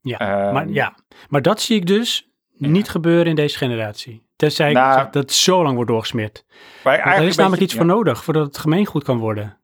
[0.00, 0.94] Ja, Ehm, maar, ja.
[1.28, 4.28] maar dat zie ik dus niet gebeuren in deze generatie.
[4.40, 6.44] Tenzij ik Nou, zeg dat het zo lang wordt doorgesmeerd.
[6.84, 9.60] Maar er is namelijk iets voor nodig voordat het gemeengoed kan worden.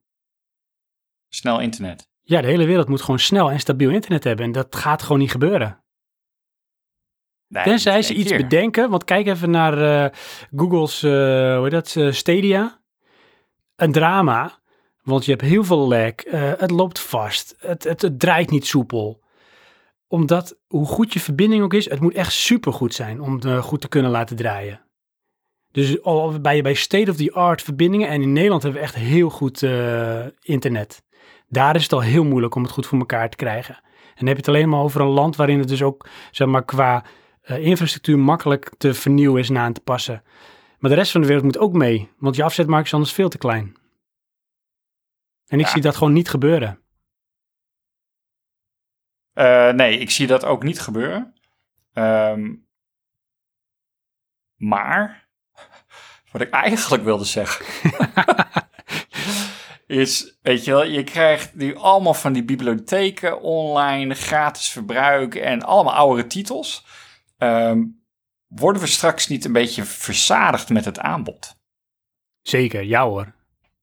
[1.29, 2.09] snel internet.
[2.23, 4.45] Ja, de hele wereld moet gewoon snel en stabiel internet hebben.
[4.45, 5.85] En dat gaat gewoon niet gebeuren.
[7.49, 8.43] Nee, Tenzij ze iets keer.
[8.43, 8.91] bedenken.
[8.91, 10.11] Want kijk even naar eh,
[10.57, 11.11] Google's eh,
[11.55, 12.81] hoe heet dat, eh, Stadia.
[13.77, 14.59] Een drama.
[15.03, 16.13] Want je hebt heel veel lag.
[16.59, 17.55] het loopt vast.
[17.59, 19.25] Het, het, het draait niet soepel.
[20.09, 23.63] Omdat, hoe goed je verbinding ook is, het moet echt supergoed zijn om het eh,
[23.63, 24.81] goed te kunnen laten draaien.
[25.71, 28.09] Dus al bij, bij state-of-the-art verbindingen.
[28.09, 31.03] En in Nederland hebben we echt heel goed eh, internet.
[31.49, 33.75] Daar is het al heel moeilijk om het goed voor elkaar te krijgen.
[33.75, 36.49] En dan heb je het alleen maar over een land waarin het dus ook, zeg
[36.49, 37.05] maar, qua
[37.41, 40.23] eh, infrastructuur makkelijk te vernieuwen is en aan te passen.
[40.79, 43.29] Maar de rest van de wereld moet ook mee, want je afzetmarkt is anders veel
[43.29, 43.77] te klein.
[45.47, 45.71] En ik Ja.
[45.71, 46.81] zie dat gewoon niet gebeuren.
[49.37, 51.35] Eh, nee, ik zie dat ook niet gebeuren.
[51.93, 52.55] Ehm,
[54.57, 55.29] maar
[56.33, 57.67] wat ik eigenlijk wilde zeggen.
[59.87, 65.63] is, weet je wel, je krijgt nu allemaal van die bibliotheken online, gratis verbruik en
[65.63, 66.87] allemaal oudere titels.
[67.39, 67.83] Ehm,
[68.47, 71.57] worden we straks niet een beetje verzadigd met het aanbod?
[72.43, 73.35] Zeker, ja hoor.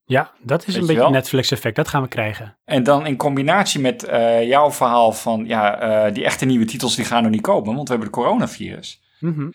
[0.06, 1.10] Ja, dat is Weet een je beetje?
[1.10, 1.76] Netflix-effect.
[1.76, 2.56] Dat gaan we krijgen.
[2.64, 6.96] En dan in combinatie met eh, jouw verhaal van, ja, eh, die echte nieuwe titels
[6.96, 9.02] die gaan er niet komen, want we hebben de coronavirus.
[9.20, 9.50] Mhm.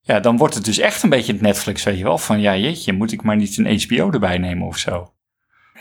[0.00, 2.18] Ja, dan wordt het dus echt een beetje het Netflix, weet je wel.
[2.18, 5.12] Van, ja, jeetje, moet ik maar niet een HBO erbij nemen of zo?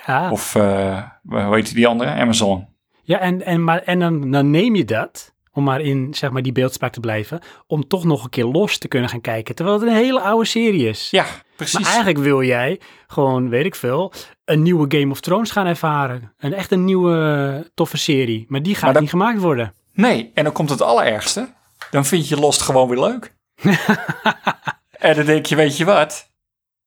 [0.05, 2.11] Ja, Of, eh, hoe heet die andere?
[2.11, 2.67] Amazon.
[3.03, 6.41] ja en, en, maar, en dan, dan neem je dat, om maar in zeg maar,
[6.41, 9.55] die beeldspraak te blijven, om toch nog een keer los te kunnen gaan kijken.
[9.55, 11.07] Terwijl het een hele oude serie is.
[11.11, 11.25] Ja,
[11.55, 11.73] precies.
[11.79, 14.13] Maar eigenlijk wil jij gewoon, weet ik veel,
[14.45, 16.33] een nieuwe Game of Thrones gaan ervaren.
[16.37, 18.45] Een echt een nieuwe toffe serie.
[18.47, 19.73] Maar die gaat Maar dat- niet gemaakt worden.
[19.93, 21.53] Nee, en dan komt het allerergste.
[21.91, 23.35] Dan vind je Lost gewoon weer leuk.
[24.99, 26.31] en dan denk je, weet je wat?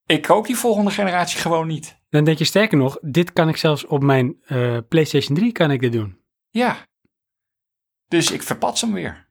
[0.06, 1.98] Ik koop die volgende generatie gewoon niet.
[2.10, 5.70] Dan denk je sterker nog, dit kan ik zelfs op mijn eh, PlayStation 3 kan
[5.70, 6.18] ik dit doen.
[6.50, 6.76] Ja.
[8.08, 9.28] Dus ik verpats hem weer.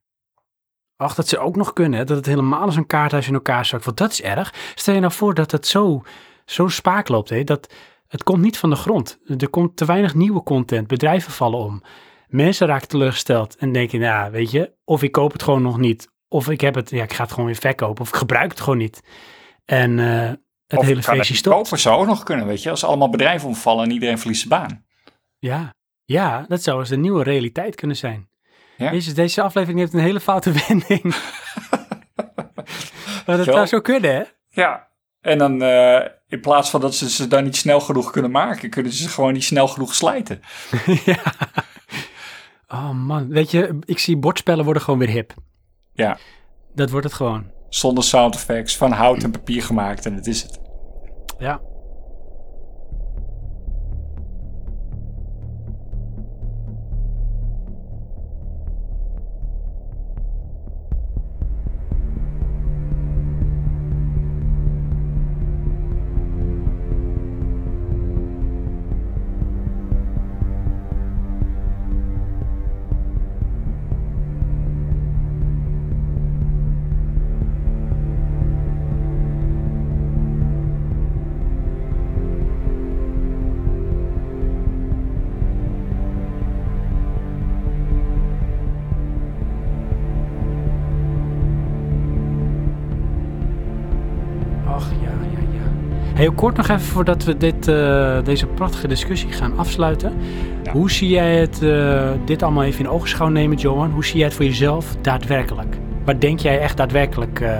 [0.97, 2.05] Ach, dat ze ook nog kunnen, hè?
[2.05, 3.85] dat het helemaal als een kaarthuis in elkaar zakt.
[3.85, 4.53] Want dat is erg.
[4.75, 6.03] Stel je nou voor dat het zo,
[6.45, 7.43] zo spaak loopt, hè?
[7.43, 7.73] dat
[8.07, 9.19] het komt niet van de grond.
[9.37, 11.83] Er komt te weinig nieuwe content, bedrijven vallen om.
[12.27, 16.07] Mensen raken teleurgesteld en denken, nou, weet je, of ik koop het gewoon nog niet,
[16.27, 18.61] of ik heb het, ja, ik ga het gewoon weer verkopen, of ik gebruik het
[18.61, 19.01] gewoon niet.
[19.65, 20.33] En eh,
[20.67, 21.55] het of hele feestje stopt.
[21.55, 22.69] kopen zou ook nog kunnen, weet je.
[22.69, 24.85] Als allemaal bedrijven omvallen en iedereen verliest zijn baan.
[25.37, 25.73] Ja,
[26.05, 28.29] ja, dat zou eens de nieuwe realiteit kunnen zijn.
[28.77, 28.91] Ja.
[28.91, 31.01] Jezus, deze aflevering heeft een hele foute wending.
[33.25, 33.51] dat Zo.
[33.51, 34.23] zou zo kunnen, hè?
[34.49, 34.87] Ja.
[35.21, 38.69] En dan eh, in plaats van dat ze ze dan niet snel genoeg kunnen maken,
[38.69, 40.41] kunnen ze ze gewoon niet snel genoeg slijten.
[41.05, 41.21] ja.
[42.67, 45.33] Oh man, weet je, ik zie bordspellen worden gewoon weer hip.
[45.93, 46.17] Ja.
[46.73, 47.51] Dat wordt het gewoon.
[47.69, 50.59] Zonder sound effects, van hout en papier gemaakt en dat is het.
[51.37, 51.61] Ja.
[96.25, 100.13] Heel kort nog even voordat we dit, eh, deze prachtige discussie gaan afsluiten.
[100.63, 100.71] Ja.
[100.71, 103.91] Hoe zie jij het, eh, dit allemaal even in ogenschouw nemen, Johan?
[103.91, 105.77] Hoe zie jij het voor jezelf daadwerkelijk?
[106.05, 107.59] Waar denk jij echt daadwerkelijk, eh,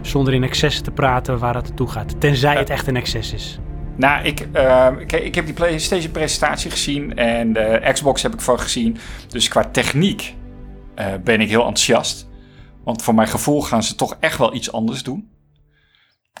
[0.00, 2.20] zonder in excess te praten, waar het naartoe gaat?
[2.20, 3.58] Tenzij het echt een excess is.
[3.96, 8.40] Nou, ik, eh, kijk, ik heb die PlayStation presentatie gezien en de Xbox heb ik
[8.40, 8.96] van gezien.
[9.28, 10.34] Dus qua techniek
[11.24, 12.28] ben ik heel enthousiast.
[12.84, 15.31] Want voor mijn gevoel gaan ze toch echt wel iets anders doen.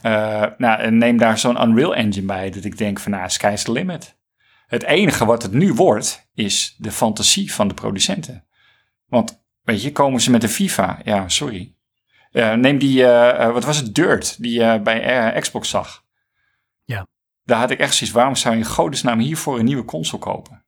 [0.00, 3.62] Eh, nou, en neem daar zo'n Unreal Engine bij, dat ik denk van, nou, sky's
[3.62, 4.20] the limit.
[4.66, 8.46] Het enige wat het nu wordt, is de fantasie van de producenten.
[9.06, 11.00] Want, weet je, komen ze met een FIFA?
[11.04, 11.74] Ja, sorry.
[12.30, 16.04] Eh, neem die, eh, wat was het, Dirt, die je bij Xbox zag.
[16.84, 17.06] Ja.
[17.44, 20.64] Daar had ik echt zoiets, waarom zou je in godesnaam hiervoor een nieuwe console kopen?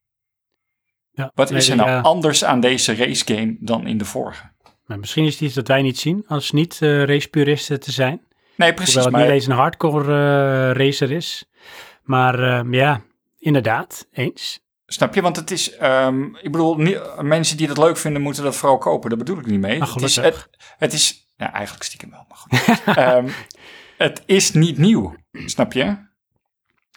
[1.10, 2.00] Ja, Wat is er nou ja.
[2.00, 4.52] anders aan deze race game dan in de vorige?
[4.86, 8.26] Maar misschien is het iets dat wij niet zien, als niet racepuristen te zijn.
[8.56, 8.94] Nee, precies.
[8.94, 11.44] Hoewel het Maar niet eens een hardcore eh, racer is.
[12.02, 13.00] Maar eh, ja,
[13.38, 14.62] inderdaad, eens.
[14.86, 15.20] Snap je?
[15.22, 18.78] Want het is, ehm, ik bedoel, nie- mensen die dat leuk vinden, moeten dat vooral
[18.78, 19.10] kopen.
[19.10, 19.78] Dat bedoel ik niet mee.
[19.78, 20.48] Nou, het, is, het,
[20.78, 22.80] het is, ja, eigenlijk stiekem wel, maar goed.
[22.96, 23.28] Ehm,
[23.98, 25.96] het is niet nieuw, snap je?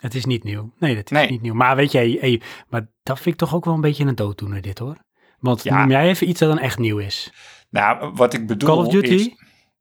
[0.02, 0.74] Het is niet nieuw.
[0.80, 1.30] Nee, dat is Nee.
[1.30, 1.54] niet nieuw.
[1.54, 4.62] Maar weet jij, hey, maar dat vind ik toch ook wel een beetje een dooddoener
[4.62, 4.98] dit hoor.
[5.40, 5.80] Want Ja.
[5.80, 7.32] noem jij even iets dat dan echt nieuw is.
[7.70, 9.14] Nou, wat ik bedoel Call of Duty?
[9.14, 9.30] is...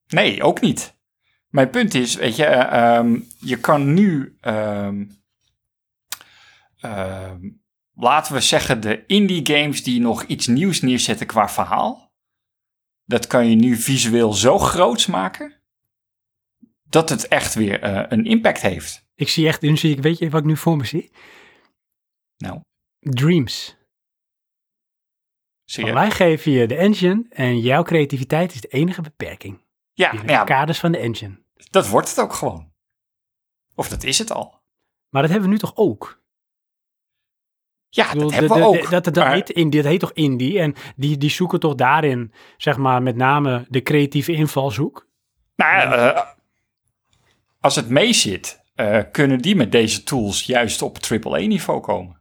[0.07, 0.95] Nee, ook niet.
[1.57, 5.05] Mijn punt is, weet je, eh, ehm, je kan nu, ehm,
[6.81, 7.51] ehm,
[7.95, 12.13] laten we zeggen, de indie games die nog iets nieuws neerzetten qua verhaal,
[13.05, 15.61] dat kan je nu visueel zo groots maken,
[16.83, 19.07] dat het echt weer eh, een impact heeft.
[19.15, 21.11] Ik zie echt, nu zie ik, weet je wat ik nu voor me zie?
[22.37, 22.61] Nou,
[23.01, 23.77] Dreams.
[25.65, 26.01] zie Want je?
[26.03, 29.65] wij geven je de engine en jouw creativiteit is de enige beperking.
[29.93, 31.45] Ja, de ja, kaders van de engine.
[31.71, 32.73] Dat wordt het ook gewoon.
[33.75, 34.61] Of dat is het al.
[35.09, 36.25] Maar dat hebben we nu toch ook?
[37.89, 38.91] Ja, bedoel, dat hebben we ook.
[38.91, 40.59] dat, dat, maar- heet, indie, dat heet toch indie?
[40.59, 45.09] En die, die zoeken toch daarin, zeg maar, met name de creatieve invalshoek.
[45.57, 46.27] Nou ja, eh,
[47.61, 52.21] als het mee zit, eh, kunnen die met deze tools juist op AAA-niveau komen.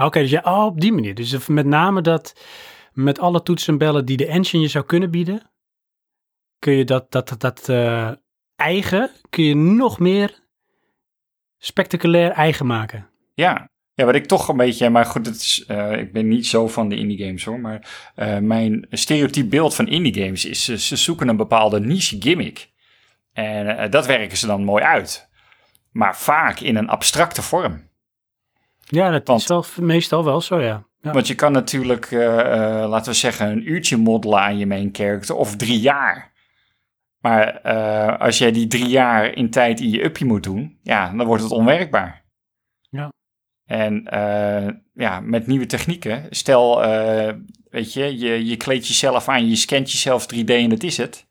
[0.00, 1.14] Oké, dus ja, oh, op die manier.
[1.14, 2.44] Dus met name dat
[2.92, 5.50] met alle toetsen en bellen die de engine je zou kunnen bieden,
[6.58, 8.10] kun je dat, dat, dat eh,
[8.62, 10.40] eigen, kun je nog meer
[11.58, 13.08] spectaculair eigen maken.
[13.34, 13.70] Ja.
[13.94, 16.68] Ja, wat ik toch een beetje, maar goed, het is, uh, ik ben niet zo
[16.68, 20.78] van de indie games hoor, maar uh, mijn stereotyp beeld van indie games is, ze,
[20.78, 22.70] ze zoeken een bepaalde niche gimmick.
[23.32, 25.28] En uh, dat werken ze dan mooi uit.
[25.90, 27.88] Maar vaak in een abstracte vorm.
[28.80, 30.86] Ja, dat want, is wel, meestal wel zo, ja.
[31.00, 31.12] ja.
[31.12, 35.56] Want je kan natuurlijk, laten we zeggen, een uurtje moddelen aan je main character of
[35.56, 36.31] drie jaar.
[37.22, 37.60] Maar
[38.18, 41.42] als jij die drie jaar in tijd in je uppie moet doen, ja, dan wordt
[41.42, 42.24] het onwerkbaar.
[42.90, 43.12] Ja.
[43.64, 47.32] En uh, ja, met nieuwe technieken, stel, uh,
[47.70, 51.26] weet je, je, je kleedt jezelf aan, je scant jezelf 3D en dat is het.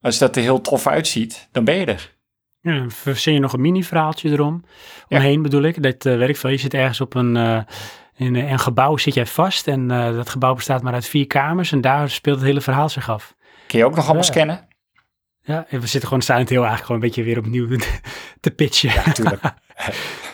[0.00, 2.16] Als dat er heel tof uitziet, dan ben je er.
[2.60, 4.64] Ja, dan verzin je nog een mini-verhaaltje erom.
[5.08, 5.40] Omheen ja.
[5.40, 5.82] bedoel ik.
[5.82, 6.50] Dat werkt veel.
[6.50, 7.36] Je zit ergens op een,
[8.16, 9.66] in een gebouw, zit jij vast.
[9.68, 11.72] En dat gebouw bestaat maar uit vier kamers.
[11.72, 13.34] En daar speelt het hele verhaal zich af.
[13.66, 14.32] Kun je ook nog allemaal ja.
[14.32, 14.67] scannen?
[15.48, 17.68] Ja, en we zitten gewoon Silent Hill eigenlijk gewoon een beetje weer opnieuw
[18.40, 18.92] te pitchen.
[18.92, 19.42] Ja, natuurlijk.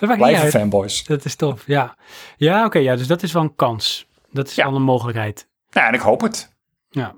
[0.17, 1.05] Blijven fanboys.
[1.05, 1.97] Dat is tof, ja.
[2.37, 4.09] Ja, oké, okay, ja, dus dat is wel een kans.
[4.31, 4.65] Dat is ja.
[4.65, 5.49] wel een mogelijkheid.
[5.71, 6.57] Ja, en ik hoop het.
[6.91, 7.15] Ja.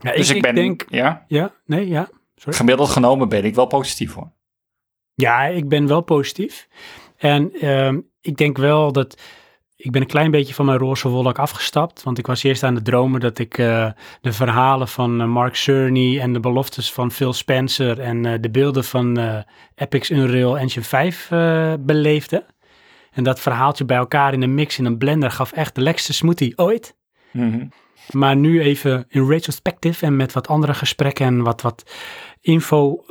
[0.00, 1.24] ja dus ik, ik ben, denk, ja?
[1.26, 2.08] Ja, nee, ja.
[2.36, 2.58] Sorry.
[2.58, 4.32] Gemiddeld genomen ben ik wel positief hoor.
[5.14, 6.68] Ja, ik ben wel positief.
[7.16, 9.20] En um, ik denk wel dat
[9.80, 12.02] ik ben een klein beetje van mijn roze wolk afgestapt.
[12.02, 13.90] Want ik was eerst aan het dromen dat ik uh,
[14.20, 18.50] de verhalen van uh, Mark Cerny en de beloftes van Phil Spencer en uh, de
[18.50, 19.18] beelden van
[19.74, 21.28] Epic's Unreal Engine 5
[21.80, 22.46] beleefde.
[23.10, 26.12] En dat verhaaltje bij elkaar in een mix in een blender gaf echt de lekkerste
[26.12, 26.96] smoothie ooit.
[27.32, 27.72] Mm -hmm.
[28.10, 31.90] Maar nu even in retrospective en met wat andere gesprekken en wat, wat
[32.40, 33.04] info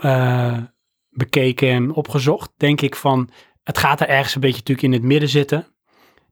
[1.10, 3.30] bekeken en opgezocht, denk ik van
[3.64, 5.68] het gaat er ergens een beetje natuurlijk in het midden zitten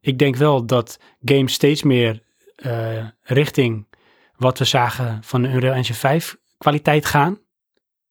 [0.06, 2.22] ik denk wel dat games steeds meer
[2.58, 3.88] uh, richting
[4.36, 7.40] wat we zagen van de Unreal Engine 5 kwaliteit gaan.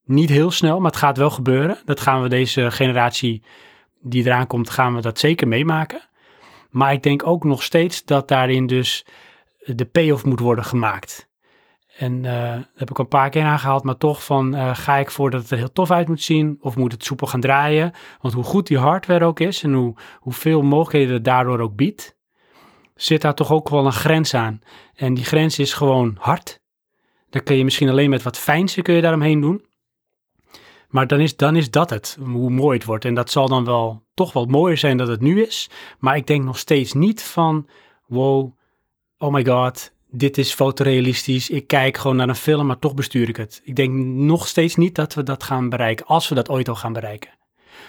[0.04, 1.78] Niet heel snel, maar het gaat wel gebeuren.
[1.84, 3.42] Dat gaan we deze generatie
[4.00, 6.08] die eraan komt, gaan we dat zeker meemaken.
[6.70, 9.06] Maar ik denk ook nog steeds dat daarin dus
[9.58, 11.28] de payoff moet worden gemaakt.
[11.98, 15.30] En uh, heb ik een paar keer aangehaald, maar toch van uh, ga ik voor
[15.30, 17.92] dat het er heel tof uit moet zien of moet het soepel gaan draaien.
[18.20, 22.16] Want hoe goed die hardware ook is en hoe, hoeveel mogelijkheden het daardoor ook biedt,
[22.94, 24.60] zit daar toch ook wel een grens aan.
[24.94, 26.60] En die grens is gewoon hard.
[27.30, 29.64] Dan kun je misschien alleen met wat fijnste kun je daaromheen doen.
[30.88, 33.04] Maar dan is, dan is dat het, hoe mooi het wordt.
[33.04, 35.70] En dat zal dan wel toch wel mooier zijn dan het nu is.
[35.98, 37.68] Maar ik denk nog steeds niet van,
[38.06, 38.52] wow,
[39.18, 41.50] oh my god, dit is fotorealistisch.
[41.50, 43.60] Ik kijk gewoon naar een film, maar toch bestuur ik het.
[43.64, 46.74] Ik denk nog steeds niet dat we dat gaan bereiken, als we dat ooit al
[46.74, 47.30] gaan bereiken.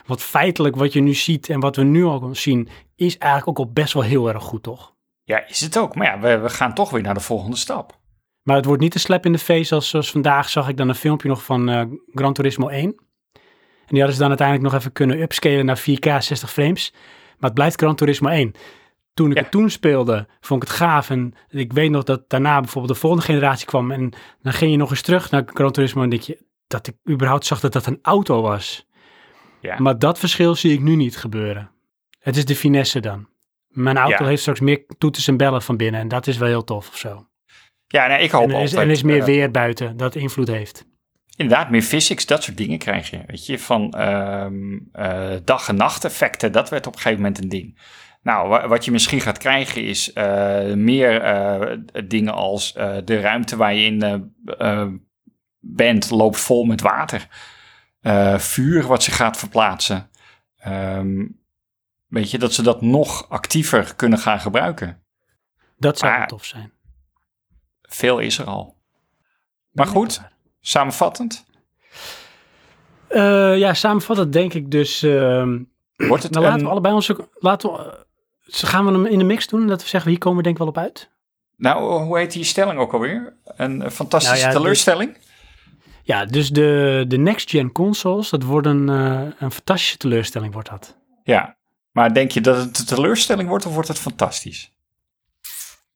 [0.06, 3.68] Want feitelijk wat je nu ziet en wat we nu al zien, is eigenlijk ook
[3.68, 4.93] al best wel heel erg goed, toch?
[5.23, 5.95] Ja, is het ook.
[5.95, 7.99] Maar ja, we, we gaan toch weer naar de volgende stap.
[8.41, 10.89] Maar het wordt niet een slap in de face als, zoals vandaag zag ik dan
[10.89, 11.81] een filmpje nog van uh,
[12.14, 12.84] Gran Turismo 1.
[12.84, 12.93] En
[13.88, 16.91] die hadden ze dan uiteindelijk nog even kunnen upscalen naar 4K 60 frames.
[17.38, 18.56] Maar het blijft Gran Turismo 1
[19.15, 19.41] toen ik Ja.
[19.41, 21.09] het toen speelde, vond ik het gaaf.
[21.09, 23.91] En ik weet nog dat daarna bijvoorbeeld de volgende generatie kwam.
[23.91, 26.95] En dan ging je nog eens terug naar Gran Turismo en denk je dat ik
[27.09, 28.87] überhaupt zag dat dat een auto was.
[29.61, 29.79] Ja.
[29.79, 31.71] Maar dat verschil zie ik nu niet gebeuren.
[32.19, 33.27] Het is de finesse dan.
[33.67, 34.29] Mijn auto Ja.
[34.29, 36.01] heeft straks meer toeters en bellen van binnen.
[36.01, 37.27] En dat is wel heel tof of zo.
[37.87, 40.15] Ja, nee, ik hoop En er is, altijd, en er is meer weer buiten dat
[40.15, 40.85] invloed heeft.
[41.35, 43.21] Inderdaad, meer physics, dat soort dingen krijg je.
[43.27, 47.49] Weet je, van ehm, eh, dag- en nacht-effecten, dat werd op een gegeven moment een
[47.49, 47.79] ding.
[48.26, 53.19] Nou, wa- wat je misschien gaat krijgen is eh, meer eh, dingen als eh, de
[53.19, 54.34] ruimte waar je in
[55.60, 57.27] bent loopt vol met water.
[58.38, 60.10] Vuur wat zich gaat verplaatsen.
[60.57, 61.26] Ehm,
[62.07, 65.03] weet je, dat ze dat nog actiever kunnen gaan gebruiken.
[65.77, 66.72] Dat zou Maar- tof zijn.
[67.81, 68.77] Veel is er al.
[69.72, 70.22] Maar goed,
[70.60, 71.45] samenvattend,
[73.57, 75.03] ja, samenvattend denk ik dus...
[75.03, 75.60] ehm,
[75.95, 77.30] wordt het Nou, laten een- we allebei onze.
[77.34, 78.06] Laten we,
[78.47, 79.67] gaan we hem in de mix doen.
[79.67, 81.09] Dat we zeggen, hier komen we denk ik wel op uit.
[81.57, 83.34] Nou, hoe heet die stelling ook alweer?
[83.45, 85.17] Een fantastische Nou ja, teleurstelling?
[86.03, 90.97] Ja, dus de, de next-gen consoles, dat wordt een, eh, een fantastische teleurstelling, wordt dat.
[91.23, 91.55] Ja.
[91.91, 94.72] Maar denk je dat het een teleurstelling wordt of wordt het fantastisch?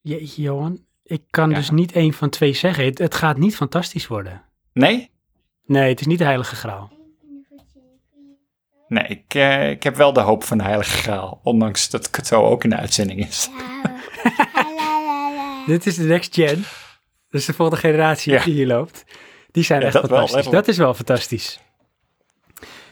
[0.01, 0.85] Jeetje, Johan.
[1.03, 1.55] Ik kan Ja.
[1.55, 2.85] dus niet één van twee zeggen.
[2.85, 4.41] Het, het gaat niet fantastisch worden.
[4.73, 5.09] Nee?
[5.65, 6.91] Nee, het is niet de heilige graal.
[8.89, 11.39] Nee, ik, eh, ik heb wel de hoop van de Heilige Graal.
[11.43, 13.49] Ondanks dat het zo ook in de uitzending is.
[15.65, 16.63] Dit is de next-gen.
[17.29, 18.43] Dus de volgende generatie Ja.
[18.43, 19.05] die hier loopt.
[19.51, 20.45] Die zijn Ja, echt dat fantastisch.
[20.51, 21.59] dat is wel fantastisch.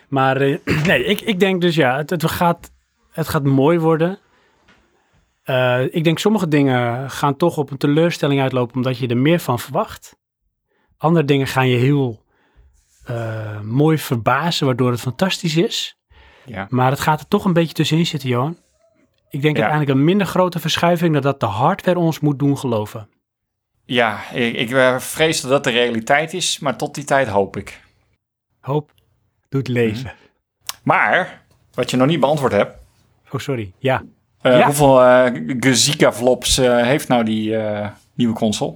[0.08, 0.58] Maar eh,
[0.88, 2.72] nee, ik, ik denk dus ja, het, het, gaat,
[3.12, 4.20] het gaat mooi worden.
[5.44, 9.40] Eh, ik denk sommige dingen gaan toch op een teleurstelling uitlopen omdat je er meer
[9.40, 10.16] van verwacht.
[10.98, 12.24] Andere dingen gaan je heel
[13.08, 15.98] eh, mooi verbazen, waardoor het fantastisch is.
[16.46, 16.68] Ja.
[16.70, 18.58] Maar het gaat er toch een beetje tussenin zitten, Johan.
[19.30, 19.62] Ik denk Ja.
[19.62, 23.10] uiteindelijk een minder grote verschuiving dan dat de hardware ons moet doen geloven.
[23.86, 27.58] Ja, ik, ik eh, vrees dat dat de realiteit is, maar tot die tijd hoop
[27.58, 27.82] ik.
[28.60, 28.92] Hoop
[29.50, 30.14] doet leven.
[30.84, 31.42] Maar,
[31.74, 32.86] wat je nog niet beantwoord hebt,
[33.32, 33.74] Oh, sorry.
[33.78, 34.04] Ja.
[34.42, 34.66] eh, Ja.
[34.66, 34.96] hoeveel
[35.60, 37.58] Gazika-flops eh, heeft nou die
[38.14, 38.76] nieuwe console?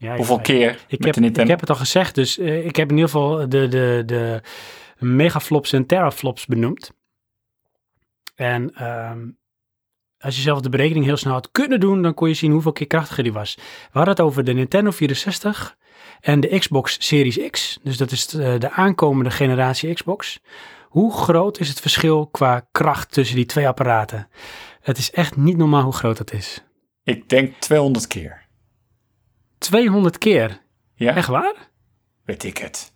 [0.00, 0.42] Ja hoeveel ja.
[0.42, 3.48] keer Ik heb, ik heb het al gezegd, dus eh, ik heb in ieder geval
[3.48, 4.40] de, de, de
[4.98, 6.92] megaflops en teraflops benoemd.
[8.34, 9.28] En ehm,
[10.18, 12.72] als je zelf de berekening heel snel had kunnen doen, dan kon je zien hoeveel
[12.72, 13.54] keer krachtiger die was.
[13.56, 13.62] We
[13.92, 15.76] hadden het over de Nintendo 64
[16.20, 17.78] en de Xbox Series X.
[17.82, 20.40] Dus dat is de, de aankomende generatie Xbox.
[20.88, 24.28] Hoe groot is het verschil qua kracht tussen die twee apparaten?
[24.80, 26.64] Het is echt niet normaal hoe groot dat is.
[27.04, 28.39] Ik denk 200 keer.
[29.60, 30.60] 200 keer.
[30.94, 31.54] Ja, Echt waar?
[32.24, 32.92] weet ik het.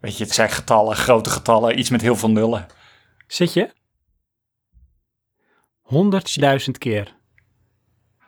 [0.00, 2.66] Weet je, het zijn getallen, grote getallen, iets met heel veel nullen.
[3.26, 3.70] Zit je?
[5.82, 7.16] 100.000 keer.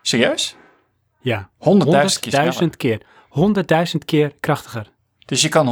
[0.03, 0.55] Serieus?
[0.55, 0.59] 100.000
[1.21, 1.51] Ja.
[1.59, 2.53] keer sneller.
[2.53, 3.03] 100.000 keer.
[3.93, 4.91] 100.000 keer krachtiger.
[5.27, 5.67] Dus je kan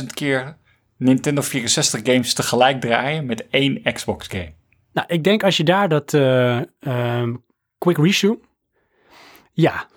[0.00, 0.56] 100.000 keer
[0.96, 4.54] Nintendo 64 games tegelijk draaien met één Xbox game.
[4.92, 7.34] Nou, ik denk als je daar dat eh, ehm,
[7.78, 8.38] quick resume.
[9.52, 9.88] Ja.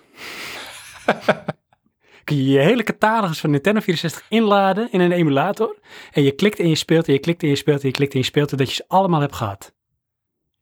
[2.24, 5.78] Kun je je hele catalogus van Nintendo 64 inladen in een emulator.
[6.12, 8.12] En je klikt en je speelt en je klikt en je speelt en je klikt
[8.12, 8.48] en je speelt.
[8.48, 9.74] Totdat je ze allemaal hebt gehad.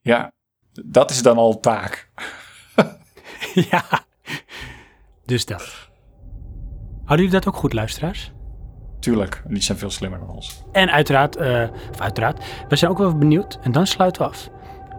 [0.01, 0.33] Ja,
[0.85, 2.11] dat is dan al taak.
[3.71, 3.85] ja.
[5.25, 5.89] Dus dat.
[6.99, 8.33] Hadden jullie dat ook goed, luisteraars?
[9.01, 10.63] Tuurlijk, die zijn veel slimmer dan ons.
[10.73, 13.59] En uiteraard, eh, of uiteraard, we zijn ook wel benieuwd.
[13.63, 14.49] En dan sluiten we af.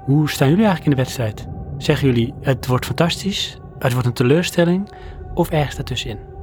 [0.06, 1.48] Hoe staan jullie eigenlijk in de wedstrijd?
[1.78, 4.90] Zeggen jullie, het wordt fantastisch, het wordt een teleurstelling
[5.38, 6.37] of ergens daartussenin?